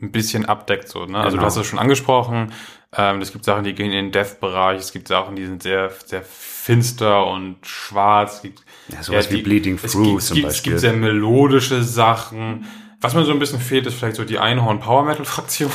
ein 0.00 0.12
bisschen 0.12 0.44
abdeckt. 0.44 0.88
So, 0.88 1.06
ne? 1.06 1.18
Also 1.18 1.30
Genau. 1.30 1.40
du 1.42 1.46
hast 1.46 1.56
es 1.56 1.66
schon 1.66 1.78
angesprochen. 1.78 2.52
Ähm, 2.96 3.20
es 3.20 3.32
gibt 3.32 3.44
Sachen, 3.44 3.64
die 3.64 3.74
gehen 3.74 3.86
in 3.86 3.92
den 4.06 4.12
Death-Bereich. 4.12 4.78
Es 4.78 4.92
gibt 4.92 5.08
Sachen, 5.08 5.34
die 5.36 5.46
sind 5.46 5.62
sehr, 5.62 5.90
sehr 6.04 6.22
finster 6.22 7.26
und 7.26 7.56
schwarz. 7.66 8.36
Es 8.36 8.42
gibt, 8.42 8.62
Ja, 8.88 9.02
sowas 9.02 9.30
wie 9.30 9.42
Bleeding 9.42 9.78
es 9.82 9.92
Through 9.92 10.10
gibt, 10.12 10.22
zum 10.22 10.34
gibt, 10.36 10.48
Es 10.48 10.54
Beispiel. 10.54 10.72
gibt 10.72 10.80
sehr 10.80 10.92
melodische 10.92 11.82
Sachen. 11.82 12.66
Was 13.00 13.14
mir 13.14 13.24
so 13.24 13.32
ein 13.32 13.38
bisschen 13.38 13.60
fehlt, 13.60 13.86
ist 13.86 13.94
vielleicht 13.94 14.16
so 14.16 14.24
die 14.24 14.38
Einhorn-Power-Metal-Fraktion. 14.38 15.70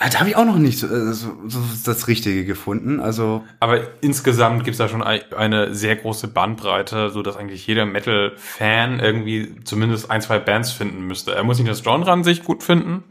Ah, 0.00 0.08
Da 0.10 0.20
habe 0.20 0.30
ich 0.30 0.36
auch 0.36 0.44
noch 0.44 0.56
nicht 0.58 0.78
so, 0.78 0.86
äh, 0.86 1.12
so, 1.12 1.36
so 1.48 1.58
das 1.84 2.06
Richtige 2.06 2.44
gefunden. 2.44 3.00
Also 3.00 3.44
Aber 3.58 3.80
insgesamt 4.00 4.62
gibt 4.62 4.74
es 4.74 4.78
da 4.78 4.88
schon 4.88 5.02
ei- 5.02 5.24
eine 5.36 5.74
sehr 5.74 5.96
große 5.96 6.28
Bandbreite, 6.28 7.10
so 7.10 7.22
dass 7.22 7.36
eigentlich 7.36 7.66
jeder 7.66 7.84
Metal-Fan 7.84 9.00
irgendwie 9.00 9.56
zumindest 9.64 10.08
ein, 10.10 10.22
zwei 10.22 10.38
Bands 10.38 10.70
finden 10.70 11.06
müsste. 11.06 11.34
Er 11.34 11.42
muss 11.42 11.58
nicht 11.58 11.68
das 11.70 11.82
Genre 11.82 12.10
an 12.12 12.22
sich 12.22 12.44
gut 12.44 12.62
finden, 12.62 13.02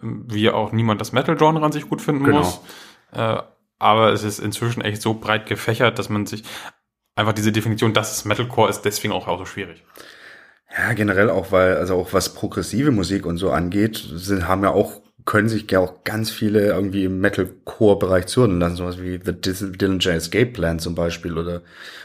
wie 0.00 0.50
auch 0.50 0.72
niemand 0.72 1.00
das 1.00 1.12
Metal-Genre 1.12 1.62
an 1.64 1.72
sich 1.72 1.88
gut 1.88 2.02
finden 2.02 2.24
Genau. 2.24 2.38
muss. 2.38 2.60
Äh, 3.12 3.38
aber 3.78 4.12
es 4.12 4.22
ist 4.24 4.38
inzwischen 4.38 4.80
echt 4.82 5.02
so 5.02 5.14
breit 5.14 5.46
gefächert, 5.46 5.98
dass 5.98 6.08
man 6.08 6.26
sich 6.26 6.44
einfach 7.16 7.32
diese 7.32 7.52
Definition, 7.52 7.92
dass 7.94 8.12
es 8.16 8.24
Metalcore 8.24 8.70
ist, 8.70 8.82
deswegen 8.82 9.12
auch, 9.12 9.28
auch 9.28 9.38
so 9.38 9.44
schwierig. 9.46 9.84
Ja, 10.76 10.92
generell 10.94 11.30
auch, 11.30 11.52
weil, 11.52 11.76
also 11.76 11.94
auch 11.96 12.12
was 12.12 12.34
progressive 12.34 12.90
Musik 12.90 13.26
und 13.26 13.36
so 13.36 13.50
angeht, 13.52 14.04
sind, 14.14 14.48
haben 14.48 14.64
ja 14.64 14.70
auch, 14.70 15.02
können 15.24 15.48
sich 15.48 15.70
ja 15.70 15.78
auch 15.78 16.02
ganz 16.04 16.30
viele 16.30 16.66
irgendwie 16.66 17.04
im 17.04 17.20
Metalcore-Bereich 17.20 18.26
zuordnen 18.26 18.58
lassen, 18.58 18.76
sowas 18.76 19.00
wie 19.00 19.20
The 19.24 19.32
Dillinger 19.32 20.14
Escape 20.14 20.46
Plan 20.46 20.78
zum 20.80 20.94
Beispiel 20.96 21.38
oder, 21.38 21.62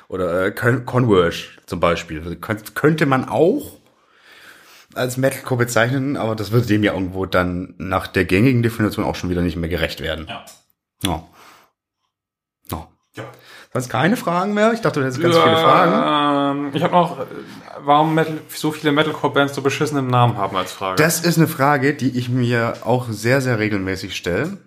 oder 0.08 0.46
äh, 0.46 0.52
Con- 0.52 0.86
Converge 0.86 1.46
zum 1.66 1.80
Beispiel. 1.80 2.36
Könnt- 2.36 2.76
Könnte 2.76 3.06
man 3.08 3.28
auch 3.28 3.78
als 4.96 5.18
Metalcore 5.18 5.60
bezeichnen, 5.60 6.18
aber 6.18 6.36
das 6.36 6.52
würde 6.52 6.68
dem 6.68 6.84
ja 6.84 6.94
irgendwo 6.94 7.26
dann 7.26 7.76
nach 7.78 8.08
der 8.08 8.26
gängigen 8.26 8.64
Definition 8.64 9.06
auch 9.06 9.16
schon 9.16 9.30
wieder 9.30 9.42
nicht 9.42 9.56
mehr 9.56 9.70
gerecht 9.70 10.02
werden. 10.02 10.28
Ja. 10.28 10.46
Ja. 11.04 11.24
Ja. 12.72 12.88
ja. 13.16 13.24
Sonst 13.72 13.90
keine 13.90 14.18
Fragen 14.18 14.54
mehr? 14.54 14.74
Ich 14.74 14.82
dachte, 14.82 15.00
du 15.00 15.06
hättest 15.06 15.22
ganz 15.22 15.38
viele 15.38 15.58
Fragen. 15.58 16.60
Ähm, 16.60 16.72
ich 16.74 16.82
habe 16.82 16.94
noch, 16.94 17.20
äh, 17.20 17.26
warum 17.80 18.16
Metal, 18.16 18.40
so 18.48 18.72
viele 18.72 18.92
Metalcore-Bands 18.92 19.54
so 19.54 19.62
beschissenen 19.62 20.08
Namen 20.08 20.38
haben 20.38 20.56
als 20.56 20.72
Frage. 20.72 21.02
Das 21.02 21.22
ist 21.22 21.38
eine 21.38 21.48
Frage, 21.48 21.94
die 21.94 22.18
ich 22.18 22.30
mir 22.30 22.78
auch 22.84 23.08
sehr, 23.10 23.42
sehr 23.42 23.60
regelmäßig 23.60 24.16
stelle. 24.16 24.58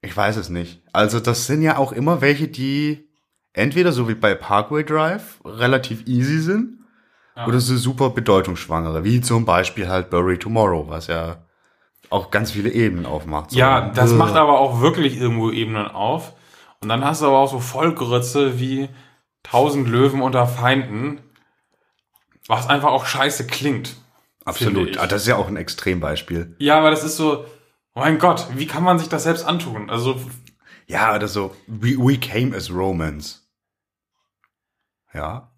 Ich 0.00 0.16
weiß 0.16 0.36
es 0.36 0.48
nicht. 0.48 0.80
Also 0.92 1.18
das 1.18 1.46
sind 1.46 1.62
ja 1.62 1.78
auch 1.78 1.90
immer 1.90 2.20
welche, 2.20 2.46
die 2.46 3.08
entweder 3.52 3.90
so 3.90 4.08
wie 4.08 4.14
bei 4.14 4.36
Parkway 4.36 4.84
Drive 4.84 5.40
relativ 5.44 6.06
easy 6.06 6.38
sind 6.38 6.75
oder 7.46 7.60
so 7.60 7.76
super 7.76 8.10
bedeutungsschwangere, 8.10 9.04
wie 9.04 9.20
zum 9.20 9.44
Beispiel 9.44 9.88
halt 9.88 10.10
Bury 10.10 10.38
Tomorrow, 10.38 10.88
was 10.88 11.06
ja 11.08 11.36
auch 12.08 12.30
ganz 12.30 12.52
viele 12.52 12.70
Ebenen 12.70 13.04
aufmacht. 13.04 13.50
So, 13.50 13.58
Ja, 13.58 13.90
das 13.90 14.12
äh, 14.12 14.14
macht 14.14 14.36
aber 14.36 14.58
auch 14.60 14.80
wirklich 14.80 15.18
irgendwo 15.18 15.50
Ebenen 15.50 15.88
auf. 15.88 16.32
Und 16.80 16.88
dann 16.88 17.04
hast 17.04 17.20
du 17.22 17.26
aber 17.26 17.38
auch 17.38 17.50
so 17.50 17.58
Vollgrütze 17.60 18.58
wie 18.60 18.88
Tausend 19.42 19.88
Löwen 19.88 20.22
unter 20.22 20.46
Feinden, 20.46 21.20
was 22.48 22.68
einfach 22.68 22.88
auch 22.90 23.06
scheiße 23.06 23.46
klingt. 23.46 23.96
absolut. 24.44 24.98
Ah, 24.98 25.06
das 25.06 25.22
ist 25.22 25.28
ja 25.28 25.36
auch 25.36 25.46
ein 25.48 25.56
Extrembeispiel. 25.56 26.56
Ja, 26.58 26.78
aber 26.78 26.90
das 26.90 27.04
ist 27.04 27.16
so, 27.16 27.44
oh 27.94 28.00
mein 28.00 28.18
Gott, 28.18 28.46
wie 28.54 28.66
kann 28.66 28.82
man 28.82 28.98
sich 28.98 29.08
das 29.08 29.22
selbst 29.22 29.44
antun? 29.44 29.88
Also, 29.90 30.20
Ja, 30.86 31.14
oder 31.14 31.28
so 31.28 31.54
We, 31.68 31.96
we 31.96 32.18
came 32.18 32.56
as 32.56 32.70
Romans. 32.72 33.48
Ja. 35.14 35.52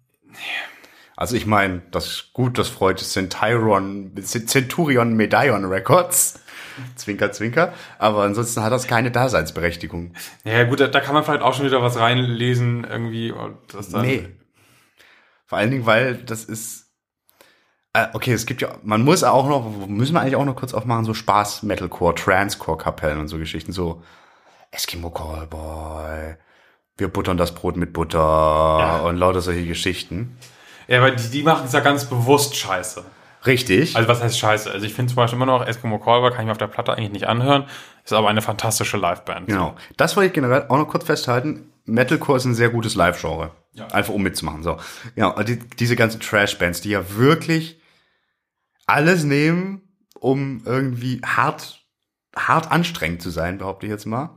Also 1.19 1.35
ich 1.35 1.45
meine, 1.45 1.81
das 1.91 2.05
ist 2.05 2.31
gut, 2.31 2.57
das 2.57 2.69
freut 2.69 2.99
Centurion, 2.99 4.13
Centurion 4.23 5.17
Medallion 5.17 5.65
Records. 5.65 6.39
Zwinker, 6.95 7.33
zwinker. 7.33 7.73
Aber 7.97 8.23
ansonsten 8.23 8.63
hat 8.63 8.71
das 8.71 8.87
keine 8.87 9.11
Daseinsberechtigung. 9.11 10.13
ja 10.45 10.63
gut, 10.63 10.79
da, 10.79 10.87
da 10.87 11.01
kann 11.01 11.13
man 11.13 11.25
vielleicht 11.25 11.41
auch 11.41 11.53
schon 11.53 11.65
wieder 11.65 11.81
was 11.81 11.99
reinlesen 11.99 12.85
irgendwie 12.89 13.33
und 13.33 13.57
das 13.73 13.89
dann. 13.89 14.05
Nee. 14.05 14.29
Vor 15.45 15.57
allen 15.57 15.71
Dingen, 15.71 15.85
weil 15.85 16.15
das 16.15 16.45
ist. 16.45 16.89
Äh, 17.91 18.07
okay, 18.13 18.31
es 18.31 18.45
gibt 18.45 18.61
ja, 18.61 18.77
man 18.83 19.03
muss 19.03 19.25
auch 19.25 19.49
noch, 19.49 19.87
müssen 19.89 20.13
wir 20.13 20.21
eigentlich 20.21 20.37
auch 20.37 20.45
noch 20.45 20.55
kurz 20.55 20.73
aufmachen, 20.73 21.03
so 21.03 21.13
Spaß, 21.13 21.63
Metalcore, 21.63 22.15
Transcore-Kapellen 22.15 23.19
und 23.19 23.27
so 23.27 23.37
Geschichten, 23.37 23.73
so 23.73 24.03
Eskimo 24.71 25.09
Callboy, 25.09 26.37
wir 26.95 27.07
buttern 27.09 27.35
das 27.35 27.53
Brot 27.53 27.75
mit 27.75 27.91
Butter 27.91 29.03
und 29.03 29.17
lauter 29.17 29.41
solche 29.41 29.65
Geschichten. 29.65 30.37
Ja, 30.89 30.97
aber 30.97 31.11
die, 31.11 31.29
die 31.29 31.43
machen 31.43 31.65
es 31.67 31.73
ja 31.73 31.81
ganz 31.81 32.05
bewusst 32.05 32.55
scheiße. 32.55 33.05
Richtig. 33.45 33.95
Also 33.95 34.09
was 34.09 34.21
heißt 34.21 34.39
scheiße? 34.39 34.71
Also 34.71 34.85
ich 34.85 34.93
finde 34.93 35.13
zum 35.13 35.17
Beispiel 35.17 35.37
immer 35.37 35.45
noch 35.45 35.65
Eskimo 35.65 35.99
Callboy 35.99 36.31
kann 36.31 36.41
ich 36.41 36.45
mir 36.45 36.51
auf 36.51 36.57
der 36.57 36.67
Platte 36.67 36.93
eigentlich 36.93 37.11
nicht 37.11 37.27
anhören. 37.27 37.65
Ist 38.03 38.11
aber 38.11 38.27
eine 38.27 38.41
fantastische 38.41 38.97
Liveband. 38.97 39.47
Genau. 39.47 39.75
Das 39.97 40.17
wollte 40.17 40.27
ich 40.27 40.33
generell 40.33 40.65
auch 40.67 40.77
noch 40.77 40.87
kurz 40.87 41.05
festhalten. 41.05 41.71
Metalcore 41.85 42.37
ist 42.37 42.45
ein 42.45 42.55
sehr 42.55 42.69
gutes 42.69 42.95
Live-Genre. 42.95 43.51
Ja. 43.73 43.87
Einfach 43.87 44.13
um 44.13 44.23
mitzumachen. 44.23 44.63
So. 44.63 44.77
Ja, 45.15 45.41
die, 45.43 45.59
diese 45.59 45.95
ganzen 45.95 46.19
Trash-Bands, 46.19 46.81
die 46.81 46.89
ja 46.89 47.15
wirklich 47.15 47.79
alles 48.87 49.23
nehmen, 49.23 49.83
um 50.19 50.63
irgendwie 50.65 51.21
hart, 51.23 51.85
hart 52.35 52.71
anstrengend 52.71 53.21
zu 53.21 53.29
sein, 53.29 53.59
behaupte 53.59 53.85
ich 53.85 53.91
jetzt 53.91 54.05
mal. 54.05 54.31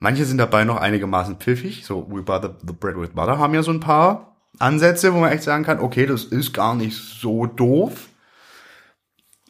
Manche 0.00 0.24
sind 0.24 0.38
dabei 0.38 0.64
noch 0.64 0.76
einigermaßen 0.76 1.36
pfiffig. 1.36 1.86
So, 1.86 2.06
We 2.10 2.22
Butter 2.22 2.58
the 2.60 2.72
Bread 2.72 2.96
with 2.96 3.10
Butter 3.10 3.38
haben 3.38 3.54
ja 3.54 3.62
so 3.62 3.70
ein 3.70 3.80
paar 3.80 4.33
Ansätze, 4.58 5.14
wo 5.14 5.18
man 5.18 5.32
echt 5.32 5.42
sagen 5.42 5.64
kann, 5.64 5.80
okay, 5.80 6.06
das 6.06 6.24
ist 6.24 6.52
gar 6.52 6.74
nicht 6.74 6.96
so 6.96 7.46
doof. 7.46 8.08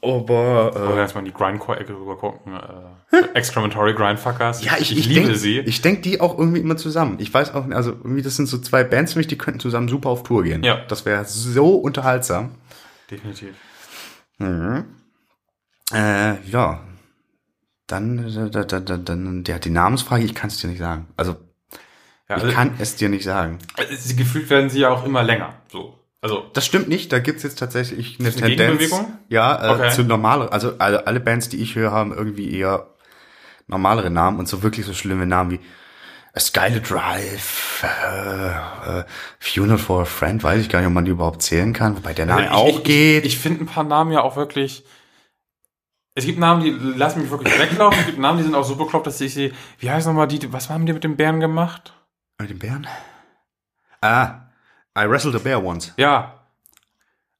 Aber, 0.03 0.75
Oder 0.75 0.97
äh, 0.97 1.01
jetzt 1.01 1.15
mal 1.15 1.21
in 1.21 1.27
die 1.27 1.33
Grindcore-Ecke 1.33 1.95
rüber 1.95 2.19
gucken. 2.19 2.53
Äh, 2.53 3.23
Excrementory 3.35 3.95
Grindfuckers. 3.95 4.63
Ja, 4.63 4.73
ich, 4.79 4.97
ich, 4.97 5.07
liebe 5.07 5.29
denk, 5.29 5.37
sie. 5.37 5.61
Ich 5.61 5.81
denke 5.81 6.03
die 6.03 6.21
auch 6.21 6.39
irgendwie 6.39 6.61
immer 6.61 6.77
zusammen. 6.77 7.17
Ich 7.21 7.33
weiß 7.33 7.55
auch, 7.55 7.71
also 7.71 7.93
irgendwie, 7.93 8.21
das 8.21 8.37
sind 8.37 8.47
so 8.47 8.59
zwei 8.59 8.85
Bands 8.85 9.15
für 9.15 9.19
mich, 9.19 9.29
die 9.29 9.39
könnten 9.39 9.61
zusammen 9.61 9.89
super 9.89 10.11
auf 10.11 10.23
Tour 10.23 10.43
gehen. 10.43 10.63
Ja. 10.63 10.85
Das 10.89 11.07
wäre 11.07 11.25
so 11.25 11.77
unterhaltsam. 11.77 12.51
Definitiv. 13.11 13.55
Äh, 14.39 14.83
ja. 16.51 16.81
Dann, 17.87 18.51
da, 18.53 18.65
da, 18.65 18.81
da, 18.81 18.97
dann, 18.97 19.45
der, 19.45 19.59
die 19.59 19.71
Namensfrage, 19.71 20.25
ich 20.25 20.35
kann 20.35 20.49
es 20.49 20.59
dir 20.59 20.69
nicht 20.69 20.79
sagen. 20.79 21.09
Also, 21.17 21.37
Ja, 22.35 22.39
ich 22.39 22.45
also, 22.45 22.55
kann 22.57 22.75
es 22.79 22.97
dir 22.97 23.09
nicht 23.09 23.25
sagen. 23.25 23.59
also, 23.77 24.17
gefühlt 24.17 24.51
werden 24.51 24.71
sie 24.71 24.81
ja 24.81 24.91
auch 24.91 25.05
immer 25.05 25.23
länger. 25.23 25.55
So. 25.71 25.99
Also, 26.21 26.47
Das 26.55 26.65
stimmt 26.65 26.89
nicht, 26.89 27.13
da 27.13 27.19
gibt's 27.19 27.43
jetzt 27.43 27.59
tatsächlich 27.59 28.19
eine 28.19 28.29
eine 28.29 28.37
Tendenz. 28.37 28.95
Ja, 29.29 29.73
äh, 29.73 29.75
Okay. 29.75 29.91
zu 29.91 30.05
normale, 30.05 30.51
also 30.53 30.73
alle, 30.79 31.07
alle 31.07 31.21
Bands, 31.21 31.51
die 31.51 31.59
ich 31.63 31.75
höre, 31.75 31.93
haben 31.93 32.15
irgendwie 32.15 32.51
eher 32.57 32.87
normalere 33.67 34.11
Namen 34.11 34.39
und 34.39 34.49
so 34.49 34.63
wirklich 34.63 34.87
so 34.87 34.95
schlimme 34.95 35.27
Namen 35.27 35.51
wie 35.51 35.61
A 36.37 36.41
Skylit 36.41 36.91
Drive, 36.91 37.85
äh, 37.85 38.99
äh, 39.01 39.05
Funeral 39.39 39.79
for 39.79 40.03
a 40.03 40.05
Friend, 40.05 40.43
weiß 40.43 40.61
ich 40.61 40.69
gar 40.69 40.81
nicht, 40.81 40.89
ob 40.89 40.95
man 40.95 41.05
die 41.05 41.13
überhaupt 41.13 41.43
zählen 41.43 41.73
kann, 41.73 41.97
wobei 41.97 42.13
der 42.13 42.27
Name 42.27 42.51
Also 42.51 42.55
auch 42.55 42.69
ich, 42.69 42.77
ich, 42.79 42.85
geht. 42.85 43.25
Ich, 43.27 43.35
ich 43.35 43.39
finde 43.39 43.63
ein 43.63 43.67
paar 43.67 43.85
Namen 43.85 44.11
ja 44.11 44.23
auch 44.23 44.37
wirklich. 44.37 44.85
Es 46.17 46.25
gibt 46.25 46.39
Namen, 46.39 46.63
die 46.63 46.71
lassen 46.71 47.23
mich 47.23 47.31
wirklich 47.31 47.57
weglaufen. 47.59 47.99
Es 48.01 48.07
gibt 48.07 48.19
Namen, 48.19 48.39
die 48.39 48.45
sind 48.45 48.55
auch 48.55 48.65
so 48.65 48.77
bekloppt, 48.77 49.07
dass 49.07 49.21
ich 49.21 49.35
sie. 49.35 49.53
Wie 49.79 49.91
heißt 49.91 50.07
nochmal 50.07 50.29
die? 50.29 50.53
Was 50.53 50.71
haben 50.71 50.87
die 50.87 50.93
mit 50.93 51.05
dem 51.05 51.17
Bären 51.17 51.41
gemacht? 51.41 51.93
Mit 52.39 52.51
dem 52.51 52.59
Bären? 52.59 52.87
Ah, 54.01 54.51
I 54.99 55.09
wrestled 55.09 55.35
a 55.35 55.39
bear 55.39 55.63
once. 55.65 55.93
Ja. 55.97 56.41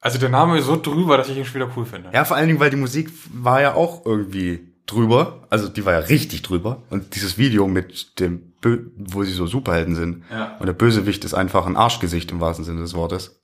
Also 0.01 0.19
der 0.19 0.29
Name 0.29 0.59
ist 0.59 0.67
so 0.67 0.81
drüber, 0.81 1.17
dass 1.17 1.29
ich 1.29 1.37
ihn 1.37 1.55
wieder 1.55 1.71
cool 1.77 1.87
finde. 1.87 2.11
Ja, 2.13 2.25
vor 2.25 2.37
allen 2.37 2.49
Dingen, 2.49 2.61
weil 2.61 2.71
die 2.71 2.77
Musik 2.77 3.11
war 3.33 3.61
ja 3.61 3.75
auch 3.75 4.05
irgendwie 4.05 4.75
drüber. 4.87 5.47
Also 5.51 5.69
die 5.69 5.85
war 5.85 5.95
ja 5.95 6.01
richtig 6.01 6.43
drüber. 6.43 6.83
Und 6.91 7.15
dieses 7.15 7.39
Video 7.39 7.67
mit 7.67 8.21
dem, 8.21 8.53
Bö 8.61 8.91
wo 8.97 9.25
sie 9.25 9.33
so 9.33 9.47
Superhelden 9.47 9.95
sind. 9.95 10.25
Ja. 10.31 10.57
Und 10.59 10.67
der 10.67 10.75
Bösewicht 10.75 11.25
ist 11.25 11.35
einfach 11.35 11.67
ein 11.67 11.77
Arschgesicht 11.77 12.31
im 12.31 12.41
wahrsten 12.41 12.65
Sinne 12.65 12.81
des 12.81 12.95
Wortes. 12.95 13.43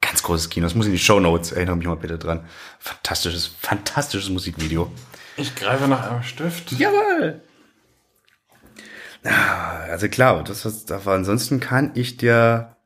Ganz 0.00 0.22
großes 0.22 0.48
Kino. 0.48 0.64
Das 0.64 0.74
muss 0.74 0.86
in 0.86 0.92
die 0.92 0.98
Show 0.98 1.20
Notes. 1.20 1.52
Erinnere 1.52 1.76
mich 1.76 1.86
mal 1.86 1.96
bitte 1.96 2.18
dran. 2.18 2.46
Fantastisches, 2.78 3.46
fantastisches 3.46 4.30
Musikvideo. 4.30 4.90
Ich 5.36 5.54
greife 5.54 5.86
nach 5.86 6.10
einem 6.10 6.22
Stift. 6.22 6.72
Jawohl! 6.72 7.42
Ja, 9.24 9.84
also 9.90 10.08
klar, 10.08 10.42
das 10.44 10.64
was, 10.64 10.90
aber 10.90 11.12
ansonsten 11.12 11.60
kann 11.60 11.90
ich 11.94 12.16
dir 12.16 12.76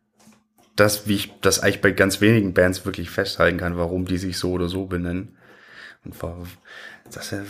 das, 0.77 1.07
wie 1.07 1.15
ich 1.15 1.33
das 1.41 1.61
eigentlich 1.61 1.81
bei 1.81 1.93
ganz 1.93 2.21
wenigen 2.21 2.55
Bands 2.55 2.85
wirklich 2.85 3.11
festhalten 3.11 3.59
kann, 3.59 3.77
warum 3.77 4.07
die 4.07 4.19
sich 4.19 4.39
so 4.39 4.53
oder 4.53 4.69
so 4.69 4.87
benennen. 4.87 5.37
Und 6.05 6.21
warum, 6.21 6.49
das 7.13 7.33
äh, 7.33 7.43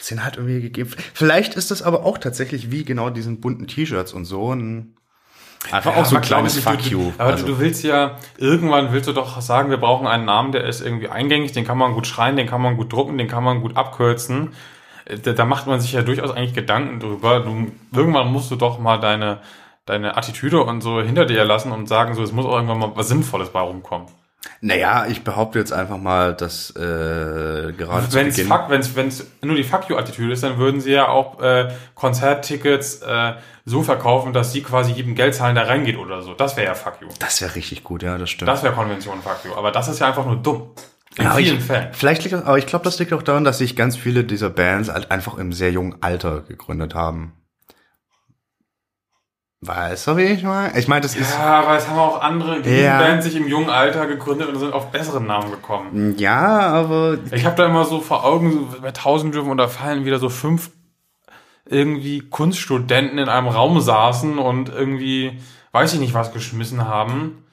sind 0.00 0.24
halt 0.24 0.36
irgendwie 0.36 0.62
gegeben. 0.62 0.90
Vielleicht 1.12 1.54
ist 1.54 1.70
das 1.70 1.82
aber 1.82 2.04
auch 2.04 2.18
tatsächlich 2.18 2.70
wie 2.70 2.84
genau 2.84 3.10
diesen 3.10 3.40
bunten 3.40 3.66
T-Shirts 3.66 4.12
und 4.12 4.24
so 4.24 4.54
ein 4.54 4.96
einfach 5.70 5.96
auch 5.96 6.04
so 6.04 6.16
ein 6.16 6.22
kleines 6.22 6.58
Fuck 6.58 6.82
du, 6.82 6.88
you. 6.90 7.12
Aber 7.16 7.32
Also- 7.32 7.46
du 7.46 7.58
willst 7.58 7.82
ja, 7.84 8.18
irgendwann 8.36 8.92
willst 8.92 9.08
du 9.08 9.12
doch 9.12 9.40
sagen, 9.40 9.70
wir 9.70 9.78
brauchen 9.78 10.06
einen 10.06 10.24
Namen, 10.26 10.52
der 10.52 10.64
ist 10.64 10.80
irgendwie 10.80 11.08
eingängig, 11.08 11.52
den 11.52 11.64
kann 11.64 11.78
man 11.78 11.94
gut 11.94 12.06
schreien, 12.06 12.36
den 12.36 12.46
kann 12.46 12.60
man 12.60 12.76
gut 12.76 12.92
drucken, 12.92 13.16
den 13.18 13.28
kann 13.28 13.44
man 13.44 13.60
gut 13.60 13.76
abkürzen. 13.76 14.52
Da, 15.06 15.32
da 15.32 15.44
macht 15.44 15.66
man 15.66 15.80
sich 15.80 15.92
ja 15.92 16.02
durchaus 16.02 16.30
eigentlich 16.30 16.54
Gedanken 16.54 17.00
drüber. 17.00 17.40
Du, 17.40 17.70
irgendwann 17.94 18.32
musst 18.32 18.50
du 18.50 18.56
doch 18.56 18.78
mal 18.78 18.98
deine, 18.98 19.40
deine 19.86 20.16
Attitüde 20.16 20.62
und 20.62 20.80
so 20.80 21.00
hinter 21.00 21.26
dir 21.26 21.44
lassen 21.44 21.72
und 21.72 21.88
sagen, 21.88 22.14
so, 22.14 22.22
es 22.22 22.32
muss 22.32 22.46
auch 22.46 22.54
irgendwann 22.54 22.78
mal 22.78 22.92
was 22.94 23.08
Sinnvolles 23.08 23.50
bei 23.50 23.60
rumkommen. 23.60 24.08
Naja, 24.60 25.06
ich 25.08 25.24
behaupte 25.24 25.58
jetzt 25.58 25.72
einfach 25.72 25.98
mal, 25.98 26.34
dass 26.34 26.70
äh, 26.70 27.72
gerade 27.72 28.12
Wenn 28.12 28.28
es 28.28 28.40
fuck, 28.40 28.68
wenn's, 28.68 28.94
wenn's 28.94 29.26
nur 29.42 29.56
die 29.56 29.64
Fuck 29.64 29.88
you-Attitüde 29.88 30.32
ist, 30.32 30.42
dann 30.42 30.58
würden 30.58 30.80
sie 30.80 30.92
ja 30.92 31.08
auch 31.08 31.40
äh, 31.40 31.70
Konzerttickets 31.94 33.02
äh, 33.02 33.34
so 33.64 33.82
verkaufen, 33.82 34.32
dass 34.32 34.52
sie 34.52 34.62
quasi 34.62 34.92
jedem 34.92 35.14
Geld 35.14 35.34
zahlen, 35.34 35.54
der 35.54 35.68
reingeht 35.68 35.96
oder 35.98 36.22
so. 36.22 36.34
Das 36.34 36.56
wäre 36.56 36.68
ja 36.68 36.74
Fuck 36.74 36.94
you. 37.00 37.08
Das 37.18 37.40
wäre 37.40 37.54
richtig 37.54 37.84
gut, 37.84 38.02
ja, 38.02 38.18
das 38.18 38.30
stimmt. 38.30 38.48
Das 38.48 38.62
wäre 38.62 38.74
Konvention 38.74 39.22
Fuck 39.22 39.44
you. 39.44 39.54
Aber 39.54 39.70
das 39.70 39.88
ist 39.88 40.00
ja 40.00 40.08
einfach 40.08 40.26
nur 40.26 40.36
dumm. 40.36 40.70
In 41.16 41.24
Ja, 41.24 41.30
aber 41.30 41.38
vielen 41.40 41.58
ich, 41.58 41.64
Fällen. 41.64 41.88
Vielleicht 41.92 42.22
liegt 42.24 42.34
das, 42.34 42.44
aber 42.44 42.58
ich 42.58 42.66
glaube, 42.66 42.84
das 42.84 42.98
liegt 42.98 43.12
auch 43.12 43.22
daran, 43.22 43.44
dass 43.44 43.58
sich 43.58 43.76
ganz 43.76 43.96
viele 43.96 44.24
dieser 44.24 44.50
Bands 44.50 44.88
halt 44.88 45.10
einfach 45.10 45.38
im 45.38 45.52
sehr 45.52 45.70
jungen 45.70 45.96
Alter 46.02 46.40
gegründet 46.42 46.94
haben. 46.94 47.32
Weißt 49.60 50.08
du, 50.08 50.16
wie 50.18 50.24
ich 50.24 50.42
meine? 50.42 50.78
Ich 50.78 50.88
meine, 50.88 51.00
das 51.00 51.16
ist, 51.16 51.32
Ja, 51.32 51.60
aber 51.62 51.76
es 51.76 51.88
haben 51.88 51.98
auch 51.98 52.20
andere 52.20 52.60
Ja. 52.68 52.98
Bands 52.98 53.24
sich 53.24 53.34
im 53.34 53.48
jungen 53.48 53.70
Alter 53.70 54.06
gegründet 54.06 54.48
und 54.48 54.58
sind 54.58 54.74
auf 54.74 54.90
besseren 54.90 55.26
Namen 55.26 55.50
gekommen. 55.50 56.16
ja, 56.18 56.38
aber 56.58 57.16
Ich 57.32 57.46
habe 57.46 57.56
da 57.56 57.66
immer 57.66 57.84
so 57.86 58.00
vor 58.00 58.24
Augen, 58.24 58.68
so 58.70 58.80
bei 58.82 58.90
Tausend 58.90 59.34
dürfen 59.34 59.50
oder 59.50 59.68
fallen 59.68 60.04
wieder 60.04 60.18
so 60.18 60.28
fünf 60.28 60.70
irgendwie 61.66 62.20
Kunststudenten 62.20 63.18
in 63.18 63.30
einem 63.30 63.48
Raum 63.48 63.80
saßen 63.80 64.38
und 64.38 64.68
irgendwie, 64.68 65.40
weiß 65.72 65.94
ich 65.94 66.00
nicht, 66.00 66.12
was 66.12 66.32
geschmissen 66.32 66.86
haben. 66.86 67.43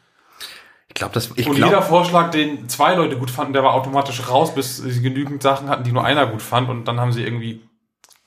Glaube, 1.02 1.16
das, 1.16 1.32
ich 1.36 1.47
und 1.47 1.56
jeder 1.56 1.70
glaube, 1.70 1.86
Vorschlag, 1.88 2.30
den 2.30 2.70
zwei 2.70 2.93
Leute 2.93 3.18
gut 3.18 3.32
fanden, 3.32 3.54
der 3.54 3.64
war 3.64 3.74
automatisch 3.74 4.30
raus, 4.30 4.54
bis 4.54 4.78
sie 4.78 5.02
genügend 5.02 5.41
Sachen 5.41 5.68
hatten, 5.68 5.84
die 5.84 5.91
nur 5.91 6.06
einer 6.06 6.28
gut 6.28 6.43
fand 6.43 6.70
und 6.70 6.86
dann 6.86 6.99
haben 6.99 7.12
sie 7.12 7.24
irgendwie 7.24 7.62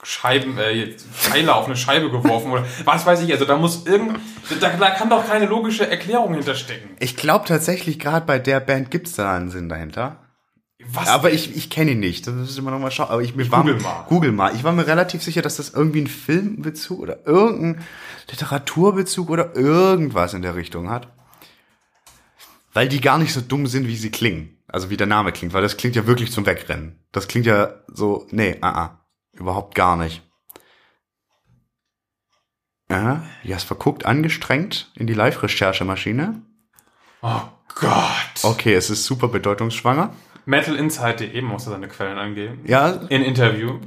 Scheiben, 0.02 0.58
äh, 0.58 0.92
Pfeile 0.98 1.54
auf 1.54 1.66
eine 1.66 1.76
Scheibe 1.76 2.10
geworfen 2.10 2.50
oder 2.50 2.64
was 2.84 3.06
weiß 3.06 3.22
ich. 3.22 3.32
Also 3.32 3.44
da 3.44 3.56
muss 3.56 3.86
irgend, 3.86 4.18
da, 4.60 4.68
da 4.70 4.90
kann 4.90 5.08
doch 5.08 5.26
keine 5.26 5.46
logische 5.46 5.88
Erklärung 5.88 6.34
hinterstecken. 6.34 6.90
ich 6.98 7.16
glaube 7.16 7.46
tatsächlich, 7.46 7.98
gerade 7.98 8.26
bei 8.26 8.38
der 8.38 8.60
Band 8.60 8.90
gibt's 8.90 9.14
da 9.14 9.34
einen 9.34 9.50
Sinn 9.50 9.68
dahinter. 9.68 10.18
Was? 10.86 11.08
Aber 11.08 11.30
ich, 11.30 11.56
ich 11.56 11.70
kenne 11.70 11.92
ihn 11.92 12.00
nicht. 12.00 12.26
Das 12.26 12.34
müssen 12.34 12.64
wir 12.64 12.70
nochmal 12.70 12.90
schauen. 12.90 13.08
Aber 13.08 13.22
ich, 13.22 13.34
mir 13.34 13.50
war, 13.50 13.60
google 13.62 13.80
mal. 13.80 14.04
Google 14.08 14.32
mal. 14.32 14.54
Ich 14.54 14.64
war 14.64 14.72
mir 14.72 14.86
relativ 14.86 15.22
sicher, 15.22 15.40
dass 15.40 15.56
das 15.56 15.70
irgendwie 15.70 15.98
einen 15.98 16.08
Filmbezug 16.08 16.98
oder 16.98 17.24
irgendeinen 17.24 17.84
Literaturbezug 18.30 19.30
oder 19.30 19.56
irgendwas 19.56 20.34
in 20.34 20.42
der 20.42 20.56
Richtung 20.56 20.90
hat. 20.90 21.08
Weil 22.74 22.88
die 22.88 23.00
gar 23.00 23.18
nicht 23.18 23.32
so 23.32 23.40
dumm 23.40 23.66
sind, 23.66 23.86
wie 23.86 23.96
sie 23.96 24.10
klingen. 24.10 24.58
Also 24.66 24.90
wie 24.90 24.96
der 24.96 25.06
Name 25.06 25.32
klingt. 25.32 25.54
Weil 25.54 25.62
das 25.62 25.76
klingt 25.76 25.96
ja 25.96 26.06
wirklich 26.06 26.32
zum 26.32 26.44
Wegrennen. 26.44 26.98
Das 27.12 27.28
klingt 27.28 27.46
ja 27.46 27.74
so, 27.86 28.26
nee, 28.30 28.58
ah, 28.60 28.68
ah. 28.70 29.00
Überhaupt 29.32 29.74
gar 29.74 29.96
nicht. 29.96 30.22
Ja, 32.90 33.24
Jasper 33.42 33.76
guckt 33.76 34.04
angestrengt 34.04 34.92
in 34.94 35.06
die 35.06 35.14
Live-Recherchemaschine. 35.14 36.42
oh 37.22 37.40
Gott. 37.74 38.42
Okay, 38.42 38.74
es 38.74 38.90
ist 38.90 39.04
super 39.04 39.28
bedeutungsschwanger. 39.28 40.12
Metalinsight.de 40.44 41.40
musste 41.40 41.70
seine 41.70 41.88
Quellen 41.88 42.18
angeben. 42.18 42.60
Ja, 42.66 42.90
In 43.08 43.22
Interview. 43.22 43.78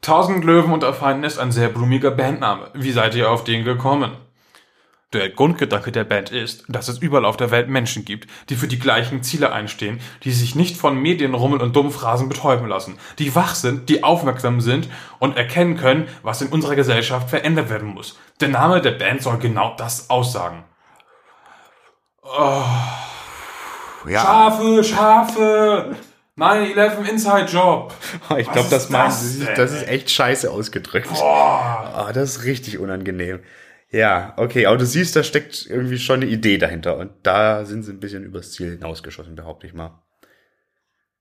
Tausend 0.00 0.44
Löwen 0.44 0.72
unter 0.72 0.92
Feinden 0.92 1.24
ist 1.24 1.38
ein 1.38 1.52
sehr 1.52 1.68
blumiger 1.68 2.10
Bandname. 2.10 2.70
Wie 2.74 2.92
seid 2.92 3.14
ihr 3.14 3.30
auf 3.30 3.44
den 3.44 3.64
gekommen? 3.64 4.12
Der 5.14 5.30
Grundgedanke 5.30 5.92
der 5.92 6.02
Band 6.02 6.32
ist, 6.32 6.64
dass 6.68 6.88
es 6.88 6.98
überall 6.98 7.24
auf 7.24 7.36
der 7.36 7.52
Welt 7.52 7.68
Menschen 7.68 8.04
gibt, 8.04 8.28
die 8.48 8.56
für 8.56 8.66
die 8.66 8.80
gleichen 8.80 9.22
Ziele 9.22 9.52
einstehen, 9.52 10.00
die 10.24 10.32
sich 10.32 10.56
nicht 10.56 10.76
von 10.76 10.98
Medienrummel 11.00 11.62
und 11.62 11.74
Dummphrasen 11.76 12.28
betäuben 12.28 12.66
lassen, 12.66 12.98
die 13.20 13.32
wach 13.36 13.54
sind, 13.54 13.88
die 13.88 14.02
aufmerksam 14.02 14.60
sind 14.60 14.88
und 15.20 15.36
erkennen 15.36 15.76
können, 15.76 16.08
was 16.24 16.42
in 16.42 16.48
unserer 16.48 16.74
Gesellschaft 16.74 17.30
verändert 17.30 17.70
werden 17.70 17.88
muss. 17.94 18.18
Der 18.40 18.48
Name 18.48 18.80
der 18.80 18.90
Band 18.90 19.22
soll 19.22 19.38
genau 19.38 19.74
das 19.78 20.10
aussagen. 20.10 20.64
ja. 24.08 24.20
Schafe, 24.20 24.82
Schafe! 24.82 25.96
9-11 26.36 27.08
Inside 27.08 27.44
Job! 27.44 27.94
Ich 28.36 28.48
Was 28.48 28.52
glaube, 28.52 28.68
das 28.70 28.82
ist 28.84 28.90
meinen 28.90 29.04
das 29.04 29.22
sie. 29.32 29.44
denn? 29.44 29.54
Das 29.54 29.70
ist 29.72 29.86
echt 29.86 30.10
scheiße 30.10 30.50
ausgedrückt. 30.50 31.08
Boah. 31.08 31.92
Ah, 31.94 32.12
das 32.12 32.30
ist 32.38 32.44
richtig 32.44 32.78
unangenehm. 32.80 33.38
Ja, 33.94 34.34
okay, 34.38 34.66
aber 34.66 34.76
du 34.76 34.86
siehst, 34.86 35.14
da 35.14 35.22
steckt 35.22 35.66
irgendwie 35.66 36.00
schon 36.00 36.20
eine 36.20 36.28
Idee 36.28 36.58
dahinter. 36.58 36.96
Und 36.96 37.12
da 37.22 37.64
sind 37.64 37.84
sie 37.84 37.92
ein 37.92 38.00
bisschen 38.00 38.24
übers 38.24 38.50
Ziel 38.50 38.72
hinausgeschossen, 38.72 39.36
behaupte 39.36 39.68
ich 39.68 39.72
mal. 39.72 40.02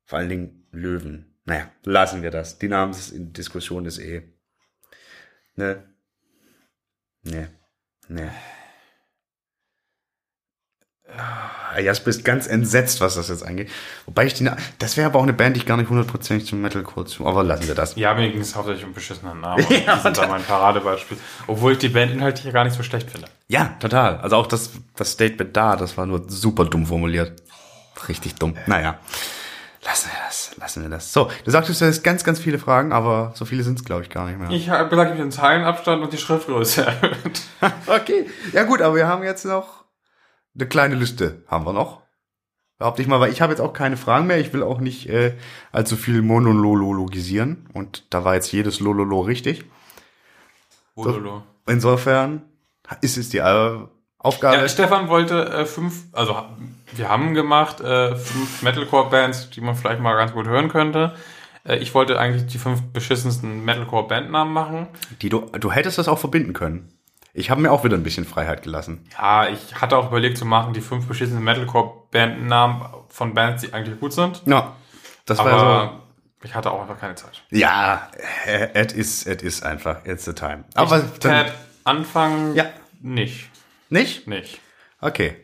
Vor 0.05 0.17
allen 0.17 0.29
Dingen 0.29 0.67
Löwen. 0.71 1.37
Naja, 1.45 1.71
lassen 1.83 2.23
wir 2.23 2.31
das. 2.31 2.57
Die 2.57 2.69
Namensdiskussion 2.69 3.85
ist 3.85 3.99
eh. 3.99 4.23
Ne? 5.55 5.87
Ne. 7.21 7.49
Ne. 8.07 8.31
Ah, 11.17 11.79
Jasper 11.79 12.09
ist 12.09 12.23
ganz 12.23 12.47
entsetzt, 12.47 13.01
was 13.01 13.15
das 13.15 13.29
jetzt 13.29 13.45
angeht. 13.45 13.69
Wobei 14.05 14.25
ich 14.25 14.33
die, 14.33 14.49
das 14.79 14.97
wäre 14.97 15.07
aber 15.07 15.19
auch 15.19 15.23
eine 15.23 15.33
Band, 15.33 15.55
die 15.55 15.61
ich 15.61 15.65
gar 15.65 15.77
nicht 15.77 15.89
hundertprozentig 15.89 16.47
zum 16.47 16.61
Metalcore 16.61 17.05
zu, 17.05 17.25
aber 17.25 17.43
lassen 17.43 17.67
wir 17.67 17.75
das. 17.75 17.95
Ja, 17.95 18.13
mir 18.13 18.29
ging 18.31 18.41
es 18.41 18.55
hauptsächlich 18.55 18.85
um 18.85 18.93
beschissenen 18.93 19.41
Namen. 19.41 19.65
Ja, 19.85 19.95
die 19.95 20.01
sind 20.01 20.17
da 20.17 20.27
mein 20.27 20.43
Paradebeispiel. 20.43 21.17
Obwohl 21.47 21.73
ich 21.73 21.79
die 21.79 21.89
Band 21.89 22.11
inhaltlich 22.11 22.45
ja 22.45 22.51
gar 22.51 22.63
nicht 22.63 22.75
so 22.75 22.83
schlecht 22.83 23.09
finde. 23.09 23.27
Ja, 23.47 23.75
total. 23.79 24.17
Also 24.17 24.35
auch 24.35 24.47
das, 24.47 24.69
das 24.95 25.11
Statement 25.11 25.55
da, 25.55 25.75
das 25.75 25.97
war 25.97 26.05
nur 26.05 26.23
super 26.27 26.65
dumm 26.65 26.85
formuliert. 26.85 27.41
Richtig 28.07 28.35
dumm. 28.35 28.55
Naja. 28.65 28.99
Lassen 29.83 30.09
wir 30.11 30.19
das, 30.25 30.51
lassen 30.57 30.81
wir 30.83 30.89
das. 30.89 31.11
So, 31.11 31.29
du 31.43 31.51
sagtest, 31.51 31.81
du 31.81 31.85
hast 31.85 32.03
ganz, 32.03 32.23
ganz 32.23 32.39
viele 32.39 32.57
Fragen, 32.57 32.93
aber 32.93 33.33
so 33.35 33.43
viele 33.43 33.63
sind 33.63 33.79
es, 33.79 33.83
glaube 33.83 34.03
ich, 34.03 34.09
gar 34.09 34.27
nicht 34.27 34.39
mehr. 34.39 34.49
Ich 34.49 34.69
habe 34.69 34.89
gesagt, 34.89 35.11
ich 35.11 35.17
den 35.17 35.31
Zeilenabstand 35.31 36.01
und 36.01 36.13
die 36.13 36.17
Schriftgröße 36.17 36.85
erhöht. 36.85 37.41
Okay. 37.87 38.25
Ja 38.53 38.63
gut, 38.63 38.81
aber 38.81 38.95
wir 38.95 39.07
haben 39.07 39.23
jetzt 39.23 39.45
noch 39.45 39.82
eine 40.55 40.67
kleine 40.67 40.95
Liste. 40.95 41.43
Haben 41.47 41.65
wir 41.65 41.73
noch? 41.73 42.01
Behaupte 42.77 43.01
ich 43.01 43.07
mal, 43.07 43.19
weil 43.19 43.31
ich 43.31 43.41
habe 43.41 43.53
jetzt 43.53 43.61
auch 43.61 43.73
keine 43.73 43.97
Fragen 43.97 44.27
mehr. 44.27 44.39
Ich 44.39 44.51
will 44.51 44.63
auch 44.63 44.79
nicht 44.79 45.07
äh, 45.07 45.35
allzu 45.71 45.95
viel 45.95 46.21
monologisieren. 46.21 47.69
Und 47.73 48.05
da 48.09 48.25
war 48.25 48.35
jetzt 48.35 48.51
jedes 48.51 48.79
Lololo 48.79 49.21
richtig. 49.21 49.65
Wololo. 50.95 51.43
Insofern 51.67 52.43
ist 53.01 53.17
es 53.17 53.29
die 53.29 53.37
äh, 53.37 53.77
Aufgabe. 54.17 54.57
Ja, 54.57 54.67
Stefan 54.67 55.07
wollte 55.07 55.49
äh, 55.49 55.65
fünf, 55.65 56.03
also 56.13 56.35
wir 56.95 57.09
haben 57.09 57.33
gemacht 57.33 57.81
äh, 57.81 58.15
fünf 58.15 58.61
Metalcore-Bands, 58.61 59.51
die 59.51 59.61
man 59.61 59.75
vielleicht 59.75 60.01
mal 60.01 60.15
ganz 60.15 60.33
gut 60.33 60.47
hören 60.47 60.69
könnte. 60.69 61.15
Äh, 61.65 61.77
ich 61.77 61.93
wollte 61.93 62.19
eigentlich 62.19 62.47
die 62.47 62.57
fünf 62.57 62.81
beschissensten 62.93 63.63
Metalcore-Bandnamen 63.65 64.53
machen. 64.53 64.87
Die 65.21 65.29
du, 65.29 65.41
du 65.59 65.71
hättest 65.71 65.97
das 65.97 66.07
auch 66.07 66.19
verbinden 66.19 66.53
können. 66.53 66.91
Ich 67.35 67.49
habe 67.49 67.61
mir 67.61 67.71
auch 67.71 67.83
wieder 67.83 67.97
ein 67.97 68.03
bisschen 68.03 68.25
Freiheit 68.25 68.61
gelassen. 68.61 69.07
Ja, 69.17 69.47
ich 69.49 69.73
hatte 69.81 69.97
auch 69.97 70.09
überlegt 70.09 70.37
zu 70.37 70.45
machen, 70.45 70.73
die 70.73 70.81
fünf 70.81 71.07
beschissenen 71.07 71.43
Metalcore-Bandnamen 71.43 72.81
von 73.09 73.33
Bands, 73.33 73.63
die 73.63 73.73
eigentlich 73.73 73.99
gut 73.99 74.13
sind. 74.13 74.43
Ja, 74.45 74.75
das 75.25 75.39
war 75.39 75.45
so. 75.59 75.65
Aber 75.65 76.03
ich 76.43 76.53
hatte 76.53 76.69
auch 76.71 76.81
einfach 76.81 76.99
keine 76.99 77.15
Zeit. 77.15 77.41
Ja, 77.49 78.09
it 78.75 78.91
is, 78.91 79.25
it 79.25 79.41
is 79.41 79.63
einfach, 79.63 80.05
it's 80.05 80.25
the 80.25 80.33
time. 80.33 80.65
Aber 80.75 80.99
ich 80.99 81.19
dann, 81.19 81.45
Ted 81.47 81.53
anfangen 81.85 82.55
Ja. 82.55 82.65
nicht. 83.01 83.49
nicht? 83.89 84.27
Nicht. 84.27 84.59
Okay. 85.01 85.35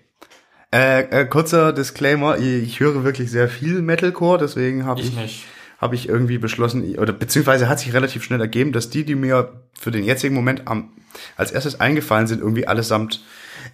Äh, 0.72 1.22
äh, 1.22 1.26
kurzer 1.26 1.74
Disclaimer, 1.74 2.38
ich 2.38 2.80
höre 2.80 3.04
wirklich 3.04 3.32
sehr 3.32 3.50
viel 3.50 3.82
Metalcore, 3.82 4.38
deswegen 4.38 4.86
habe 4.86 5.02
Ich 5.02 5.08
ich, 5.08 5.16
nicht. 5.16 5.46
Habe 5.80 5.96
ich 5.96 6.08
irgendwie 6.08 6.38
beschlossen, 6.38 6.98
oder 6.98 7.14
beziehungsweise 7.14 7.70
hat 7.70 7.80
sich 7.80 7.94
relativ 7.94 8.24
schnell 8.24 8.42
ergeben, 8.42 8.72
dass 8.72 8.90
die, 8.90 9.06
die 9.06 9.16
mir 9.16 9.54
für 9.74 9.92
den 9.92 10.04
jetzigen 10.04 10.36
Moment 10.36 10.68
am, 10.68 10.92
als 11.38 11.52
erstes 11.52 11.80
eingefallen 11.80 12.28
sind, 12.28 12.42
irgendwie 12.42 12.68
allesamt 12.68 13.24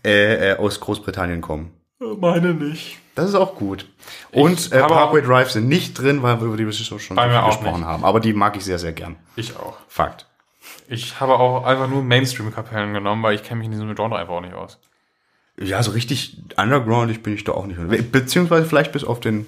äh, 0.03 0.51
äh, 0.51 0.57
aus 0.57 0.79
Großbritannien 0.79 1.41
kommen. 1.41 1.71
Meine 1.99 2.53
nicht. 2.53 2.99
Das 3.15 3.29
ist 3.29 3.35
auch 3.35 3.55
gut. 3.55 3.87
Und 4.31 4.71
äh, 4.71 4.79
Parkway 4.79 5.21
Drive 5.21 5.49
sind 5.49 5.67
nicht 5.67 5.93
drin, 5.93 6.21
weil 6.21 6.39
wir 6.41 6.47
über 6.47 6.57
die 6.57 6.71
schon 6.71 6.99
schon 6.99 7.15
gesprochen 7.15 7.85
haben. 7.85 8.03
Aber 8.03 8.19
die 8.19 8.33
mag 8.33 8.57
ich 8.57 8.65
sehr, 8.65 8.77
sehr 8.77 8.91
gern. 8.91 9.15
Ich 9.35 9.55
auch. 9.55 9.77
Fakt. 9.87 10.27
Ich 10.87 11.19
habe 11.19 11.39
auch 11.39 11.63
einfach 11.63 11.87
nur 11.87 12.03
Mainstream-Kapellen 12.03 12.93
genommen, 12.93 13.23
weil 13.23 13.35
ich 13.35 13.43
kenne 13.43 13.59
mich 13.59 13.65
in 13.65 13.71
diesem 13.71 13.95
Genre 13.95 14.17
einfach 14.17 14.33
auch 14.33 14.41
nicht 14.41 14.53
aus. 14.53 14.77
Ja, 15.57 15.81
so 15.81 15.91
richtig 15.91 16.37
undergroundig 16.57 17.23
bin 17.23 17.33
ich 17.33 17.45
da 17.45 17.53
auch 17.53 17.65
nicht. 17.65 18.11
Beziehungsweise 18.11 18.65
vielleicht 18.65 18.91
bis 18.91 19.05
auf 19.05 19.21
den 19.21 19.47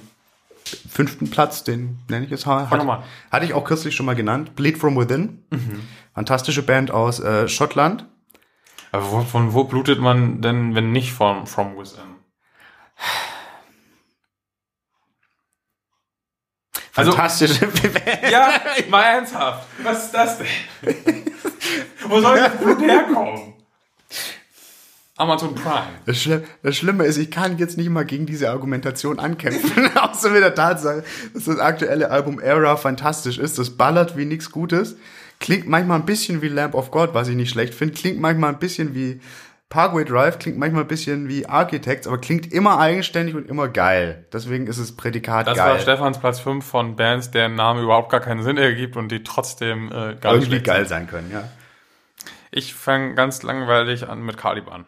fünften 0.89 1.29
Platz, 1.29 1.63
den 1.63 1.99
nenne 2.09 2.25
ich 2.25 2.31
jetzt 2.31 2.45
mal. 2.45 2.65
Mal. 2.83 3.03
Hatte 3.31 3.45
ich 3.45 3.53
auch 3.53 3.63
kürzlich 3.63 3.95
schon 3.95 4.05
mal 4.05 4.15
genannt. 4.15 4.55
Bleed 4.55 4.77
From 4.77 4.97
Within. 4.97 5.43
Fantastische 6.13 6.63
Band 6.63 6.91
aus 6.91 7.19
äh, 7.19 7.47
Schottland. 7.47 8.05
Aber 8.91 9.11
wo, 9.11 9.21
von 9.21 9.53
wo 9.53 9.63
blutet 9.65 9.99
man 9.99 10.41
denn, 10.41 10.73
wenn 10.75 10.91
nicht 10.91 11.11
von 11.13 11.45
From 11.47 11.77
Within? 11.77 12.15
Also- 16.95 17.11
Fantastische 17.11 17.67
Ja, 18.31 18.53
mal 18.89 19.03
ernsthaft. 19.03 19.67
Was 19.83 20.05
ist 20.05 20.11
das 20.13 20.37
denn? 20.39 20.47
wo 22.07 22.19
soll 22.19 22.39
das 22.39 22.57
Blut 22.57 22.81
herkommen? 22.81 23.53
Amazon 25.17 25.55
Prime. 25.55 25.87
Das, 26.05 26.21
Schlimm, 26.21 26.43
das 26.61 26.75
Schlimme 26.77 27.03
ist, 27.05 27.17
ich 27.17 27.31
kann 27.31 27.57
jetzt 27.57 27.75
nicht 27.77 27.89
mal 27.89 28.05
gegen 28.05 28.27
diese 28.27 28.51
Argumentation 28.51 29.19
ankämpfen. 29.19 29.89
Außer 29.97 30.29
mit 30.29 30.43
der 30.43 30.53
Tatsache, 30.53 31.03
dass 31.33 31.45
das 31.45 31.59
aktuelle 31.59 32.11
Album 32.11 32.39
Era 32.39 32.77
fantastisch 32.77 33.39
ist. 33.39 33.57
Das 33.57 33.71
ballert 33.71 34.15
wie 34.15 34.25
nichts 34.25 34.51
Gutes. 34.51 34.95
Klingt 35.39 35.67
manchmal 35.67 35.99
ein 35.99 36.05
bisschen 36.05 36.41
wie 36.43 36.47
Lamp 36.47 36.75
of 36.75 36.91
God, 36.91 37.13
was 37.13 37.27
ich 37.27 37.35
nicht 37.35 37.49
schlecht 37.49 37.73
finde. 37.73 37.95
Klingt 37.95 38.19
manchmal 38.19 38.51
ein 38.51 38.59
bisschen 38.59 38.93
wie 38.93 39.19
Parkway 39.69 40.05
Drive. 40.05 40.37
Klingt 40.37 40.59
manchmal 40.59 40.83
ein 40.83 40.87
bisschen 40.87 41.27
wie 41.27 41.47
Architects, 41.47 42.05
aber 42.07 42.19
klingt 42.19 42.53
immer 42.53 42.79
eigenständig 42.79 43.35
und 43.35 43.49
immer 43.49 43.67
geil. 43.69 44.25
Deswegen 44.31 44.67
ist 44.67 44.77
es 44.77 44.95
Prädikat 44.95 45.47
Das 45.47 45.57
war 45.57 45.73
geil. 45.73 45.79
Stefans 45.79 46.19
Platz 46.19 46.39
5 46.39 46.63
von 46.63 46.95
Bands, 46.95 47.31
deren 47.31 47.55
Name 47.55 47.81
überhaupt 47.81 48.11
gar 48.11 48.21
keinen 48.21 48.43
Sinn 48.43 48.57
ergibt 48.57 48.95
und 48.95 49.11
die 49.11 49.23
trotzdem 49.23 49.87
äh, 49.87 50.15
gar 50.15 50.35
nicht 50.35 50.43
Irgendwie 50.43 50.61
geil 50.61 50.85
sein 50.87 51.07
können, 51.07 51.31
ja. 51.31 51.49
Ich 52.51 52.75
fange 52.75 53.15
ganz 53.15 53.41
langweilig 53.43 54.07
an 54.07 54.23
mit 54.23 54.37
Caliban. 54.37 54.85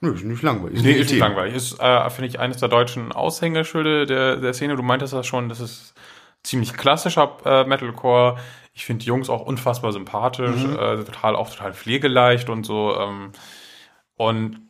Nö, 0.00 0.12
ist 0.12 0.24
nicht 0.24 0.42
langweilig. 0.42 0.82
Nee, 0.82 0.92
ist 0.92 1.10
nicht 1.10 1.18
langweilig. 1.20 1.54
Ist, 1.54 1.80
äh, 1.80 2.10
finde 2.10 2.28
ich, 2.28 2.38
eines 2.38 2.58
der 2.58 2.68
deutschen 2.68 3.12
Aushängeschilde 3.12 4.06
der, 4.06 4.36
der 4.36 4.52
Szene. 4.54 4.76
Du 4.76 4.82
meintest 4.82 5.12
das 5.14 5.26
schon, 5.26 5.48
das 5.48 5.60
ist 5.60 5.94
ziemlich 6.42 6.74
klassischer 6.74 7.36
äh, 7.44 7.64
Metalcore. 7.64 8.36
Ich 8.74 8.84
finde 8.84 9.02
die 9.04 9.08
Jungs 9.08 9.30
auch 9.30 9.40
unfassbar 9.40 9.92
sympathisch, 9.92 10.64
äh, 10.64 11.02
total 11.02 11.34
auch 11.34 11.50
total 11.50 11.72
pflegeleicht 11.72 12.50
und 12.50 12.64
so. 12.64 12.94
Ähm, 12.98 13.32
und 14.16 14.60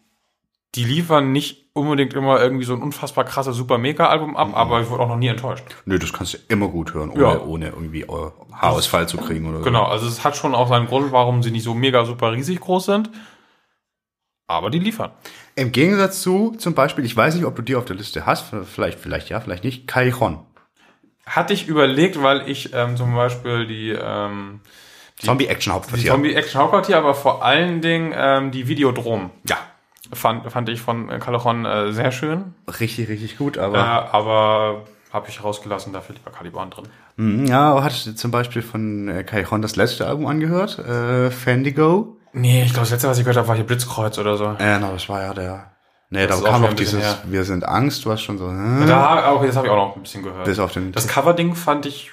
die 0.76 0.84
liefern 0.84 1.32
nicht 1.32 1.66
unbedingt 1.72 2.14
immer 2.14 2.40
irgendwie 2.40 2.64
so 2.64 2.74
ein 2.74 2.82
unfassbar 2.82 3.24
krasses 3.24 3.56
Super-Mega-Album 3.56 4.36
ab, 4.36 4.50
aber 4.54 4.80
ich 4.80 4.88
wurde 4.90 5.02
auch 5.02 5.08
noch 5.08 5.16
nie 5.16 5.28
enttäuscht. 5.28 5.64
Nö, 5.86 5.98
das 5.98 6.12
kannst 6.12 6.34
du 6.34 6.38
immer 6.48 6.68
gut 6.68 6.94
hören, 6.94 7.10
ohne, 7.10 7.20
Ja. 7.22 7.40
ohne 7.40 7.66
irgendwie 7.68 8.02
äh, 8.02 8.30
Haarausfall 8.52 9.08
zu 9.08 9.16
kriegen 9.18 9.48
oder 9.48 9.58
so. 9.58 9.64
Genau, 9.64 9.84
also 9.84 10.06
es 10.06 10.22
hat 10.24 10.36
schon 10.36 10.54
auch 10.54 10.68
seinen 10.68 10.86
Grund, 10.86 11.12
warum 11.12 11.42
sie 11.42 11.50
nicht 11.50 11.64
so 11.64 11.74
mega 11.74 12.04
super 12.04 12.32
riesig 12.32 12.60
groß 12.60 12.86
sind. 12.86 13.10
Aber 14.48 14.70
die 14.70 14.78
liefern. 14.78 15.10
Im 15.56 15.72
Gegensatz 15.72 16.22
zu, 16.22 16.54
zum 16.58 16.74
Beispiel, 16.74 17.04
ich 17.04 17.16
weiß 17.16 17.34
nicht, 17.34 17.44
ob 17.44 17.56
du 17.56 17.62
die 17.62 17.74
auf 17.74 17.84
der 17.84 17.96
Liste 17.96 18.26
hast, 18.26 18.46
vielleicht, 18.72 18.98
vielleicht 19.00 19.28
ja, 19.28 19.40
vielleicht 19.40 19.64
nicht, 19.64 19.88
Callejon. 19.88 20.38
Hatte 21.26 21.52
ich 21.52 21.66
überlegt, 21.66 22.22
weil 22.22 22.48
ich 22.48 22.72
ähm, 22.72 22.96
zum 22.96 23.14
Beispiel 23.14 23.66
die, 23.66 23.90
ähm, 23.90 24.60
Zombie-Action-Hauptquartier. 25.18 26.12
Zombie-Action-Hauptquartier, 26.12 26.98
aber 26.98 27.14
vor 27.14 27.44
allen 27.44 27.80
Dingen 27.80 28.12
ähm, 28.14 28.50
die 28.52 28.68
Videodrom. 28.68 29.30
ja, 29.48 29.56
Fand, 30.12 30.52
fand 30.52 30.68
ich 30.68 30.80
von 30.80 31.08
äh, 31.10 31.18
Callejon 31.18 31.64
äh, 31.64 31.92
sehr 31.92 32.12
schön. 32.12 32.54
richtig, 32.78 33.08
richtig 33.08 33.38
gut, 33.38 33.56
Äh, 33.56 33.60
aber 33.60 34.14
aber 34.14 34.84
habe 35.12 35.28
ich 35.28 35.42
rausgelassen, 35.42 35.92
dafür 35.92 36.14
lieber 36.14 36.30
Caliban 36.30 36.70
drin. 36.70 36.84
Mhm, 37.16 37.46
ja, 37.46 37.72
aber 37.72 37.82
hattest 37.82 38.06
du 38.06 38.14
zum 38.14 38.30
Beispiel 38.30 38.62
von 38.62 39.08
äh, 39.08 39.24
Callejon 39.24 39.62
das 39.62 39.74
letzte 39.74 40.06
Album 40.06 40.26
angehört? 40.26 40.78
Äh, 40.78 41.30
Fandigo? 41.32 42.15
Nee, 42.38 42.62
ich 42.64 42.68
glaube, 42.68 42.80
das 42.82 42.90
letzte, 42.90 43.08
was 43.08 43.16
ich 43.18 43.24
gehört 43.24 43.38
habe, 43.38 43.48
war 43.48 43.54
hier 43.56 43.64
Blitzkreuz 43.66 44.18
oder 44.18 44.36
so. 44.36 44.44
Äh, 44.58 44.78
na, 44.78 44.92
das 44.92 45.08
war 45.08 45.22
ja 45.22 45.32
der. 45.34 45.72
Nee, 46.10 46.26
Das 46.26 46.40
da 46.42 46.48
auch 46.48 46.52
kam 46.52 46.60
bisschen 46.62 46.76
dieses, 46.76 47.02
her. 47.02 47.18
wir 47.24 47.44
sind 47.44 47.64
Angst, 47.64 48.04
du 48.04 48.12
hast 48.12 48.22
schon 48.22 48.38
so, 48.38 48.46
hm, 48.48 48.84
Da, 48.86 49.32
okay, 49.32 49.46
das 49.48 49.56
habe 49.56 49.66
ich 49.66 49.72
auch 49.72 49.88
noch 49.88 49.96
ein 49.96 50.02
bisschen 50.02 50.22
gehört. 50.22 50.44
bis 50.44 50.58
auf 50.58 50.72
den, 50.72 50.92
Das 50.92 51.08
Coverding 51.08 51.54
fand 51.54 51.86
ich 51.86 52.12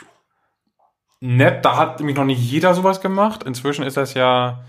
nett. 1.20 1.64
Da 1.66 1.78
hat 1.78 2.00
nämlich 2.00 2.16
noch 2.18 2.26
nicht 2.26 2.40
jeder 2.40 2.74
sowas 2.74 3.02
gemacht. 3.02 3.44
Inzwischen 3.44 3.84
ist 3.84 3.98
das 3.98 4.14
ja 4.16 4.64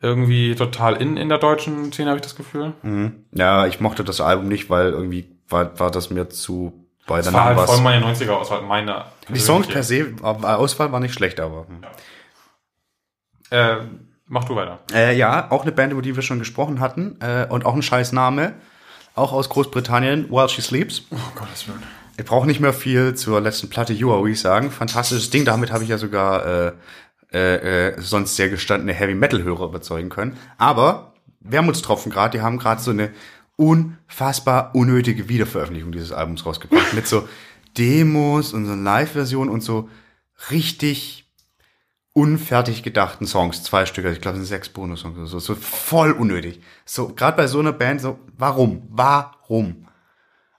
irgendwie 0.00 0.54
total 0.54 0.96
in 1.02 1.16
in 1.16 1.28
der 1.28 1.38
deutschen 1.38 1.90
Szene, 1.92 2.10
habe 2.10 2.18
ich 2.18 2.22
das 2.24 2.36
Gefühl. 2.36 2.74
Mhm. 2.82 3.24
ja, 3.32 3.66
ich 3.66 3.80
mochte 3.80 4.04
das 4.04 4.20
Album 4.20 4.46
nicht, 4.48 4.70
weil 4.70 4.90
irgendwie 4.90 5.36
war, 5.48 5.78
war 5.80 5.90
das 5.90 6.10
mir 6.10 6.28
zu, 6.28 6.86
bei 7.08 7.16
Das 7.16 7.26
der 7.26 7.34
war 7.34 7.44
halt 7.46 7.56
was. 7.56 7.70
voll 7.72 7.80
meine 7.82 8.04
90er-Auswahl, 8.04 8.62
meine. 8.62 9.06
Die 9.30 9.40
Songs 9.40 9.66
per 9.66 9.82
se, 9.82 10.20
war- 10.22 10.58
Auswahl 10.58 10.92
war 10.92 11.00
nicht 11.00 11.14
schlecht, 11.14 11.40
aber. 11.40 11.66
hm. 11.66 11.80
Äh, 13.50 13.76
mach 14.28 14.44
du 14.44 14.56
weiter. 14.56 14.78
Äh, 14.92 15.16
ja, 15.16 15.50
auch 15.50 15.62
eine 15.62 15.72
Band, 15.72 15.92
über 15.92 16.02
die 16.02 16.14
wir 16.14 16.22
schon 16.22 16.38
gesprochen 16.38 16.80
hatten. 16.80 17.16
Äh, 17.20 17.46
und 17.48 17.66
auch 17.66 17.74
ein 17.74 17.82
scheiß 17.82 18.12
Name. 18.12 18.54
Auch 19.14 19.32
aus 19.32 19.48
Großbritannien, 19.48 20.30
While 20.30 20.48
She 20.48 20.62
Sleeps. 20.62 21.02
Oh 21.10 21.16
Gottes 21.34 21.66
Willen. 21.66 21.82
Ich 22.16 22.24
brauche 22.24 22.46
nicht 22.46 22.60
mehr 22.60 22.72
viel 22.72 23.14
zur 23.14 23.40
letzten 23.40 23.68
Platte 23.68 23.92
You 23.92 24.12
Are, 24.12 24.28
ich 24.28 24.40
sagen. 24.40 24.70
Fantastisches 24.70 25.30
Ding. 25.30 25.44
Damit 25.44 25.72
habe 25.72 25.84
ich 25.84 25.90
ja 25.90 25.98
sogar 25.98 26.46
äh, 26.46 26.72
äh, 27.32 27.90
äh, 27.90 28.00
sonst 28.00 28.36
sehr 28.36 28.48
gestandene 28.48 28.92
Heavy 28.92 29.14
Metal 29.14 29.42
Hörer 29.42 29.66
überzeugen 29.66 30.08
können. 30.08 30.36
Aber 30.56 31.14
Wermutstropfen 31.40 32.10
gerade, 32.10 32.38
die 32.38 32.42
haben 32.42 32.58
gerade 32.58 32.80
so 32.80 32.90
eine 32.90 33.10
unfassbar 33.56 34.74
unnötige 34.74 35.28
Wiederveröffentlichung 35.28 35.92
dieses 35.92 36.12
Albums 36.12 36.46
rausgebracht 36.46 36.94
mit 36.94 37.06
so 37.06 37.28
Demos 37.76 38.52
und 38.52 38.66
so 38.66 38.74
Live-Versionen 38.74 39.50
und 39.50 39.62
so 39.62 39.88
richtig 40.50 41.27
unfertig 42.18 42.82
gedachten 42.82 43.26
Songs, 43.26 43.62
zwei 43.62 43.86
Stück, 43.86 44.04
also 44.04 44.16
ich 44.16 44.20
glaube, 44.20 44.38
es 44.38 44.48
sind 44.48 44.56
sechs 44.56 44.68
Bonus-Songs 44.70 45.16
oder 45.16 45.26
so, 45.28 45.38
so 45.38 45.54
voll 45.54 46.10
unnötig. 46.10 46.60
So, 46.84 47.14
gerade 47.14 47.36
bei 47.36 47.46
so 47.46 47.60
einer 47.60 47.72
Band, 47.72 48.00
so, 48.00 48.18
warum? 48.36 48.82
Warum? 48.90 49.86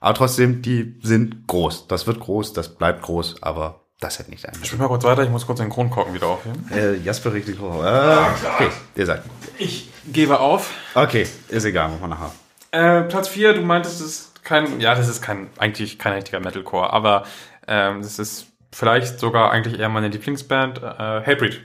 Aber 0.00 0.14
trotzdem, 0.14 0.62
die 0.62 0.98
sind 1.02 1.46
groß. 1.46 1.86
Das 1.86 2.06
wird 2.06 2.18
groß, 2.18 2.54
das 2.54 2.76
bleibt 2.76 3.02
groß, 3.02 3.42
aber 3.42 3.82
das 4.00 4.18
hätte 4.18 4.30
nicht 4.30 4.40
sein. 4.40 4.52
Ich 4.62 4.74
mal 4.78 4.88
kurz 4.88 5.04
weiter, 5.04 5.22
ich 5.22 5.28
muss 5.28 5.46
kurz 5.46 5.58
den 5.58 5.68
Kronkorken 5.68 6.14
wieder 6.14 6.28
aufheben. 6.28 6.66
Äh, 6.72 6.96
Jasper 6.96 7.34
richtig 7.34 7.60
hoch. 7.60 7.84
Äh, 7.84 8.18
okay, 8.54 8.70
ihr 8.96 9.04
sagt. 9.04 9.28
Ich 9.58 9.90
gebe 10.10 10.40
auf. 10.40 10.72
Okay, 10.94 11.26
ist 11.48 11.64
egal, 11.66 11.90
machen 11.90 12.00
wir 12.00 12.08
nachher. 12.08 12.32
Äh, 12.70 13.02
Platz 13.02 13.28
4, 13.28 13.52
du 13.52 13.60
meintest, 13.60 14.00
es 14.00 14.06
ist 14.06 14.44
kein, 14.44 14.80
ja, 14.80 14.94
das 14.94 15.08
ist 15.08 15.20
kein, 15.20 15.50
eigentlich 15.58 15.98
kein 15.98 16.14
richtiger 16.14 16.40
Metalcore, 16.40 16.90
aber 16.90 17.24
ähm, 17.68 18.00
das 18.00 18.18
ist 18.18 18.49
vielleicht 18.72 19.18
sogar 19.18 19.50
eigentlich 19.50 19.78
eher 19.78 19.88
meine 19.88 20.08
Lieblingsband, 20.08 20.82
äh, 20.82 20.86
Hatebreed. 21.26 21.60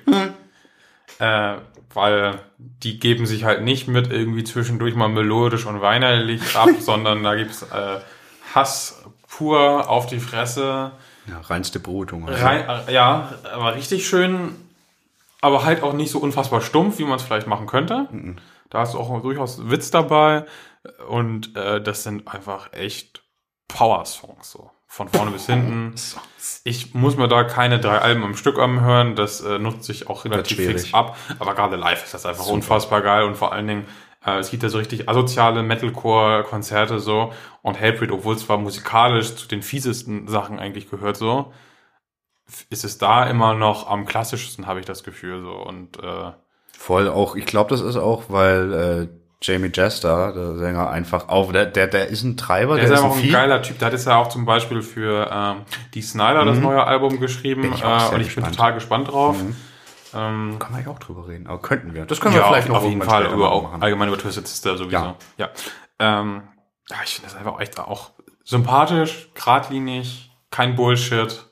Äh, 1.20 1.56
weil 1.93 2.39
die 2.58 2.99
geben 2.99 3.26
sich 3.26 3.45
halt 3.45 3.64
nicht 3.64 3.88
mit 3.88 4.12
irgendwie 4.12 4.43
zwischendurch 4.43 4.95
mal 4.95 5.08
melodisch 5.08 5.66
und 5.66 5.82
weinerlich 5.82 6.56
ab, 6.56 6.70
sondern 6.80 7.24
da 7.24 7.36
gibt's 7.36 7.64
äh, 7.64 7.99
Hass 8.53 9.03
pur 9.28 9.89
auf 9.89 10.06
die 10.06 10.20
Fresse. 10.20 10.91
Ja, 11.28 11.39
reinste 11.41 11.80
Brutung. 11.80 12.28
Also. 12.28 12.43
Rein, 12.43 12.66
äh, 12.88 12.93
ja, 12.93 13.34
aber 13.51 13.76
richtig 13.76 14.08
schön, 14.08 14.56
aber 15.41 15.64
halt 15.64 15.84
auch 15.84 15.93
nicht 15.93 16.12
so 16.12 16.20
unfassbar 16.20 16.62
stumpf, 16.62 16.99
wie 16.99 17.06
man 17.06 17.16
es 17.16 17.24
vielleicht 17.24 17.47
machen 17.47 17.66
könnte. 17.66 18.08
Da 18.70 18.84
ist 18.84 18.95
auch 18.95 19.22
durchaus 19.22 19.70
Witz 19.70 19.89
dabei 19.89 20.45
und 21.08 21.56
äh, 21.56 21.82
das 21.82 22.03
sind 22.03 22.28
einfach 22.28 22.74
echt 22.74 23.24
Power-Songs 23.68 24.51
so. 24.51 24.72
Von 24.96 25.10
vorne 25.10 25.32
bis 25.32 25.46
hinten. 25.46 25.93
Ich 26.64 26.93
muss 26.93 27.18
mir 27.18 27.28
da 27.28 27.43
keine 27.43 27.82
drei 27.82 27.98
Alben 27.98 28.24
am 28.24 28.38
Stück 28.38 28.58
anhören, 28.58 29.18
das 29.18 29.41
äh, 29.41 29.60
nutzt 29.60 29.84
sich 29.84 30.10
auch 30.10 30.24
relativ 30.24 30.56
fix 30.56 30.93
ab. 30.93 31.18
Aber 31.38 31.54
gerade 31.54 31.76
live 31.76 32.02
ist 32.06 32.14
das 32.14 32.26
einfach 32.26 32.48
unfassbar 32.48 33.02
geil. 33.02 33.26
Und 33.26 33.36
vor 33.36 33.52
allen 33.52 33.68
Dingen, 33.68 33.86
äh, 34.26 34.38
es 34.38 34.52
gibt 34.52 34.64
ja 34.64 34.70
so 34.70 34.78
richtig 34.78 35.10
asoziale 35.10 35.64
Metalcore-Konzerte 35.64 37.00
so. 37.02 37.34
Und 37.62 37.78
Hatebreed, 37.78 38.10
obwohl 38.10 38.36
es 38.36 38.46
zwar 38.46 38.58
musikalisch 38.58 39.36
zu 39.36 39.50
den 39.50 39.64
fiesesten 39.64 40.30
Sachen 40.30 40.60
eigentlich 40.60 40.89
gehört 40.89 41.18
so, 41.18 41.52
ist 42.70 42.86
es 42.86 42.98
da 42.98 43.26
immer 43.26 43.54
noch 43.54 43.89
am 43.89 44.06
klassischsten, 44.06 44.66
habe 44.66 44.80
ich 44.80 44.86
das 44.86 45.04
Gefühl 45.04 45.43
so. 45.43 45.52
Und 45.52 46.02
äh, 46.02 46.32
Voll. 46.72 47.10
Auch, 47.10 47.36
ich 47.36 47.46
glaube, 47.46 47.70
das 47.70 47.82
ist 47.82 47.98
auch, 47.98 48.30
weil 48.30 48.74
äh, 48.74 49.08
Jamie 49.46 49.70
Jester, 49.74 50.34
der 50.34 50.56
Sänger, 50.56 50.89
einfach 50.89 51.30
auf, 51.30 51.52
der, 51.52 51.66
der, 51.68 51.88
der 51.88 52.08
ist 52.08 52.24
ein 52.24 52.36
Treiber, 52.36 52.76
Der 52.76 52.86
der, 52.86 52.93
ist 52.93 53.04
einfach 53.04 53.18
ein 53.18 53.24
ein 53.24 53.32
geiler 53.32 53.62
Typ. 53.62 53.78
Der 53.78 53.88
hat 53.88 53.93
es 53.93 54.06
ja 54.06 54.16
auch 54.18 54.30
zum 54.30 54.46
Beispiel 54.46 54.82
für 54.82 55.30
ähm, 55.32 55.58
die 55.93 56.02
Snyder 56.02 56.46
das 56.46 56.58
neue 56.58 56.84
Album 56.84 57.20
geschrieben. 57.20 57.62
Mhm. 57.62 57.66
Bin 57.66 57.74
ich 57.74 57.84
auch 57.84 58.00
sehr 58.00 58.12
äh, 58.12 58.16
und 58.16 58.22
ich 58.22 58.34
bin 58.34 58.43
gespannt. 58.43 58.48
Mhm. 58.48 58.56
total 58.56 58.74
gespannt 58.74 59.08
drauf. 59.12 59.38
Ähm, 60.16 60.56
Kann 60.60 60.72
man 60.72 60.84
ja 60.84 60.89
auch 60.89 61.00
drüber 61.00 61.28
reden, 61.28 61.48
aber 61.48 61.62
könnten 61.62 61.93
wir. 61.93 62.06
Das 62.06 62.20
können 62.22 62.36
ja, 62.36 62.41
wir 62.41 62.48
vielleicht 62.48 62.70
noch 62.70 62.78
auf 62.78 62.89
jeden 62.89 63.02
Fall. 63.02 63.26
Über, 63.26 63.52
auch 63.52 63.64
machen. 63.64 63.84
allgemein 63.84 64.08
über 64.08 64.18
Twisted 64.18 64.48
Sister 64.48 64.78
sowieso. 64.78 64.91
Ja. 64.91 65.16
Ja. 65.38 65.50
Ähm, 66.00 66.43
ja, 66.89 66.98
ich 67.04 67.16
finde 67.16 67.30
das 67.30 67.38
einfach 67.38 67.60
echt 67.60 67.80
auch 67.80 68.12
sympathisch, 68.43 69.30
geradlinig, 69.36 70.32
kein 70.52 70.76
Bullshit. 70.76 71.46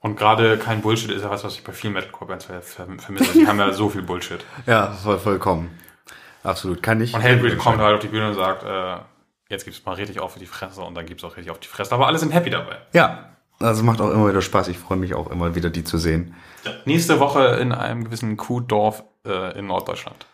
Und 0.00 0.16
gerade 0.16 0.58
kein 0.58 0.80
Bullshit 0.80 1.10
ist 1.10 1.22
ja 1.22 1.30
was, 1.30 1.44
was 1.44 1.54
ich 1.54 1.64
bei 1.64 1.72
vielen 1.72 1.92
Metalcore-Bands 1.92 2.44
ver 2.44 2.62
ver 2.62 2.86
vermisse. 2.98 3.32
Die 3.32 3.46
haben 3.46 3.58
ja 3.58 3.72
so 3.72 3.88
viel 3.88 4.02
Bullshit. 4.02 4.44
Ja, 4.66 4.92
voll, 4.92 5.18
vollkommen. 5.18 5.78
Absolut, 6.48 6.82
kann 6.82 7.00
ich. 7.00 7.14
Und 7.14 7.20
Hellbreed 7.20 7.58
kommt 7.58 7.78
halt 7.78 7.94
auf 7.94 8.00
die 8.00 8.08
Bühne 8.08 8.28
und 8.28 8.34
sagt, 8.34 8.62
äh, 8.64 8.96
jetzt 9.50 9.64
gibt's 9.64 9.84
mal 9.84 9.92
richtig 9.94 10.18
auf 10.20 10.34
die 10.36 10.46
Fresse 10.46 10.80
und 10.82 10.94
dann 10.94 11.06
gibt's 11.06 11.22
auch 11.24 11.36
richtig 11.36 11.50
auf 11.50 11.58
die 11.58 11.68
Fresse. 11.68 11.92
Aber 11.94 12.06
alle 12.06 12.18
sind 12.18 12.30
happy 12.32 12.50
dabei. 12.50 12.76
Ja, 12.92 13.30
also 13.60 13.82
macht 13.82 14.00
auch 14.00 14.10
immer 14.10 14.28
wieder 14.28 14.40
Spaß. 14.42 14.68
Ich 14.68 14.78
freue 14.78 14.98
mich 14.98 15.14
auch 15.14 15.30
immer 15.30 15.54
wieder, 15.54 15.68
die 15.70 15.84
zu 15.84 15.98
sehen. 15.98 16.34
Nächste 16.84 17.20
Woche 17.20 17.44
in 17.60 17.72
einem 17.72 18.04
gewissen 18.04 18.36
Kuhdorf 18.36 19.02
äh, 19.26 19.58
in 19.58 19.66
Norddeutschland. 19.66 20.26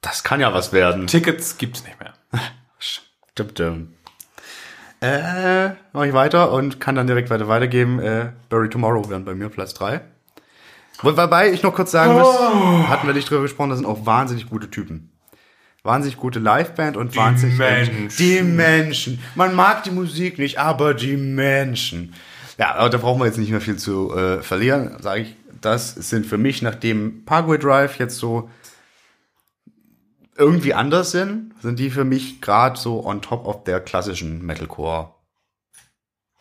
Das 0.00 0.24
kann 0.24 0.40
ja 0.40 0.52
was 0.52 0.72
werden. 0.72 1.06
Tickets 1.06 1.56
gibt's 1.58 1.84
nicht 1.84 1.98
mehr. 2.00 2.12
Stimmt. 2.78 3.60
ähm. 3.60 3.94
Äh, 5.00 5.70
mach 5.92 6.04
ich 6.04 6.12
weiter 6.12 6.52
und 6.52 6.78
kann 6.80 6.94
dann 6.94 7.06
direkt 7.06 7.28
weiter 7.30 7.48
weitergeben. 7.48 7.98
Äh, 8.00 8.32
Bury 8.48 8.68
Tomorrow 8.68 9.08
wären 9.10 9.24
bei 9.24 9.34
mir 9.34 9.48
Platz 9.48 9.74
drei. 9.74 10.00
Wo- 11.00 11.16
Wobei 11.16 11.50
ich 11.50 11.62
noch 11.64 11.74
kurz 11.74 11.90
sagen 11.90 12.12
muss, 12.14 12.28
hatten 12.88 13.06
wir 13.08 13.14
nicht 13.14 13.28
drüber 13.28 13.42
gesprochen, 13.42 13.70
das 13.70 13.78
sind 13.80 13.86
auch 13.88 14.06
wahnsinnig 14.06 14.48
gute 14.48 14.70
Typen. 14.70 15.11
Wahnsinnig 15.84 16.16
gute 16.16 16.38
Liveband 16.38 16.96
und 16.96 17.16
wahnsinnig 17.16 17.58
Menschen. 17.58 18.08
die 18.18 18.42
Menschen. 18.42 19.18
Man 19.34 19.54
mag 19.54 19.82
die 19.82 19.90
Musik 19.90 20.38
nicht, 20.38 20.58
aber 20.58 20.94
die 20.94 21.16
Menschen. 21.16 22.14
Ja, 22.56 22.76
aber 22.76 22.90
da 22.90 22.98
brauchen 22.98 23.20
wir 23.20 23.26
jetzt 23.26 23.38
nicht 23.38 23.50
mehr 23.50 23.60
viel 23.60 23.76
zu 23.76 24.14
äh, 24.16 24.42
verlieren, 24.42 24.96
sage 25.00 25.22
ich. 25.22 25.36
Das 25.60 25.94
sind 25.94 26.26
für 26.26 26.38
mich, 26.38 26.62
nachdem 26.62 27.24
Parkway 27.24 27.58
Drive 27.58 27.98
jetzt 27.98 28.18
so 28.18 28.48
irgendwie 30.36 30.74
anders 30.74 31.10
sind, 31.10 31.54
sind 31.60 31.78
die 31.78 31.90
für 31.90 32.04
mich 32.04 32.40
gerade 32.40 32.78
so 32.78 33.04
on 33.04 33.20
top 33.20 33.46
of 33.46 33.64
der 33.64 33.80
klassischen 33.80 34.44
Metalcore 34.44 35.14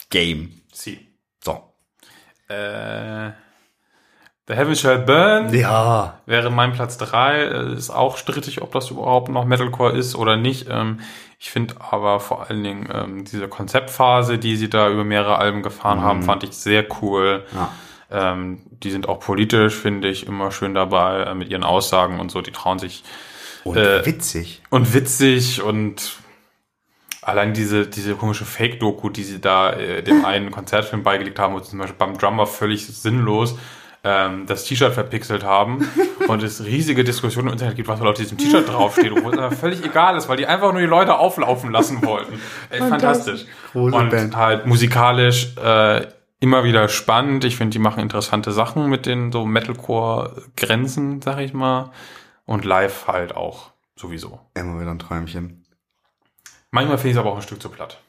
Game. 0.10 0.62
Sie. 0.72 1.08
So. 1.44 1.74
Äh, 2.48 3.32
The 4.52 4.58
Heaven 4.58 4.76
Shall 4.76 5.00
Burn 5.00 5.54
Ja. 5.54 6.16
wäre 6.26 6.50
mein 6.50 6.74
Platz 6.74 6.98
3. 6.98 7.44
Ist 7.78 7.90
auch 7.90 8.18
strittig, 8.18 8.62
ob 8.62 8.74
das 8.74 8.90
überhaupt 8.92 9.30
noch 9.30 9.46
Metalcore 9.46 9.94
ist 9.94 10.14
oder 10.16 10.36
nicht. 10.36 10.68
Ähm, 10.70 11.00
ich 11.40 11.52
finde 11.52 11.76
aber 11.80 12.20
vor 12.20 12.50
allen 12.50 12.62
Dingen 12.62 12.90
ähm, 12.94 13.24
diese 13.24 13.48
Konzeptphase, 13.48 14.38
die 14.38 14.58
sie 14.58 14.70
da 14.70 14.90
über 14.90 15.06
mehrere 15.06 15.38
Alben 15.38 15.64
gefahren 15.64 16.02
haben, 16.02 16.24
fand 16.24 16.44
ich 16.44 16.52
sehr 16.52 16.86
cool. 17.02 17.46
Ja. 17.56 17.72
Ähm, 18.12 18.60
die 18.72 18.92
sind 18.92 19.08
auch 19.08 19.22
politisch, 19.22 19.74
finde 19.74 20.10
ich, 20.10 20.28
immer 20.28 20.52
schön 20.52 20.74
dabei 20.74 21.22
äh, 21.24 21.34
mit 21.34 21.48
ihren 21.50 21.64
Aussagen 21.64 22.20
und 22.20 22.30
so. 22.30 22.42
Die 22.42 22.52
trauen 22.52 22.78
sich 22.78 23.06
Und 23.64 23.78
Äh, 23.78 24.06
witzig. 24.06 24.62
und 24.70 24.94
witzig 24.94 25.62
und 25.62 26.18
allein 27.22 27.54
diese, 27.54 27.88
diese 27.88 28.16
komische 28.16 28.44
Fake-Doku, 28.44 29.10
die 29.10 29.24
sie 29.24 29.40
da 29.40 29.72
äh, 29.72 30.04
dem 30.04 30.26
einen 30.26 30.52
Konzertfilm 30.52 31.04
beigelegt 31.04 31.40
haben, 31.40 31.54
wo 31.54 31.60
sie 31.60 31.70
zum 31.70 31.80
Beispiel 31.80 31.98
beim 31.98 32.18
Drummer 32.18 32.48
völlig 32.48 32.86
sinnlos 32.86 33.56
ähm, 34.04 34.46
das 34.48 34.64
T-Shirt 34.66 34.94
verpixelt 34.94 35.44
haben 35.44 35.88
und 36.28 36.42
es 36.44 36.64
riesige 36.64 37.04
Diskussionen 37.04 37.48
im 37.48 37.54
Internet 37.54 37.76
gibt, 37.76 37.88
was 37.88 38.00
wohl 38.00 38.08
auf 38.08 38.18
diesem 38.18 38.38
T-Shirt 38.38 38.68
draufsteht, 38.68 39.12
obwohl 39.12 39.34
es 39.34 39.40
aber 39.40 39.52
völlig 39.52 39.84
egal 39.84 40.18
ist, 40.18 40.28
weil 40.28 40.38
die 40.38 40.48
einfach 40.48 40.72
nur 40.72 40.82
die 40.82 40.88
Leute 40.88 41.18
auflaufen 41.18 41.72
lassen 41.72 42.04
wollten. 42.04 42.40
Ey, 42.70 42.80
fantastisch. 42.80 43.46
Große 43.74 43.96
und 43.96 44.10
Band. 44.10 44.36
halt 44.36 44.66
musikalisch 44.66 45.56
äh, 45.58 46.08
immer 46.40 46.64
wieder 46.64 46.90
spannend. 46.90 47.44
Ich 47.46 47.56
finde, 47.56 47.74
die 47.74 47.80
machen 47.80 48.02
interessante 48.02 48.52
Sachen 48.52 48.90
mit 48.90 49.06
den 49.06 49.32
so 49.32 49.46
Metalcore-Grenzen, 49.46 51.22
sag 51.22 51.40
ich 51.40 51.54
mal. 51.54 51.92
Und 52.46 52.66
live 52.66 53.08
halt 53.08 53.36
auch 53.36 53.72
sowieso. 53.96 54.40
Immer 54.56 54.82
wieder 54.82 54.92
ein 54.92 55.00
Träumchen. 55.00 55.64
Manchmal 56.72 56.98
finde 56.98 57.10
ich 57.10 57.16
es 57.16 57.20
aber 57.20 57.32
auch 57.32 57.36
ein 57.36 57.42
Stück 57.44 57.62
zu 57.62 57.70
platt. 57.70 58.02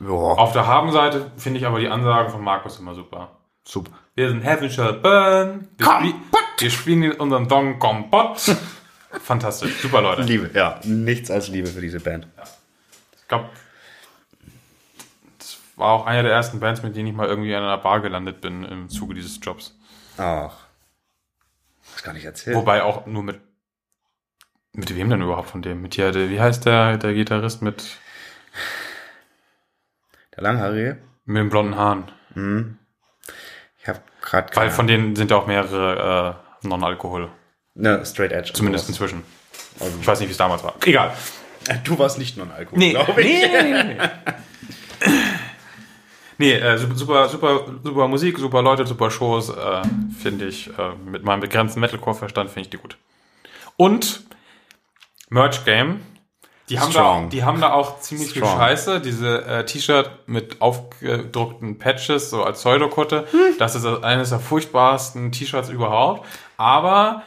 Ja, 0.00 0.08
Auf 0.08 0.52
der 0.52 0.66
Habenseite 0.66 1.30
finde 1.36 1.58
ich 1.58 1.66
aber 1.66 1.80
die 1.80 1.88
Ansage 1.88 2.30
von 2.30 2.42
Markus 2.42 2.78
immer 2.78 2.94
super. 2.94 3.37
Super. 3.68 3.92
Wir 4.14 4.28
sind 4.30 4.42
Heaven 4.42 4.70
Shall 4.70 4.94
Burn. 4.94 5.68
Wir, 5.76 5.86
spiel 5.86 6.14
wir 6.58 6.70
spielen 6.70 7.12
unseren 7.12 7.48
Dong 7.48 7.78
Kompott. 7.78 8.40
Fantastisch. 9.22 9.80
Super, 9.80 10.02
Leute. 10.02 10.22
Liebe, 10.22 10.50
ja. 10.54 10.80
Nichts 10.84 11.30
als 11.30 11.48
Liebe 11.48 11.68
für 11.68 11.80
diese 11.80 12.00
Band. 12.00 12.26
Ich 13.16 13.28
glaube, 13.28 13.48
das 15.38 15.58
war 15.76 15.92
auch 15.92 16.06
einer 16.06 16.22
der 16.22 16.32
ersten 16.32 16.60
Bands, 16.60 16.82
mit 16.82 16.96
denen 16.96 17.08
ich 17.08 17.14
mal 17.14 17.26
irgendwie 17.28 17.54
an 17.54 17.62
einer 17.62 17.78
Bar 17.78 18.00
gelandet 18.00 18.40
bin 18.40 18.64
im 18.64 18.88
Zuge 18.88 19.14
dieses 19.14 19.38
Jobs. 19.42 19.78
Ach. 20.16 20.56
Das 21.92 22.02
kann 22.02 22.16
ich 22.16 22.24
erzählen. 22.24 22.56
Wobei 22.56 22.82
auch 22.82 23.06
nur 23.06 23.22
mit. 23.22 23.40
Mit 24.72 24.94
wem 24.94 25.10
denn 25.10 25.22
überhaupt 25.22 25.50
von 25.50 25.62
dem? 25.62 25.82
Mit 25.82 25.94
hier, 25.94 26.12
der, 26.12 26.30
wie 26.30 26.40
heißt 26.40 26.66
der, 26.66 26.98
der 26.98 27.14
Gitarrist 27.14 27.62
mit, 27.62 27.98
Der 30.36 30.42
Langhaarige. 30.42 30.98
mit 31.24 31.36
den 31.40 31.48
blonden 31.48 31.76
Haaren? 31.76 32.77
Ich 33.80 33.88
habe 33.88 34.00
gerade 34.20 34.54
Weil 34.56 34.70
von 34.70 34.86
denen 34.86 35.16
sind 35.16 35.30
ja 35.30 35.36
auch 35.36 35.46
mehrere 35.46 36.36
äh, 36.62 36.66
Non-Alkohol. 36.66 37.30
ne 37.74 38.04
Straight 38.04 38.32
Edge. 38.32 38.52
Zumindest 38.52 38.88
inzwischen. 38.88 39.22
Ich 40.00 40.06
weiß 40.06 40.18
nicht, 40.20 40.28
wie 40.28 40.32
es 40.32 40.38
damals 40.38 40.62
war. 40.64 40.74
Egal. 40.84 41.12
Du 41.84 41.98
warst 41.98 42.18
nicht 42.18 42.38
non 42.38 42.50
Alkohol, 42.50 42.78
Nee, 42.78 42.90
glaube 42.92 43.20
ich. 43.20 43.26
nee, 43.26 43.46
nee, 43.62 43.72
nee, 43.72 43.84
nee. 43.84 44.08
nee 46.38 46.52
äh, 46.54 46.78
super, 46.78 46.96
super, 46.96 47.28
super, 47.28 47.72
super 47.84 48.08
Musik, 48.08 48.38
super 48.38 48.62
Leute, 48.62 48.86
super 48.86 49.10
Shows, 49.10 49.50
äh, 49.50 49.82
finde 50.18 50.46
ich. 50.46 50.68
Äh, 50.78 50.94
mit 51.04 51.24
meinem 51.24 51.40
begrenzten 51.40 51.80
Metalcore-Verstand 51.80 52.48
finde 52.50 52.62
ich 52.62 52.70
die 52.70 52.78
gut. 52.78 52.96
Und 53.76 54.24
Merch 55.28 55.64
Game. 55.66 56.00
Die 56.68 56.78
haben, 56.78 56.92
da, 56.92 57.26
die 57.30 57.44
haben 57.44 57.60
da 57.60 57.72
auch 57.72 58.00
ziemlich 58.00 58.32
viel 58.32 58.42
Strong. 58.42 58.58
Scheiße. 58.58 59.00
Diese 59.00 59.44
äh, 59.44 59.64
T-Shirt 59.64 60.10
mit 60.26 60.60
aufgedruckten 60.60 61.78
Patches, 61.78 62.30
so 62.30 62.44
als 62.44 62.60
Pseudokutte. 62.60 63.26
Das 63.58 63.74
ist 63.74 63.86
eines 63.86 64.30
der 64.30 64.40
furchtbarsten 64.40 65.32
T-Shirts 65.32 65.70
überhaupt. 65.70 66.26
Aber 66.58 67.22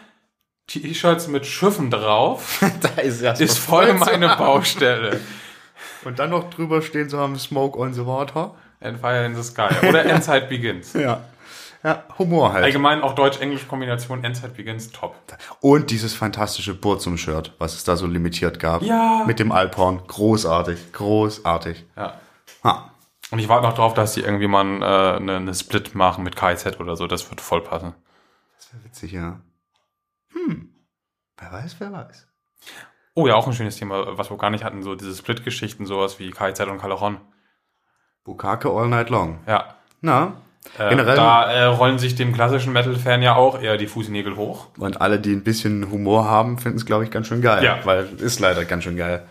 T-Shirts 0.68 1.28
mit 1.28 1.46
Schiffen 1.46 1.90
drauf 1.90 2.64
da 2.82 3.02
ist 3.02 3.22
ja 3.22 3.32
ist 3.32 3.58
voll 3.58 3.94
meine 3.94 4.36
Baustelle. 4.38 5.20
Und 6.06 6.20
dann 6.20 6.30
noch 6.30 6.50
drüber 6.50 6.82
stehen 6.82 7.10
zu 7.10 7.20
haben 7.20 7.38
Smoke 7.38 7.78
on 7.78 7.94
the 7.94 8.06
Water. 8.06 8.56
And 8.80 9.00
Fire 9.00 9.26
in 9.26 9.36
the 9.36 9.44
Sky. 9.44 9.70
Oder 9.88 10.06
Endzeit 10.06 10.50
Begins. 10.50 10.94
Ja. 10.94 11.22
Ja, 11.84 12.04
Humor 12.20 12.54
halt. 12.54 12.64
Allgemein 12.64 13.02
auch 13.02 13.16
Deutsch-Englisch-Kombination 13.16 14.24
Endzeit 14.24 14.56
Begins 14.56 14.92
top. 14.92 15.16
Und 15.62 15.90
dieses 15.90 16.14
fantastische 16.14 16.76
Burzum-Shirt, 16.76 17.56
was 17.58 17.74
es 17.74 17.84
da 17.84 17.96
so 17.96 18.06
limitiert 18.06 18.60
gab. 18.60 18.84
Ja. 18.84 19.24
Mit 19.26 19.40
dem 19.40 19.52
Alphorn. 19.52 20.02
Großartig. 20.06 20.92
Großartig. 20.94 21.86
Ja. 21.96 22.20
Ha. 22.64 22.92
Und 23.32 23.40
ich 23.40 23.50
warte 23.50 23.66
noch 23.66 23.74
drauf, 23.74 23.94
dass 23.94 24.14
die 24.14 24.22
irgendwie 24.22 24.48
mal 24.48 24.66
äh, 24.82 25.16
eine, 25.18 25.38
eine 25.38 25.56
Split 25.56 25.96
machen 25.96 26.24
mit 26.24 26.36
KZ 26.36 26.80
oder 26.80 26.96
so. 26.96 27.08
Das 27.08 27.28
wird 27.30 27.42
voll 27.42 27.62
passen. 27.62 27.96
Das 28.58 28.74
wäre 28.74 28.84
witzig, 28.84 29.12
ja. 29.14 29.40
Hm. 30.34 30.70
Wer 31.38 31.52
weiß, 31.52 31.78
wer 31.80 31.92
weiß. 31.92 32.28
Oh 33.16 33.28
ja, 33.28 33.36
auch 33.36 33.48
ein 33.48 33.54
schönes 33.54 33.78
Thema, 33.78 34.18
was 34.18 34.30
wir 34.30 34.38
gar 34.38 34.52
nicht 34.52 34.64
hatten. 34.64 34.84
So 34.84 34.96
diese 34.96 35.16
Split-Geschichten, 35.16 35.86
sowas 35.86 36.20
wie 36.20 36.30
KZ 36.30 36.68
und 36.68 36.80
Caleron. 36.80 37.18
Bukake 38.24 38.70
all 38.70 38.88
night 38.88 39.10
long. 39.10 39.40
Ja. 39.48 39.76
Na, 40.02 40.34
Äh, 40.78 40.96
Da 40.96 41.52
äh, 41.52 41.64
rollen 41.66 42.00
sich 42.00 42.16
dem 42.16 42.34
klassischen 42.34 42.72
Metal-Fan 42.74 43.22
ja 43.22 43.36
auch 43.36 43.62
eher 43.62 43.78
die 43.78 43.88
Fußnägel 43.88 44.36
hoch. 44.38 44.68
und 44.78 45.02
alle, 45.02 45.20
die 45.20 45.34
ein 45.34 45.44
bisschen 45.44 45.92
Humor 45.92 46.26
haben, 46.26 46.58
finden 46.58 46.78
es, 46.78 46.86
glaube 46.86 47.04
ich, 47.04 47.12
ganz 47.12 47.28
schön 47.28 47.42
geil. 47.42 47.64
Ja. 47.64 47.80
Weil 47.84 48.08
es 48.16 48.22
ist 48.22 48.40
leider 48.40 48.64
ganz 48.66 48.84
schön 48.84 48.96
geil. 48.98 49.24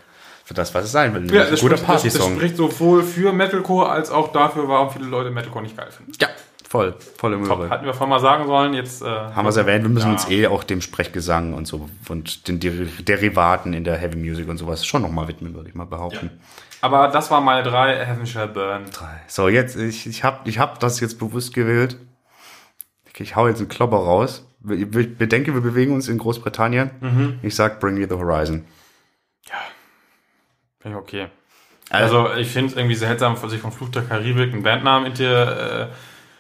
Für 0.45 0.55
das, 0.55 0.75
was 0.75 0.85
es 0.87 0.93
sein 0.93 1.15
will. 1.15 1.33
Ja, 1.33 1.45
das 1.45 1.61
guter 1.61 1.77
spricht, 1.77 1.89
das, 1.89 2.03
das 2.03 2.13
Partysong. 2.15 2.35
spricht 2.35 2.57
sowohl 2.57 3.05
für 3.05 3.33
Metalcore 3.33 3.89
als 3.89 4.11
auch 4.11 4.33
dafür, 4.33 4.67
warum 4.69 4.91
viele 4.91 5.07
Leute 5.07 5.31
Metalcore 5.31 5.63
nicht 5.63 5.77
geil 5.77 5.87
finden. 5.93 6.11
Ja, 6.21 6.27
voll. 6.69 6.97
Voll 7.17 7.35
im 7.35 7.45
Top. 7.47 7.71
Hatten 7.71 7.87
wir 7.87 7.95
vorhin 7.95 8.11
mal 8.11 8.19
sagen 8.19 8.47
sollen, 8.49 8.75
jetzt 8.75 9.01
äh, 9.01 9.07
Haben 9.07 9.45
wir 9.45 9.51
es 9.51 9.57
erwähnt, 9.57 9.85
wir 9.85 9.91
müssen 9.91 10.07
Ja. 10.09 10.13
uns 10.15 10.29
eh 10.29 10.49
auch 10.49 10.65
dem 10.65 10.81
Sprechgesang 10.83 11.55
und 11.55 11.69
so 11.69 11.89
und 12.09 12.49
den 12.49 12.59
Deri- 12.59 12.89
Derivaten 13.05 13.73
in 13.75 13.85
der 13.85 13.97
Heavy 13.97 14.17
Music 14.19 14.49
und 14.49 14.57
sowas 14.59 14.85
schon 14.85 15.03
nochmal 15.03 15.29
widmen, 15.29 15.55
würde 15.55 15.69
ich 15.69 15.75
mal 15.77 15.85
behaupten. 15.87 16.31
Aber 16.83 17.09
das 17.09 17.31
war 17.31 17.41
meine 17.41 17.63
drei 17.63 17.97
Heaven 18.05 18.27
Shall 18.27 18.49
Burn. 18.49 18.85
So, 19.27 19.49
jetzt, 19.49 19.77
ich, 19.77 20.07
ich 20.07 20.25
habe 20.25 20.49
ich 20.49 20.59
hab 20.59 20.81
das 20.81 21.01
jetzt 21.01 21.19
bewusst 21.19 21.53
gewählt. 21.55 21.97
Ich 23.19 23.37
hau 23.37 23.47
jetzt 23.49 23.59
einen 23.59 23.69
Klopper 23.69 23.99
raus. 23.99 24.47
Ich 24.71 24.91
bedenke, 24.91 25.53
wir 25.53 25.61
bewegen 25.61 25.93
uns 25.95 26.09
in 26.09 26.17
Großbritannien. 26.17 26.91
Mhm. 27.01 27.39
Ich 27.43 27.55
sag 27.55 27.81
Bring 27.81 27.95
Me 27.99 28.07
the 28.09 28.15
Horizon. 28.15 28.65
Finde 30.81 30.97
ich 30.99 31.03
okay. 31.03 31.27
Also 31.91 32.33
ich 32.35 32.49
finde 32.51 32.71
es 32.71 32.77
irgendwie 32.79 32.95
seltsam, 32.95 33.37
sich 33.37 33.61
von 33.61 33.73
Fluch 33.73 33.91
der 33.91 34.03
Karibik 34.03 34.53
einen 34.55 34.63
Bandnamen 34.63 35.07
in 35.09 35.15
dir. 35.15 35.91
Äh, 35.91 35.95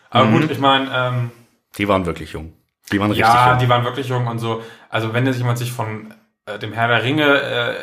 aber 0.08 0.26
Mhm. 0.26 0.40
gut, 0.40 0.50
ich 0.50 0.58
meine, 0.58 0.88
ähm, 0.94 1.30
Die 1.76 1.86
waren 1.86 2.06
wirklich 2.06 2.32
jung. 2.32 2.54
Die 2.90 2.98
waren 2.98 3.10
richtig 3.10 3.26
ja, 3.26 3.50
jung. 3.50 3.58
die 3.58 3.68
waren 3.68 3.84
wirklich 3.84 4.08
jung 4.08 4.26
und 4.26 4.38
so. 4.38 4.62
Also 4.88 5.12
wenn 5.12 5.26
jetzt 5.26 5.36
jemand 5.38 5.58
sich 5.58 5.70
von 5.72 6.14
äh, 6.46 6.58
dem 6.58 6.72
Herr 6.72 6.88
der 6.88 7.02
Ringe 7.02 7.26
äh, 7.42 7.74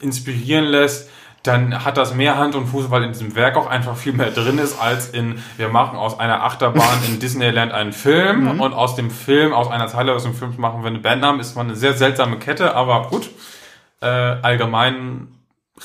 inspirieren 0.00 0.64
lässt, 0.64 1.10
dann 1.48 1.84
hat 1.84 1.96
das 1.96 2.14
mehr 2.14 2.36
Hand 2.36 2.54
und 2.54 2.66
Fuß, 2.66 2.90
weil 2.90 3.02
in 3.02 3.12
diesem 3.12 3.34
Werk 3.34 3.56
auch 3.56 3.66
einfach 3.66 3.96
viel 3.96 4.12
mehr 4.12 4.30
drin 4.30 4.58
ist, 4.58 4.80
als 4.80 5.08
in, 5.08 5.42
wir 5.56 5.68
machen 5.70 5.96
aus 5.98 6.20
einer 6.20 6.44
Achterbahn 6.44 7.02
in 7.08 7.18
Disneyland 7.20 7.72
einen 7.72 7.92
Film 7.92 8.54
Mhm. 8.54 8.60
und 8.60 8.72
aus 8.74 8.94
dem 8.94 9.10
Film, 9.10 9.52
aus 9.52 9.68
einer 9.70 9.88
Zeile 9.88 10.14
aus 10.14 10.22
dem 10.24 10.34
Film 10.34 10.54
machen 10.58 10.82
wir 10.82 10.88
eine 10.88 10.98
Bandnamen. 11.00 11.40
Ist 11.40 11.54
zwar 11.54 11.64
eine 11.64 11.74
sehr 11.74 11.94
seltsame 11.94 12.38
Kette, 12.38 12.74
aber 12.76 13.08
gut. 13.08 13.30
Äh, 14.00 14.06
allgemein 14.06 15.28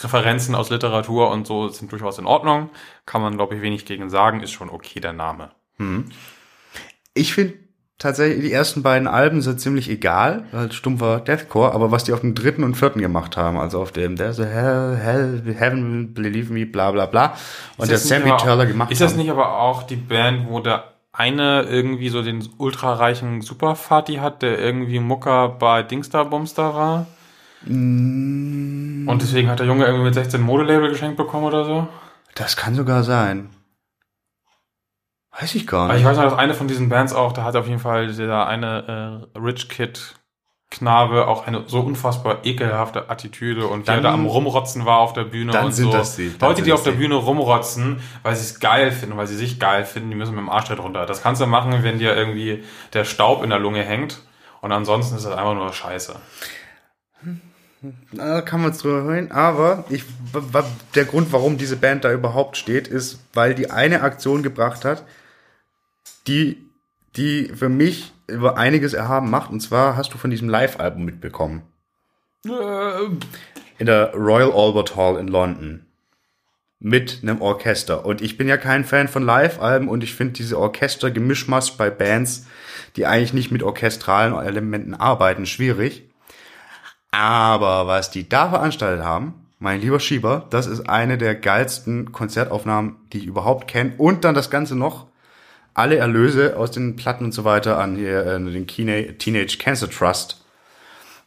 Referenzen 0.03 0.53
aus 0.55 0.70
Literatur 0.70 1.32
und 1.32 1.47
so 1.47 1.68
sind 1.70 1.91
durchaus 1.91 2.20
in 2.20 2.26
Ordnung. 2.26 2.70
Kann 3.05 3.22
man, 3.22 3.36
glaube 3.38 3.55
ich, 3.55 3.61
wenig 3.61 3.86
gegen 3.86 4.09
sagen. 4.09 4.41
Ist 4.41 4.51
schon 4.51 4.70
okay, 4.70 4.99
der 4.99 5.14
Name. 5.14 5.49
Ich 7.14 7.34
finde 7.34 7.55
tatsächlich, 8.03 8.41
die 8.41 8.51
ersten 8.51 8.83
beiden 8.83 9.07
Alben 9.07 9.41
sind 9.41 9.59
ziemlich 9.59 9.89
egal, 9.89 10.43
halt 10.53 10.73
stumpfer 10.73 11.19
Deathcore, 11.19 11.73
aber 11.73 11.91
was 11.91 12.03
die 12.03 12.13
auf 12.13 12.19
dem 12.19 12.35
dritten 12.35 12.63
und 12.63 12.75
vierten 12.75 12.99
gemacht 12.99 13.35
haben, 13.37 13.57
also 13.57 13.81
auf 13.81 13.91
dem 13.91 14.15
There's 14.15 14.39
a 14.39 14.45
Hell, 14.45 14.95
Hell, 14.97 15.55
Heaven, 15.57 16.13
Believe 16.13 16.53
Me, 16.53 16.65
bla 16.65 16.91
bla 16.91 17.07
bla, 17.07 17.35
und 17.77 17.89
der 17.89 17.97
Sammy 17.97 18.31
Turler 18.37 18.65
gemacht 18.65 18.91
Ist 18.91 19.01
das 19.01 19.13
haben. 19.13 19.19
nicht 19.19 19.31
aber 19.31 19.59
auch 19.59 19.83
die 19.83 19.95
Band, 19.95 20.47
wo 20.49 20.59
der 20.59 20.83
eine 21.13 21.63
irgendwie 21.63 22.09
so 22.09 22.21
den 22.21 22.47
ultrareichen 22.57 23.41
Superfati 23.41 24.15
hat, 24.15 24.41
der 24.41 24.59
irgendwie 24.59 24.99
Mucker 24.99 25.49
bei 25.49 25.83
Dingsda 25.83 26.23
Bumster 26.23 26.75
war. 26.75 27.05
Mm. 27.65 29.07
Und 29.07 29.21
deswegen 29.21 29.49
hat 29.49 29.59
der 29.59 29.67
Junge 29.67 29.85
irgendwie 29.85 30.05
mit 30.05 30.13
16 30.15 30.41
Modelabel 30.41 30.89
geschenkt 30.89 31.17
bekommen 31.17 31.45
oder 31.45 31.65
so. 31.65 31.87
Das 32.35 32.57
kann 32.57 32.73
sogar 32.73 33.03
sein. 33.03 33.49
Weiß 35.39 35.55
ich 35.55 35.65
gar 35.67 35.86
Aber 35.86 35.93
nicht. 35.93 36.01
ich 36.01 36.07
weiß 36.07 36.17
noch, 36.17 36.23
dass 36.25 36.34
eine 36.38 36.53
von 36.53 36.67
diesen 36.67 36.89
Bands 36.89 37.13
auch, 37.13 37.31
da 37.31 37.43
hat 37.43 37.55
auf 37.55 37.67
jeden 37.67 37.79
Fall 37.79 38.07
dieser 38.07 38.45
eine 38.47 39.25
äh, 39.36 39.39
Rich 39.39 39.69
Kid 39.69 40.15
Knabe 40.69 41.27
auch 41.27 41.45
eine 41.45 41.63
so 41.67 41.81
unfassbar 41.81 42.39
ekelhafte 42.45 43.07
Attitüde 43.09 43.67
und 43.67 43.88
Dann- 43.88 44.01
der 44.01 44.09
da 44.09 44.13
am 44.13 44.25
Rumrotzen 44.25 44.86
war 44.86 44.97
auf 44.99 45.13
der 45.13 45.23
Bühne 45.23 45.51
dann 45.51 45.65
und 45.65 45.71
sind 45.71 45.91
so. 45.91 45.97
das 45.97 46.15
die, 46.15 46.36
dann 46.38 46.49
Leute, 46.49 46.57
sind 46.57 46.65
die 46.65 46.73
auf 46.73 46.81
der. 46.84 46.93
Bühne 46.93 47.13
rumrotzen, 47.15 47.99
weil 48.23 48.36
sie 48.36 48.41
es 48.43 48.59
geil 48.59 48.91
finden, 48.91 49.15
weil 49.15 49.27
sie 49.27 49.36
sich 49.36 49.59
geil 49.59 49.86
finden, 49.86 50.09
die 50.09 50.15
müssen 50.15 50.31
mit 50.31 50.39
dem 50.39 50.49
Arschtritt 50.49 50.79
runter. 50.79 51.05
Das 51.05 51.21
kannst 51.21 51.41
du 51.41 51.45
machen, 51.45 51.84
wenn 51.84 51.99
dir 51.99 52.15
irgendwie 52.15 52.63
der 52.93 53.05
Staub 53.05 53.43
in 53.43 53.51
der 53.51 53.59
Lunge 53.59 53.84
hängt 53.84 54.21
und 54.61 54.71
ansonsten 54.71 55.15
ist 55.15 55.25
das 55.25 55.34
einfach 55.36 55.53
nur 55.53 55.71
Scheiße. 55.71 56.15
Da 58.13 58.41
kann 58.41 58.61
man 58.61 58.71
es 58.71 58.77
drüber 58.77 59.03
hören, 59.03 59.31
aber 59.31 59.84
ich, 59.89 60.05
der 60.95 61.05
Grund, 61.05 61.34
warum 61.34 61.57
diese 61.57 61.75
Band 61.75 62.05
da 62.05 62.11
überhaupt 62.13 62.55
steht, 62.55 62.88
ist, 62.88 63.19
weil 63.34 63.53
die 63.55 63.71
eine 63.71 64.01
Aktion 64.01 64.41
gebracht 64.41 64.86
hat, 64.86 65.03
die, 66.28 66.57
die 67.15 67.51
für 67.55 67.69
mich 67.69 68.13
über 68.28 68.57
einiges 68.57 68.93
erhaben 68.93 69.30
macht. 69.30 69.51
Und 69.51 69.59
zwar 69.59 69.95
hast 69.95 70.13
du 70.13 70.17
von 70.17 70.30
diesem 70.30 70.49
Live-Album 70.49 71.03
mitbekommen. 71.05 71.63
Äh, 72.45 72.49
In 73.80 73.86
der 73.86 74.13
Royal 74.13 74.51
Albert 74.51 74.95
Hall 74.95 75.17
in 75.17 75.28
London. 75.28 75.86
Mit 76.80 77.19
einem 77.21 77.41
Orchester. 77.41 78.05
Und 78.05 78.21
ich 78.21 78.38
bin 78.38 78.47
ja 78.47 78.57
kein 78.57 78.84
Fan 78.84 79.07
von 79.07 79.24
Live-Alben 79.24 79.88
und 79.88 80.03
ich 80.03 80.13
finde 80.15 80.34
diese 80.34 80.59
Orchester-Gemischmasch 80.59 81.78
bei 81.78 81.89
Bands, 81.89 82.45
die 82.97 83.05
eigentlich 83.05 83.34
nicht 83.34 83.51
mit 83.51 83.63
orchestralen 83.63 84.34
Elementen 84.34 84.93
arbeiten, 84.93 85.45
schwierig. 85.45 86.03
Aber 87.11 87.88
was 87.88 88.11
die 88.11 88.28
da 88.28 88.49
veranstaltet 88.49 89.05
haben, 89.05 89.45
mein 89.59 89.80
lieber 89.80 90.01
Schieber, 90.01 90.45
das 90.49 90.67
ist 90.67 90.89
eine 90.89 91.17
der 91.17 91.36
geilsten 91.36 92.11
Konzertaufnahmen, 92.11 92.97
die 93.13 93.19
ich 93.19 93.26
überhaupt 93.28 93.69
kenne. 93.69 93.93
Und 93.97 94.26
dann 94.26 94.36
das 94.36 94.49
Ganze 94.49 94.76
noch, 94.76 95.07
alle 95.74 95.97
Erlöse 95.97 96.57
aus 96.57 96.71
den 96.71 96.95
Platten 96.95 97.26
und 97.26 97.32
so 97.34 97.43
weiter 97.43 97.80
an 97.80 97.95
hier, 97.95 98.26
äh, 98.26 98.39
den 98.39 98.67
Kine- 98.67 99.17
Teenage 99.17 99.57
Cancer 99.57 99.89
Trust 99.89 100.43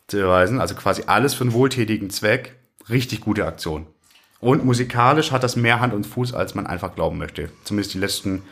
zu 0.08 0.18
überweisen. 0.18 0.60
Also 0.60 0.74
quasi 0.74 1.04
alles 1.06 1.34
für 1.34 1.42
einen 1.44 1.52
wohltätigen 1.52 2.10
Zweck. 2.10 2.54
Richtig 2.88 3.20
gute 3.20 3.46
Aktion. 3.46 3.86
Und 4.38 4.64
musikalisch 4.64 5.32
hat 5.32 5.42
das 5.42 5.56
mehr 5.56 5.80
Hand 5.80 5.94
und 5.94 6.06
Fuß, 6.06 6.34
als 6.34 6.54
man 6.54 6.66
einfach 6.66 6.94
glauben 6.94 7.18
möchte. 7.18 7.50
Zumindest 7.64 7.94
die 7.94 7.98
letzten, 7.98 8.42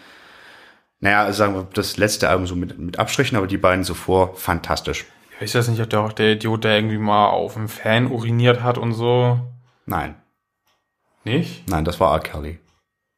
naja, 1.01 1.31
sagen 1.33 1.55
wir, 1.55 1.69
das 1.75 1.97
letzte 1.99 2.29
Album 2.29 2.47
so 2.47 2.57
mit, 2.57 2.77
mit 2.79 2.99
Abstrichen, 2.99 3.37
aber 3.37 3.47
die 3.47 3.59
beiden 3.59 3.85
zuvor 3.85 4.35
fantastisch. 4.35 5.05
ich 5.41 5.55
weiß 5.55 5.69
nicht, 5.69 5.81
ob 5.81 5.91
der 5.91 6.01
auch 6.01 6.13
der 6.13 6.33
Idiot, 6.33 6.65
der 6.65 6.77
irgendwie 6.77 6.99
mal 6.99 7.29
auf 7.29 7.57
einen 7.57 7.69
Fan 7.69 8.11
uriniert 8.11 8.63
hat 8.63 8.79
und 8.79 8.95
so. 8.95 9.39
Nein, 9.87 10.15
Nicht? 11.25 11.69
nein, 11.69 11.85
das 11.85 12.01
war 12.01 12.13
R. 12.15 12.21
Kelly. 12.21 12.59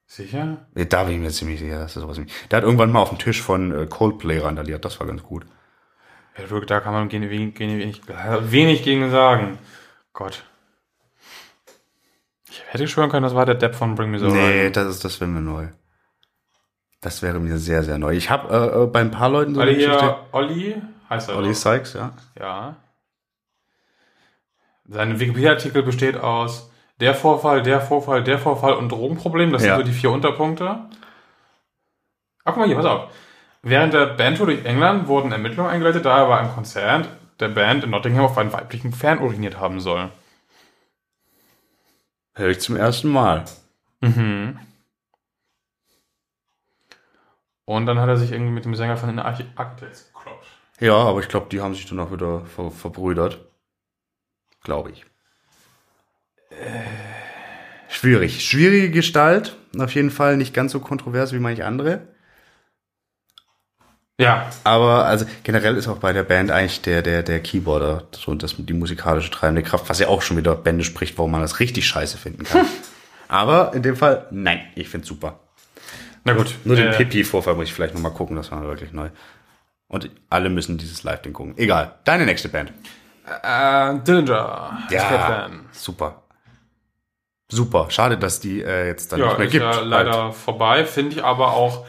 Sicher? 0.06 0.66
Da 0.74 1.04
bin 1.04 1.14
ich 1.14 1.20
mir 1.20 1.30
ziemlich 1.30 1.58
sicher, 1.58 1.80
dass 1.80 1.94
das 1.94 2.02
sowas 2.02 2.18
nicht. 2.18 2.32
Der 2.50 2.58
hat 2.58 2.64
irgendwann 2.64 2.92
mal 2.92 3.00
auf 3.02 3.08
dem 3.08 3.18
Tisch 3.18 3.42
von 3.42 3.72
äh, 3.72 3.86
Coldplay 3.86 4.38
randaliert, 4.38 4.84
das 4.84 5.00
war 5.00 5.06
ganz 5.06 5.22
gut. 5.22 5.44
Ja, 6.38 6.60
da 6.60 6.80
kann 6.80 6.92
man 6.92 7.10
wenig, 7.10 7.58
wenig, 7.58 8.02
wenig, 8.08 8.82
gegen 8.82 9.10
sagen. 9.10 9.58
Gott. 10.12 10.44
Ich 12.48 12.62
hätte 12.68 12.86
schwören 12.88 13.10
können, 13.10 13.22
das 13.24 13.34
war 13.34 13.46
der 13.46 13.54
Depp 13.54 13.74
von 13.74 13.94
Bring 13.94 14.10
Me 14.10 14.18
the 14.18 14.26
Nee, 14.26 14.32
Horizon. 14.32 14.72
das 14.72 14.86
ist, 14.88 15.04
das 15.04 15.20
wäre 15.20 15.30
mir 15.30 15.40
neu. 15.40 15.68
Das 17.00 17.22
wäre 17.22 17.40
mir 17.40 17.58
sehr, 17.58 17.82
sehr 17.82 17.98
neu. 17.98 18.14
Ich 18.14 18.30
habe 18.30 18.54
äh, 18.54 18.82
äh, 18.82 18.86
bei 18.86 19.00
ein 19.00 19.10
paar 19.10 19.28
Leuten 19.28 19.54
so 19.54 19.60
Weil 19.60 19.68
eine 19.68 19.76
Geschichte. 19.76 20.16
Olli 20.32 20.82
heißt 21.10 21.28
er. 21.28 21.36
Olli. 21.36 21.54
Sykes, 21.54 21.94
ja. 21.94 22.12
Ja. 22.38 22.76
Sein 24.88 25.18
Wikipedia-Artikel 25.18 25.82
besteht 25.82 26.16
aus 26.16 26.70
der 27.00 27.14
Vorfall, 27.14 27.62
der 27.62 27.80
Vorfall, 27.80 28.24
der 28.24 28.38
Vorfall 28.38 28.74
und 28.74 28.90
Drogenproblem. 28.90 29.52
Das 29.52 29.64
Ja. 29.64 29.76
sind 29.76 29.86
so 29.86 29.92
die 29.92 29.96
vier 29.98 30.10
Unterpunkte. 30.10 30.64
Ach, 32.44 32.52
guck 32.52 32.56
mal 32.58 32.66
hier, 32.66 32.76
pass 32.76 32.86
auf. 32.86 33.10
Während 33.62 33.92
der 33.94 34.06
Bandtour 34.06 34.46
durch 34.46 34.64
England 34.64 35.08
wurden 35.08 35.32
Ermittlungen 35.32 35.70
eingeleitet, 35.70 36.04
da 36.04 36.18
er 36.18 36.28
bei 36.28 36.38
einem 36.38 36.52
Konzert 36.52 37.08
der 37.40 37.48
Band 37.48 37.84
in 37.84 37.90
Nottingham 37.90 38.24
auf 38.26 38.38
einen 38.38 38.52
weiblichen 38.52 38.92
Fan 38.92 39.18
uriniert 39.18 39.58
haben 39.58 39.80
soll. 39.80 40.10
Hör 42.34 42.48
ich 42.48 42.60
zum 42.60 42.76
ersten 42.76 43.08
Mal. 43.08 43.44
Mhm. 44.00 44.58
Und 47.64 47.86
dann 47.86 47.98
hat 47.98 48.08
er 48.08 48.16
sich 48.16 48.30
irgendwie 48.30 48.52
mit 48.52 48.64
dem 48.64 48.74
Sänger 48.74 48.96
von 48.96 49.08
den 49.08 49.18
Archi 49.18 49.44
Architects 49.56 50.12
gekloppt. 50.12 50.46
Ja, 50.78 50.94
aber 50.94 51.20
ich 51.20 51.28
glaube, 51.28 51.46
die 51.50 51.60
haben 51.60 51.74
sich 51.74 51.86
dann 51.86 51.98
auch 51.98 52.12
wieder 52.12 52.44
ver 52.44 52.70
verbrüdert. 52.70 53.40
Glaube 54.62 54.90
ich. 54.92 55.04
Schwierig. 57.88 58.44
Schwierige 58.48 58.90
Gestalt. 58.90 59.56
Auf 59.78 59.94
jeden 59.94 60.10
Fall 60.10 60.36
nicht 60.36 60.54
ganz 60.54 60.72
so 60.72 60.80
kontrovers 60.80 61.32
wie 61.32 61.38
manche 61.38 61.64
andere. 61.64 62.08
Ja, 64.18 64.48
Aber 64.64 65.04
also 65.04 65.26
generell 65.42 65.76
ist 65.76 65.88
auch 65.88 65.98
bei 65.98 66.14
der 66.14 66.22
Band 66.22 66.50
eigentlich 66.50 66.80
der, 66.80 67.02
der, 67.02 67.22
der 67.22 67.40
Keyboarder 67.40 68.04
so 68.12 68.34
das, 68.34 68.54
die 68.56 68.72
musikalische 68.72 69.30
treibende 69.30 69.62
Kraft, 69.62 69.90
was 69.90 69.98
ja 69.98 70.08
auch 70.08 70.22
schon 70.22 70.38
wieder 70.38 70.54
Bände 70.54 70.84
spricht, 70.84 71.18
warum 71.18 71.32
man 71.32 71.42
das 71.42 71.60
richtig 71.60 71.86
scheiße 71.86 72.16
finden 72.16 72.44
kann. 72.44 72.64
Aber 73.28 73.74
in 73.74 73.82
dem 73.82 73.94
Fall, 73.94 74.26
nein, 74.30 74.60
ich 74.74 74.88
find's 74.88 75.08
super. 75.08 75.40
na 76.24 76.32
gut. 76.32 76.54
Nur 76.64 76.76
den 76.76 76.88
Äh, 76.88 76.96
Pipi-Vorfall 76.96 77.56
muss 77.56 77.66
ich 77.66 77.74
vielleicht 77.74 77.92
nochmal 77.92 78.12
gucken, 78.12 78.36
das 78.36 78.50
war 78.50 78.62
wirklich 78.62 78.92
neu. 78.92 79.10
Und 79.88 80.10
alle 80.30 80.48
müssen 80.48 80.78
dieses 80.78 81.02
Live-Ding 81.02 81.34
gucken. 81.34 81.52
Egal. 81.58 81.96
Deine 82.04 82.24
nächste 82.24 82.48
Band. 82.48 82.72
Äh, 83.42 83.98
Dillinger. 83.98 84.78
Plan. 84.88 85.66
super. 85.72 86.22
Super. 87.48 87.86
Schade, 87.90 88.18
dass 88.18 88.40
die 88.40 88.62
äh, 88.62 88.86
jetzt 88.88 89.12
dann 89.12 89.20
Ja, 89.20 89.26
nicht 89.28 89.38
mehr 89.38 89.46
ist 89.46 89.52
gibt. 89.52 89.64
ja 89.64 89.80
leider 89.80 90.32
vorbei. 90.32 90.84
Finde 90.84 91.16
ich 91.16 91.24
aber 91.24 91.52
auch 91.52 91.84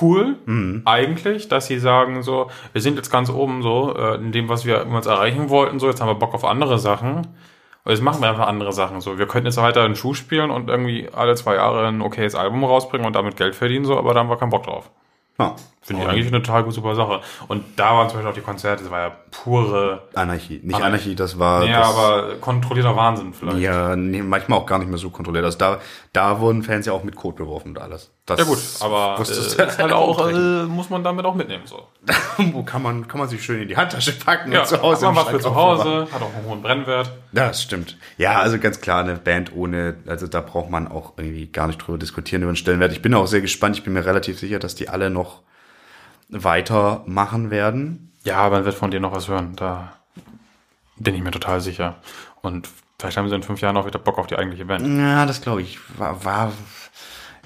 cool, 0.00 0.36
Mhm. 0.44 0.82
eigentlich, 0.84 1.48
dass 1.48 1.66
sie 1.68 1.78
sagen 1.78 2.22
so, 2.22 2.50
wir 2.72 2.80
sind 2.82 2.96
jetzt 2.96 3.10
ganz 3.10 3.30
oben 3.30 3.62
so, 3.62 3.94
äh, 3.96 4.16
in 4.16 4.32
dem, 4.32 4.48
was 4.48 4.64
wir 4.66 4.86
uns 4.86 5.06
erreichen 5.06 5.48
wollten, 5.50 5.78
so, 5.78 5.86
jetzt 5.88 6.00
haben 6.00 6.08
wir 6.08 6.16
Bock 6.16 6.34
auf 6.34 6.44
andere 6.44 6.78
Sachen. 6.78 7.26
Und 7.84 7.90
jetzt 7.92 8.02
machen 8.02 8.20
wir 8.22 8.28
einfach 8.30 8.46
andere 8.48 8.72
Sachen 8.72 9.00
so. 9.02 9.18
Wir 9.18 9.26
könnten 9.28 9.46
jetzt 9.46 9.56
weiter 9.58 9.82
einen 9.84 9.94
Schuh 9.94 10.14
spielen 10.14 10.50
und 10.50 10.68
irgendwie 10.70 11.08
alle 11.12 11.34
zwei 11.34 11.54
Jahre 11.56 11.86
ein 11.86 12.00
okayes 12.00 12.34
Album 12.34 12.64
rausbringen 12.64 13.06
und 13.06 13.14
damit 13.14 13.36
Geld 13.36 13.54
verdienen, 13.54 13.84
so, 13.84 13.98
aber 13.98 14.14
da 14.14 14.20
haben 14.20 14.28
wir 14.30 14.36
keinen 14.38 14.50
Bock 14.50 14.64
drauf. 14.64 14.90
Ja. 15.38 15.56
Finde 15.82 16.02
ich 16.02 16.08
eigentlich 16.08 16.28
eine 16.28 16.42
total 16.42 16.70
super 16.70 16.94
Sache. 16.94 17.20
Und 17.48 17.62
da 17.76 17.90
waren 17.94 18.08
zum 18.08 18.16
Beispiel 18.16 18.30
auch 18.30 18.34
die 18.34 18.40
Konzerte, 18.40 18.84
das 18.84 18.90
war 18.90 19.00
ja 19.00 19.16
pure, 19.30 20.04
Anarchie. 20.14 20.60
Nicht 20.62 20.76
Anarchie. 20.76 20.84
Anarchie, 20.84 21.14
das 21.14 21.38
war. 21.38 21.64
ja, 21.66 21.80
das, 21.80 21.88
aber 21.90 22.34
kontrollierter 22.36 22.96
Wahnsinn 22.96 23.34
vielleicht. 23.34 23.58
Ja, 23.58 23.94
nee, 23.94 24.22
manchmal 24.22 24.60
auch 24.60 24.66
gar 24.66 24.78
nicht 24.78 24.88
mehr 24.88 24.96
so 24.96 25.10
kontrolliert. 25.10 25.44
Also 25.44 25.58
da, 25.58 25.80
da 26.14 26.40
wurden 26.40 26.62
Fans 26.62 26.86
ja 26.86 26.94
auch 26.94 27.04
mit 27.04 27.16
Code 27.16 27.36
beworfen 27.36 27.68
und 27.68 27.78
alles. 27.78 28.13
Das 28.26 28.38
Ja 28.38 28.46
gut, 28.46 28.58
aber 28.80 29.18
äh, 29.18 29.22
ist 29.22 29.58
halt 29.58 29.92
auch, 29.92 30.28
äh, 30.30 30.64
muss 30.64 30.88
man 30.88 31.04
damit 31.04 31.26
auch 31.26 31.34
mitnehmen, 31.34 31.64
so. 31.66 31.88
Wo 32.38 32.62
kann 32.64 32.82
man, 32.82 33.06
kann 33.06 33.20
man 33.20 33.28
sich 33.28 33.44
schön 33.44 33.60
in 33.60 33.68
die 33.68 33.76
Handtasche 33.76 34.12
packen 34.12 34.50
Ja, 34.50 34.60
und 34.60 34.66
zu 34.66 34.80
Hause 34.80 35.06
hat 35.06 35.14
man 35.14 35.26
was 35.26 35.32
für 35.32 35.40
zu. 35.40 35.54
Hause, 35.54 36.08
hat 36.10 36.22
auch 36.22 36.34
einen 36.34 36.46
hohen 36.46 36.62
Brennwert. 36.62 37.12
Ja, 37.32 37.48
das 37.48 37.62
stimmt. 37.62 37.98
Ja, 38.16 38.40
also 38.40 38.58
ganz 38.58 38.80
klar, 38.80 39.00
eine 39.00 39.16
Band 39.16 39.54
ohne, 39.54 39.96
also 40.06 40.26
da 40.26 40.40
braucht 40.40 40.70
man 40.70 40.88
auch 40.88 41.12
irgendwie 41.18 41.48
gar 41.48 41.66
nicht 41.66 41.78
drüber 41.78 41.98
diskutieren 41.98 42.42
über 42.42 42.52
den 42.52 42.56
Stellenwert. 42.56 42.92
Ich 42.92 43.02
bin 43.02 43.12
auch 43.12 43.26
sehr 43.26 43.42
gespannt. 43.42 43.76
Ich 43.76 43.84
bin 43.84 43.92
mir 43.92 44.06
relativ 44.06 44.38
sicher, 44.38 44.58
dass 44.58 44.74
die 44.74 44.88
alle 44.88 45.10
noch 45.10 45.42
weitermachen 46.30 47.50
werden. 47.50 48.12
Ja, 48.24 48.48
man 48.48 48.64
wird 48.64 48.74
von 48.74 48.90
denen 48.90 49.02
noch 49.02 49.14
was 49.14 49.28
hören, 49.28 49.54
da 49.56 49.92
bin 50.96 51.14
ich 51.14 51.22
mir 51.22 51.30
total 51.30 51.60
sicher. 51.60 51.96
Und 52.40 52.68
vielleicht 52.98 53.16
haben 53.16 53.28
sie 53.28 53.34
in 53.34 53.42
fünf 53.42 53.60
Jahren 53.60 53.76
auch 53.76 53.86
wieder 53.86 53.98
Bock 53.98 54.18
auf 54.18 54.26
die 54.26 54.36
eigentliche 54.36 54.64
Band. 54.64 54.86
Ja, 54.98 55.26
das 55.26 55.42
glaube 55.42 55.62
ich. 55.62 55.78
War, 55.98 56.24
war, 56.24 56.52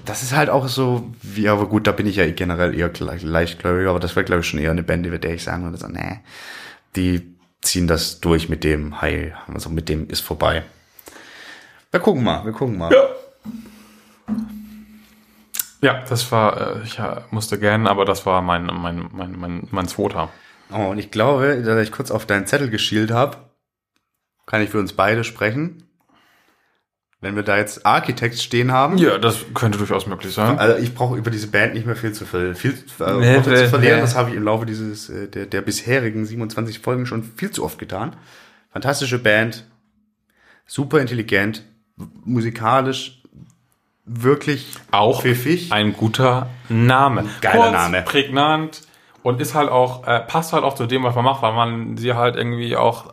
das 0.05 0.23
ist 0.23 0.35
halt 0.35 0.51
auch 0.51 0.69
so, 0.69 1.13
wie, 1.23 1.49
aber 1.49 1.67
gut, 1.67 1.87
da 1.87 1.93
bin 1.93 2.07
ich 2.07 2.17
ja 2.17 2.31
generell 2.31 2.75
eher 2.75 2.91
leichtgläubig, 2.99 3.89
aber 3.89 4.01
das 4.01 4.17
wäre, 4.17 4.25
glaube 4.25 4.41
ich, 4.41 4.47
schon 4.47 4.61
eher 4.61 4.71
eine 4.71 4.83
Band, 4.83 5.07
über 5.07 5.19
der 5.19 5.35
ich 5.35 5.45
sagen 5.45 5.65
würde, 5.65 5.79
so, 5.79 5.89
nee, 5.89 6.21
die 6.97 7.35
ziehen 7.63 7.87
das 7.87 8.21
durch 8.21 8.49
mit 8.49 8.65
dem, 8.65 9.01
hi, 9.01 9.33
also 9.53 9.71
mit 9.71 9.89
dem 9.89 10.09
ist 10.09 10.21
vorbei. 10.21 10.65
Wir 11.91 12.01
gucken 12.01 12.23
mal, 12.23 12.45
wir 12.45 12.53
gucken 12.53 12.79
mal. 12.79 12.93
Ja, 15.81 16.05
das 16.09 16.31
war, 16.33 16.77
äh, 16.77 16.83
ich 16.83 16.99
äh, 16.99 17.21
musste 17.31 17.59
gähnen, 17.59 17.87
aber 17.87 18.05
das 18.05 18.27
war 18.27 18.43
mein, 18.43 18.67
mein, 18.67 19.09
mein, 19.13 19.39
mein, 19.39 19.69
mein 19.71 19.89
zweiter. 19.89 20.29
Oh, 20.73 20.89
und 20.89 20.99
ich 20.99 21.11
glaube, 21.11 21.63
da 21.65 21.81
ich 21.81 21.93
kurz 21.93 22.11
auf 22.11 22.27
deinen 22.27 22.47
Zettel 22.47 22.69
geschielt 22.69 23.11
habe, 23.11 23.39
kann 24.45 24.61
ich 24.61 24.71
für 24.71 24.79
uns 24.79 24.93
beide 24.93 25.25
sprechen. 25.25 25.88
Wenn 27.21 27.35
wir 27.35 27.43
da 27.43 27.57
jetzt 27.57 27.85
Architects 27.85 28.43
stehen 28.45 28.71
haben. 28.71 28.97
Ja, 28.97 29.19
das 29.19 29.39
könnte 29.53 29.77
durchaus 29.77 30.07
möglich 30.07 30.33
sein. 30.33 30.57
Also 30.59 30.79
ich 30.81 30.95
brauche 30.95 31.17
über 31.17 31.33
diese 31.33 31.49
Band 31.49 31.75
nicht 31.75 31.85
mehr 31.85 31.97
viel 31.97 32.13
zu, 32.13 32.25
viel, 32.25 32.55
viel 32.55 32.71
äh, 33.01 33.13
Nee, 33.15 33.43
zu 33.43 33.69
verlieren. 33.69 33.97
nee. 33.97 34.01
Das 34.01 34.15
habe 34.15 34.31
ich 34.31 34.37
im 34.37 34.45
Laufe 34.45 34.67
dieses 34.67 35.09
äh, 35.11 35.27
der, 35.27 35.47
der 35.47 35.63
bisherigen 35.63 36.25
27 36.25 36.79
Folgen 36.79 37.07
schon 37.07 37.25
viel 37.25 37.51
zu 37.51 37.65
oft 37.65 37.79
getan. 37.81 38.15
Fantastische 38.71 39.19
Band, 39.19 39.65
super 40.65 41.01
intelligent, 41.01 41.65
musikalisch 42.25 43.21
wirklich 44.05 44.67
Auch 44.91 45.23
pfiffig. 45.23 45.73
ein 45.73 45.95
guter 45.95 46.49
Name. 46.69 47.25
Geiler 47.41 47.57
Kurz, 47.63 47.73
Name. 47.73 48.03
prägnant 48.03 48.83
und 49.23 49.41
ist 49.41 49.55
halt 49.55 49.69
auch, 49.71 50.07
äh, 50.07 50.21
passt 50.21 50.53
halt 50.53 50.65
auch 50.65 50.75
zu 50.75 50.87
dem, 50.87 51.03
was 51.03 51.15
man 51.15 51.25
macht, 51.25 51.43
weil 51.43 51.53
man 51.53 51.97
sie 51.97 52.15
halt 52.15 52.37
irgendwie 52.37 52.77
auch, 52.77 53.13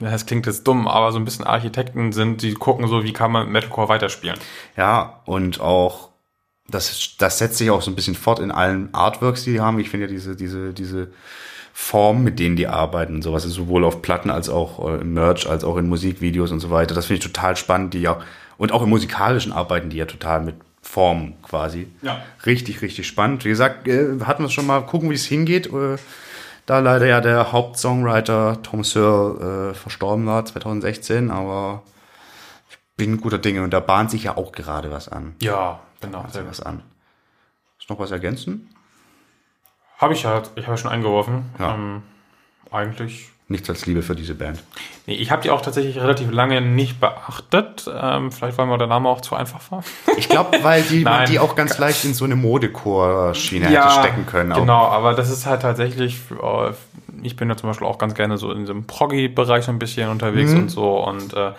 äh, 0.00 0.04
das 0.04 0.26
klingt 0.26 0.46
jetzt 0.46 0.66
dumm, 0.66 0.88
aber 0.88 1.12
so 1.12 1.18
ein 1.18 1.24
bisschen 1.24 1.44
Architekten 1.44 2.12
sind, 2.12 2.42
die 2.42 2.54
gucken 2.54 2.88
so, 2.88 3.04
wie 3.04 3.12
kann 3.12 3.32
man 3.32 3.50
Metalcore 3.50 3.88
weiterspielen. 3.88 4.38
Ja, 4.76 5.20
und 5.24 5.60
auch, 5.60 6.10
das, 6.68 7.16
das 7.18 7.38
setzt 7.38 7.58
sich 7.58 7.70
auch 7.70 7.82
so 7.82 7.90
ein 7.90 7.94
bisschen 7.94 8.14
fort 8.14 8.38
in 8.38 8.50
allen 8.50 8.92
Artworks, 8.94 9.44
die 9.44 9.52
die 9.52 9.60
haben. 9.60 9.78
Ich 9.78 9.90
finde 9.90 10.06
ja 10.06 10.12
diese, 10.12 10.36
diese, 10.36 10.72
diese 10.72 11.08
Form, 11.72 12.22
mit 12.22 12.38
denen 12.38 12.56
die 12.56 12.68
arbeiten 12.68 13.16
und 13.16 13.22
sowas, 13.22 13.44
ist 13.44 13.54
sowohl 13.54 13.84
auf 13.84 14.00
Platten 14.00 14.30
als 14.30 14.48
auch 14.48 14.88
äh, 14.88 15.00
im 15.00 15.12
Merch, 15.14 15.48
als 15.48 15.64
auch 15.64 15.76
in 15.76 15.88
Musikvideos 15.88 16.52
und 16.52 16.60
so 16.60 16.70
weiter. 16.70 16.94
Das 16.94 17.06
finde 17.06 17.18
ich 17.18 17.32
total 17.32 17.56
spannend, 17.56 17.94
die 17.94 18.00
ja, 18.00 18.20
und 18.56 18.72
auch 18.72 18.82
im 18.82 18.90
musikalischen 18.90 19.52
arbeiten 19.52 19.90
die 19.90 19.96
ja 19.96 20.06
total 20.06 20.42
mit 20.42 20.54
Form 20.84 21.34
quasi. 21.42 21.88
Ja. 22.02 22.22
Richtig, 22.46 22.82
richtig 22.82 23.06
spannend. 23.06 23.44
Wie 23.44 23.48
gesagt, 23.48 23.88
äh, 23.88 24.20
hatten 24.24 24.42
wir 24.42 24.46
es 24.46 24.52
schon 24.52 24.66
mal 24.66 24.82
gucken, 24.82 25.10
wie 25.10 25.14
es 25.14 25.24
hingeht. 25.24 25.66
Äh, 25.66 25.96
da 26.66 26.78
leider 26.78 27.06
ja 27.06 27.20
der 27.20 27.52
Hauptsongwriter 27.52 28.62
Tom 28.62 28.84
Sir 28.84 29.70
äh, 29.70 29.74
verstorben 29.74 30.26
war 30.26 30.44
2016, 30.44 31.30
aber 31.30 31.82
ich 32.70 32.78
bin 32.96 33.20
guter 33.20 33.38
Dinge 33.38 33.62
und 33.62 33.70
da 33.70 33.80
bahnt 33.80 34.10
sich 34.10 34.24
ja 34.24 34.36
auch 34.36 34.52
gerade 34.52 34.90
was 34.90 35.08
an. 35.08 35.34
Ja, 35.40 35.80
genau. 36.00 36.26
Sich 36.28 36.46
was 36.46 36.60
an. 36.60 36.82
Ist 37.78 37.90
noch 37.90 37.98
was 37.98 38.10
ergänzen? 38.10 38.74
Habe 39.98 40.14
ich 40.14 40.22
ja, 40.22 40.42
ich 40.54 40.64
habe 40.64 40.72
ja 40.72 40.76
schon 40.76 40.90
eingeworfen. 40.90 41.50
Ja. 41.58 41.74
Ähm, 41.74 42.02
eigentlich. 42.70 43.33
Nichts 43.46 43.68
als 43.68 43.84
Liebe 43.84 44.00
für 44.00 44.14
diese 44.16 44.34
Band. 44.34 44.62
Nee, 45.06 45.16
ich 45.16 45.30
habe 45.30 45.42
die 45.42 45.50
auch 45.50 45.60
tatsächlich 45.60 45.98
relativ 46.00 46.30
lange 46.30 46.62
nicht 46.62 46.98
beachtet. 46.98 47.84
Ähm, 47.94 48.32
vielleicht, 48.32 48.56
weil 48.56 48.64
mir 48.66 48.78
der 48.78 48.86
Name 48.86 49.06
auch 49.08 49.20
zu 49.20 49.34
einfach 49.34 49.60
war. 49.70 49.84
Ich 50.16 50.30
glaube, 50.30 50.56
weil 50.62 50.82
die, 50.82 51.00
man 51.04 51.26
die 51.26 51.38
auch 51.38 51.54
ganz 51.54 51.76
leicht 51.76 52.06
in 52.06 52.14
so 52.14 52.24
eine 52.24 52.36
Modechor-Schiene 52.36 53.66
hätte 53.66 53.90
stecken 53.90 54.24
können. 54.26 54.52
auch. 54.52 54.60
Genau, 54.60 54.84
aber 54.86 55.12
das 55.12 55.30
ist 55.30 55.44
halt 55.44 55.60
tatsächlich, 55.60 56.16
äh, 56.42 56.70
ich 57.22 57.36
bin 57.36 57.50
ja 57.50 57.56
zum 57.56 57.68
Beispiel 57.68 57.86
auch 57.86 57.98
ganz 57.98 58.14
gerne 58.14 58.38
so 58.38 58.50
in 58.50 58.60
diesem 58.60 58.86
Proggy-Bereich 58.86 59.64
so 59.66 59.72
ein 59.72 59.78
bisschen 59.78 60.08
unterwegs 60.08 60.52
Mhm. 60.52 60.58
und 60.60 60.68
so 60.70 61.04
und 61.04 61.34
äh, 61.34 61.52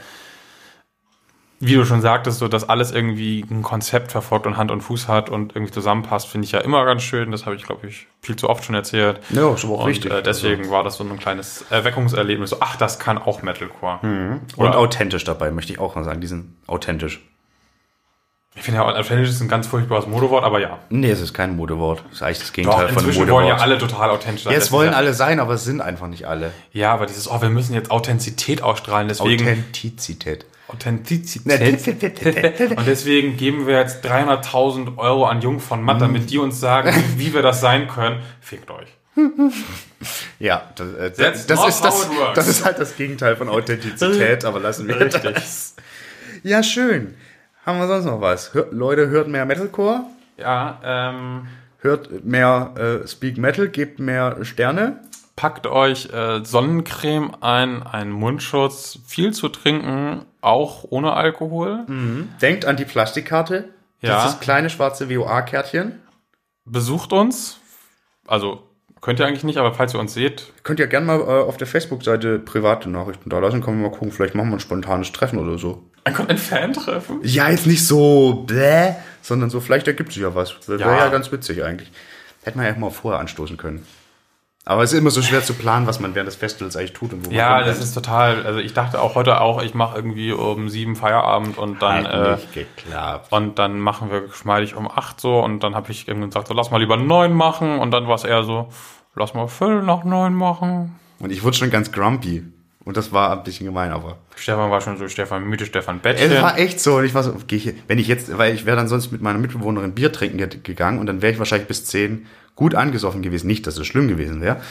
wie 1.60 1.76
du 1.76 1.86
schon 1.86 2.02
sagtest, 2.02 2.40
so 2.40 2.48
dass 2.48 2.68
alles 2.68 2.92
irgendwie 2.92 3.46
ein 3.50 3.62
Konzept 3.64 4.12
verfolgt 4.12 4.46
und 4.46 4.58
Hand 4.58 4.72
und 4.72 4.82
Fuß 4.82 5.08
hat 5.08 5.30
und 5.30 5.56
irgendwie 5.56 5.72
zusammenpasst, 5.72 6.28
finde 6.28 6.46
ich 6.46 6.52
ja 6.52 6.60
immer 6.60 6.84
ganz 6.86 7.02
schön. 7.04 7.32
Das 7.32 7.46
habe 7.46 7.56
ich, 7.56 7.64
glaube 7.64 7.88
ich, 7.88 8.08
viel 8.22 8.36
zu 8.36 8.50
oft 8.50 8.64
schon 8.66 8.76
erzählt. 8.76 9.22
Ja, 9.30 9.54
ist 9.54 9.64
aber 9.64 9.76
auch 9.76 9.80
und 9.82 9.88
richtig. 9.88 10.12
Äh, 10.12 10.22
deswegen 10.22 10.70
war 10.70 10.84
das 10.84 10.98
so 10.98 11.04
ein 11.04 11.18
kleines 11.18 11.66
Erweckungserlebnis. 11.70 12.50
So, 12.50 12.58
ach, 12.60 12.76
das 12.76 13.00
kann 13.00 13.18
auch 13.18 13.42
Metalcore. 13.42 14.00
Und 14.02 14.42
Oder- 14.58 14.78
authentisch 14.78 15.24
dabei, 15.24 15.50
möchte 15.52 15.72
ich 15.72 15.80
auch 15.80 15.96
mal 15.96 16.04
sagen. 16.04 16.20
Die 16.22 16.28
sind 16.28 16.56
authentisch. 16.68 17.22
Ich 18.58 18.64
finde 18.64 18.80
ja, 18.80 18.86
authentisch 18.88 19.30
ist 19.30 19.42
ein 19.42 19.50
ganz 19.50 19.68
furchtbares 19.68 20.08
Modewort, 20.08 20.46
aber 20.46 20.60
ja. 20.60 20.80
Nee, 20.90 21.10
es 21.12 21.20
ist 21.20 21.34
kein 21.34 21.58
Modewort. 21.58 22.04
Das 22.10 22.14
ist 22.14 22.22
eigentlich 22.24 22.40
das 22.40 22.48
Doch, 22.48 22.54
Gegenteil 22.54 22.78
von 22.80 22.88
einem 22.88 22.98
inzwischen 23.00 23.20
Modewort. 23.20 23.44
wollen 23.44 23.48
ja 23.48 23.58
alle 23.58 23.78
total 23.78 24.10
authentisch 24.12 24.44
sein. 24.44 24.54
ja, 24.54 24.60
es 24.60 24.72
wollen 24.72 24.92
ja, 24.92 24.98
alle 24.98 25.14
sein, 25.14 25.42
aber 25.42 25.54
es 25.56 25.66
sind 25.66 25.82
einfach 25.82 26.08
nicht 26.08 26.26
alle. 26.26 26.52
Ja, 26.72 26.94
aber 26.94 27.06
dieses, 27.06 27.30
oh, 27.30 27.42
wir 27.42 27.50
müssen 27.50 27.74
jetzt 27.74 27.92
Authentizität 27.92 28.62
ausstrahlen, 28.62 29.10
deswegen. 29.10 29.44
Authentizität. 29.46 30.46
Authentizität. 30.76 32.78
Und 32.78 32.88
deswegen 32.88 33.38
geben 33.38 33.68
wir 33.68 33.80
jetzt 33.80 34.06
300.000 34.06 34.98
Euro 34.98 35.26
an 35.26 35.42
Jung 35.42 35.60
von 35.60 35.82
Matt, 35.82 36.02
damit 36.02 36.30
die 36.30 36.38
uns 36.38 36.60
sagen, 36.60 36.94
wie, 37.18 37.34
wir 37.34 37.42
das 37.42 37.62
sein 37.62 37.88
können. 37.88 38.22
Fickt 38.42 38.70
euch. 38.70 38.88
Ja, 40.40 40.70
das, 40.76 40.94
äh, 40.94 41.12
das, 41.12 41.48
das, 41.48 41.68
ist 41.68 41.82
das, 41.82 42.10
das 42.34 42.48
ist 42.48 42.66
halt 42.66 42.80
das 42.80 42.98
Gegenteil 42.98 43.38
von 43.38 43.48
Authentizität, 43.48 44.44
aber 44.44 44.60
lassen 44.60 44.88
wir 44.88 44.96
das. 44.96 45.76
Ja, 46.44 46.62
schön. 46.62 47.16
Haben 47.66 47.80
wir 47.80 47.88
sonst 47.88 48.06
noch 48.06 48.22
was? 48.22 48.54
Hör, 48.54 48.68
Leute, 48.72 49.08
hört 49.08 49.28
mehr 49.28 49.46
Metalcore, 49.46 50.04
Ja, 50.38 50.80
ähm, 50.84 51.48
hört 51.80 52.26
mehr 52.26 53.02
äh, 53.04 53.08
Speak 53.08 53.38
Metal, 53.38 53.70
gebt 53.70 54.00
mehr 54.00 54.44
Sterne. 54.44 55.00
Packt 55.36 55.68
euch 55.68 56.10
äh, 56.14 56.44
Sonnencreme 56.44 57.36
ein, 57.42 57.84
einen 57.84 58.12
Mundschutz, 58.12 59.00
viel 59.06 59.34
zu 59.34 59.50
trinken, 59.50 60.26
auch 60.42 60.86
ohne 60.90 61.14
Alkohol. 61.14 61.86
Denkt 62.42 62.66
an 62.66 62.78
die 62.78 62.86
Plastikkarte. 62.86 63.70
Ja. 64.02 64.16
Das 64.16 64.26
ist 64.26 64.32
das 64.34 64.40
kleine 64.40 64.70
schwarze 64.70 65.10
WOA-Kärtchen. 65.10 66.00
Besucht 66.66 67.12
uns. 67.14 67.60
Also, 68.28 68.64
könnt 69.02 69.20
ihr 69.20 69.26
eigentlich 69.26 69.44
nicht, 69.44 69.58
aber 69.58 69.74
falls 69.74 69.94
ihr 69.94 70.00
uns 70.00 70.14
seht, 70.14 70.52
Könnt 70.64 70.80
ihr 70.80 70.88
gerne 70.88 71.06
mal 71.06 71.20
äh, 71.20 71.24
auf 71.24 71.58
der 71.58 71.68
Facebook-Seite 71.68 72.40
private 72.40 72.90
Nachrichten 72.90 73.30
da 73.30 73.40
lassen. 73.40 73.62
Können 73.62 73.82
wir 73.82 73.90
mal 73.90 73.94
gucken, 73.96 74.12
vielleicht 74.12 74.34
machen 74.36 74.50
wir 74.50 74.58
ein 74.58 74.62
spontanes 74.62 75.12
Treffen 75.12 75.38
oder 75.38 75.58
so. 75.58 75.84
dann 76.04 76.14
kommt 76.14 76.30
ein 76.30 76.38
Fan 76.38 76.74
treffen. 76.74 77.20
Ja, 77.24 77.50
jetzt 77.50 77.68
nicht 77.68 77.86
so 77.86 78.46
bläh, 78.48 78.94
sondern 79.22 79.50
so, 79.50 79.60
vielleicht 79.60 79.88
ergibt 79.88 80.14
sich 80.14 80.22
ja 80.22 80.34
was. 80.34 80.68
Wäre 80.68 80.80
Ja. 80.80 80.98
ja. 80.98 81.10
ganz 81.10 81.32
witzig 81.32 81.64
eigentlich. 81.64 81.92
Hätten 82.44 82.60
wir 82.60 82.68
ja 82.68 82.76
mal 82.78 82.90
vorher 82.90 83.20
anstoßen 83.20 83.58
können. 83.58 83.86
Aber 84.68 84.82
es 84.82 84.92
ist 84.92 84.98
immer 85.00 85.12
so 85.12 85.22
schwer 85.22 85.44
zu 85.44 85.54
planen, 85.54 85.86
was 85.86 86.00
man 86.00 86.16
während 86.16 86.28
des 86.28 86.36
Festivals 86.36 86.76
eigentlich 86.76 86.94
tut 86.94 87.14
und 87.14 87.28
wo 87.28 87.30
Ja, 87.32 87.64
das 87.64 87.80
ist 87.80 87.94
total. 87.94 88.48
Also 88.48 88.60
ich 88.60 88.74
dachte 88.74 89.00
auch 89.00 89.14
heute 89.14 89.40
auch, 89.40 89.62
ich 89.62 89.76
mache 89.76 89.96
irgendwie 89.96 90.32
um 90.32 90.70
sieben 90.70 90.96
Feierabend 90.96 91.60
und 91.60 91.84
dann 91.84 92.06
äh, 92.06 92.32
nicht 92.32 92.52
geklappt. 92.52 93.32
und 93.32 93.60
dann 93.60 93.80
machen 93.80 94.10
wir 94.10 94.22
geschmeidig 94.22 94.76
um 94.76 94.90
acht 94.90 95.22
so 95.22 95.40
und 95.40 95.60
dann 95.60 95.76
habe 95.76 95.92
ich 95.92 96.08
irgendwann 96.08 96.32
gesagt, 96.32 96.48
so 96.48 96.56
lass 96.56 96.72
mal 96.72 96.80
lieber 96.80 96.98
neun 96.98 97.34
machen 97.34 97.78
und 97.78 97.92
dann 97.92 98.08
war 98.08 98.16
es 98.16 98.24
eher 98.24 98.44
so, 98.44 98.70
lass 99.14 99.36
mal 99.36 99.48
Viertel 99.48 99.84
nach 99.84 100.04
neun 100.04 100.34
machen. 100.34 101.00
Und 101.20 101.32
ich 101.32 101.44
wurde 101.44 101.56
schon 101.56 101.70
ganz 101.70 101.92
grumpy. 101.92 102.44
Und 102.86 102.96
das 102.98 103.12
war 103.12 103.32
ein 103.32 103.44
bisschen 103.44 103.66
gemein, 103.66 103.92
aber. 103.92 104.18
Stefan 104.36 104.70
war 104.70 104.80
schon 104.80 104.98
so 104.98 105.08
Stefan 105.08 105.44
müde, 105.44 105.66
Stefan 105.66 105.98
Es 105.98 106.02
Bettchen. 106.04 106.42
war 106.42 106.58
echt 106.58 106.80
so. 106.80 106.98
Und 106.98 107.06
ich 107.06 107.14
war 107.16 107.24
so, 107.24 107.36
geh 107.48 107.56
ich, 107.56 107.74
wenn 107.88 107.98
ich 107.98 108.08
jetzt, 108.08 108.38
weil 108.38 108.54
ich 108.54 108.66
wäre 108.68 108.78
dann 108.78 108.88
sonst 108.88 109.12
mit 109.12 109.22
meiner 109.22 109.40
Mitbewohnerin 109.40 109.94
Bier 109.96 110.12
trinken 110.14 110.38
ge- 110.38 110.60
gegangen 110.62 111.00
und 111.00 111.08
dann 111.08 111.22
wäre 111.24 111.34
ich 111.34 111.40
wahrscheinlich 111.40 111.68
bis 111.68 111.86
zehn 111.86 112.28
gut 112.56 112.76
angesoffen 112.76 113.24
gewesen. 113.24 113.48
Nicht, 113.48 113.66
dass 113.66 113.78
es 113.78 113.88
schlimm 113.88 114.08
gewesen 114.08 114.40
wäre. 114.40 114.62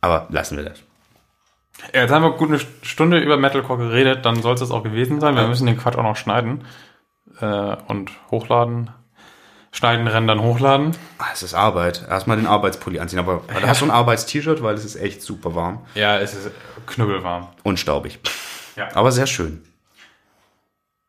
Aber 0.00 0.26
lassen 0.30 0.56
wir 0.56 0.64
das. 0.64 0.78
Ja, 1.94 2.00
Jetzt 2.02 2.10
haben 2.10 2.22
wir 2.22 2.32
gut 2.32 2.48
eine 2.48 2.60
Stunde 2.82 3.18
über 3.18 3.36
Metalcore 3.36 3.78
geredet, 3.88 4.24
dann 4.24 4.40
soll 4.42 4.54
es 4.54 4.60
das 4.60 4.70
auch 4.70 4.82
gewesen 4.82 5.20
sein. 5.20 5.34
Wir 5.36 5.46
müssen 5.46 5.66
den 5.66 5.76
Quatsch 5.78 5.96
auch 5.96 6.02
noch 6.02 6.16
schneiden 6.16 6.64
äh, 7.40 7.76
und 7.86 8.10
hochladen. 8.30 8.90
Schneiden, 9.72 10.08
rendern, 10.08 10.40
hochladen. 10.42 10.96
Ah, 11.18 11.26
es 11.32 11.42
ist 11.44 11.54
Arbeit. 11.54 12.04
Erstmal 12.08 12.36
den 12.36 12.46
Arbeitspulli 12.46 12.98
anziehen. 12.98 13.20
Aber 13.20 13.42
da 13.48 13.68
hast 13.68 13.80
du 13.80 13.84
ein 13.84 13.90
Arbeitst-T-Shirt, 13.92 14.62
weil 14.62 14.74
es 14.74 14.84
ist 14.84 14.96
echt 14.96 15.22
super 15.22 15.54
warm 15.54 15.86
Ja, 15.94 16.18
es 16.18 16.34
ist 16.34 16.50
knüppelwarm. 16.86 17.48
und 17.62 17.78
staubig. 17.78 18.18
Ja. 18.76 18.88
Aber 18.94 19.12
sehr 19.12 19.26
schön. 19.28 19.62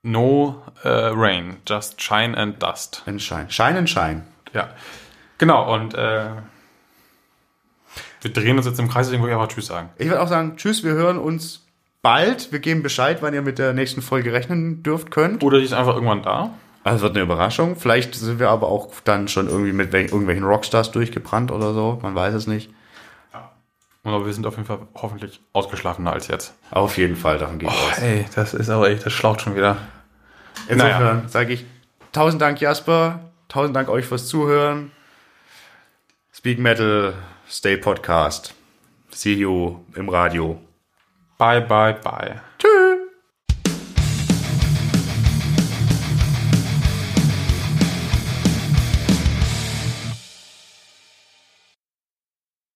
No 0.03 0.61
äh, 0.83 0.89
rain, 0.89 1.57
just 1.67 2.01
shine 2.01 2.35
and 2.37 2.61
dust. 2.61 3.03
Ein 3.05 3.19
Schein. 3.19 3.49
Schein 3.49 3.77
and 3.77 3.89
Schein. 3.89 4.23
Ja, 4.53 4.69
genau. 5.37 5.73
Und 5.73 5.93
äh, 5.93 6.25
wir 8.21 8.33
drehen 8.33 8.57
uns 8.57 8.65
jetzt 8.65 8.79
im 8.79 8.89
Kreis, 8.89 9.07
deswegen 9.07 9.23
würde 9.23 9.33
ich 9.35 9.39
einfach 9.39 9.53
Tschüss 9.53 9.67
sagen. 9.67 9.89
Ich 9.97 10.07
würde 10.07 10.21
auch 10.21 10.27
sagen, 10.27 10.57
tschüss, 10.57 10.83
wir 10.83 10.93
hören 10.93 11.17
uns 11.17 11.65
bald. 12.01 12.51
Wir 12.51 12.59
geben 12.59 12.81
Bescheid, 12.83 13.19
wann 13.21 13.33
ihr 13.33 13.41
mit 13.41 13.59
der 13.59 13.73
nächsten 13.73 14.01
Folge 14.01 14.33
rechnen 14.33 14.81
dürft, 14.83 15.11
könnt. 15.11 15.43
Oder 15.43 15.59
die 15.59 15.65
ist 15.65 15.73
einfach 15.73 15.93
irgendwann 15.95 16.23
da. 16.23 16.51
Also 16.83 16.97
es 16.97 17.01
wird 17.03 17.15
eine 17.15 17.23
Überraschung. 17.23 17.75
Vielleicht 17.75 18.15
sind 18.15 18.39
wir 18.39 18.49
aber 18.49 18.67
auch 18.67 18.89
dann 19.03 19.27
schon 19.27 19.47
irgendwie 19.47 19.73
mit 19.73 19.91
wel- 19.93 20.05
irgendwelchen 20.05 20.43
Rockstars 20.43 20.91
durchgebrannt 20.91 21.51
oder 21.51 21.73
so. 21.73 21.99
Man 22.01 22.15
weiß 22.15 22.33
es 22.33 22.47
nicht. 22.47 22.71
Aber 24.03 24.25
wir 24.25 24.33
sind 24.33 24.47
auf 24.47 24.55
jeden 24.55 24.65
Fall 24.65 24.79
hoffentlich 24.95 25.41
ausgeschlafener 25.53 26.11
als 26.11 26.27
jetzt. 26.27 26.55
Auf 26.71 26.97
jeden 26.97 27.15
Fall, 27.15 27.37
davon 27.37 27.59
geht 27.59 27.69
aus. 27.69 27.99
Ey, 28.01 28.25
das 28.33 28.55
ist 28.55 28.69
aber 28.71 28.89
echt, 28.89 29.05
das 29.05 29.13
schlaucht 29.13 29.41
schon 29.41 29.55
wieder. 29.55 29.77
Insofern 30.67 31.27
sage 31.29 31.53
ich 31.53 31.65
tausend 32.11 32.41
Dank 32.41 32.59
Jasper, 32.59 33.19
tausend 33.47 33.75
Dank 33.75 33.89
euch 33.89 34.05
fürs 34.05 34.27
Zuhören. 34.27 34.91
Speak 36.33 36.57
Metal, 36.57 37.13
Stay 37.47 37.77
Podcast. 37.77 38.55
See 39.11 39.33
you 39.35 39.81
im 39.93 40.09
Radio. 40.09 40.59
Bye, 41.37 41.61
bye, 41.61 41.93
bye. 41.93 42.41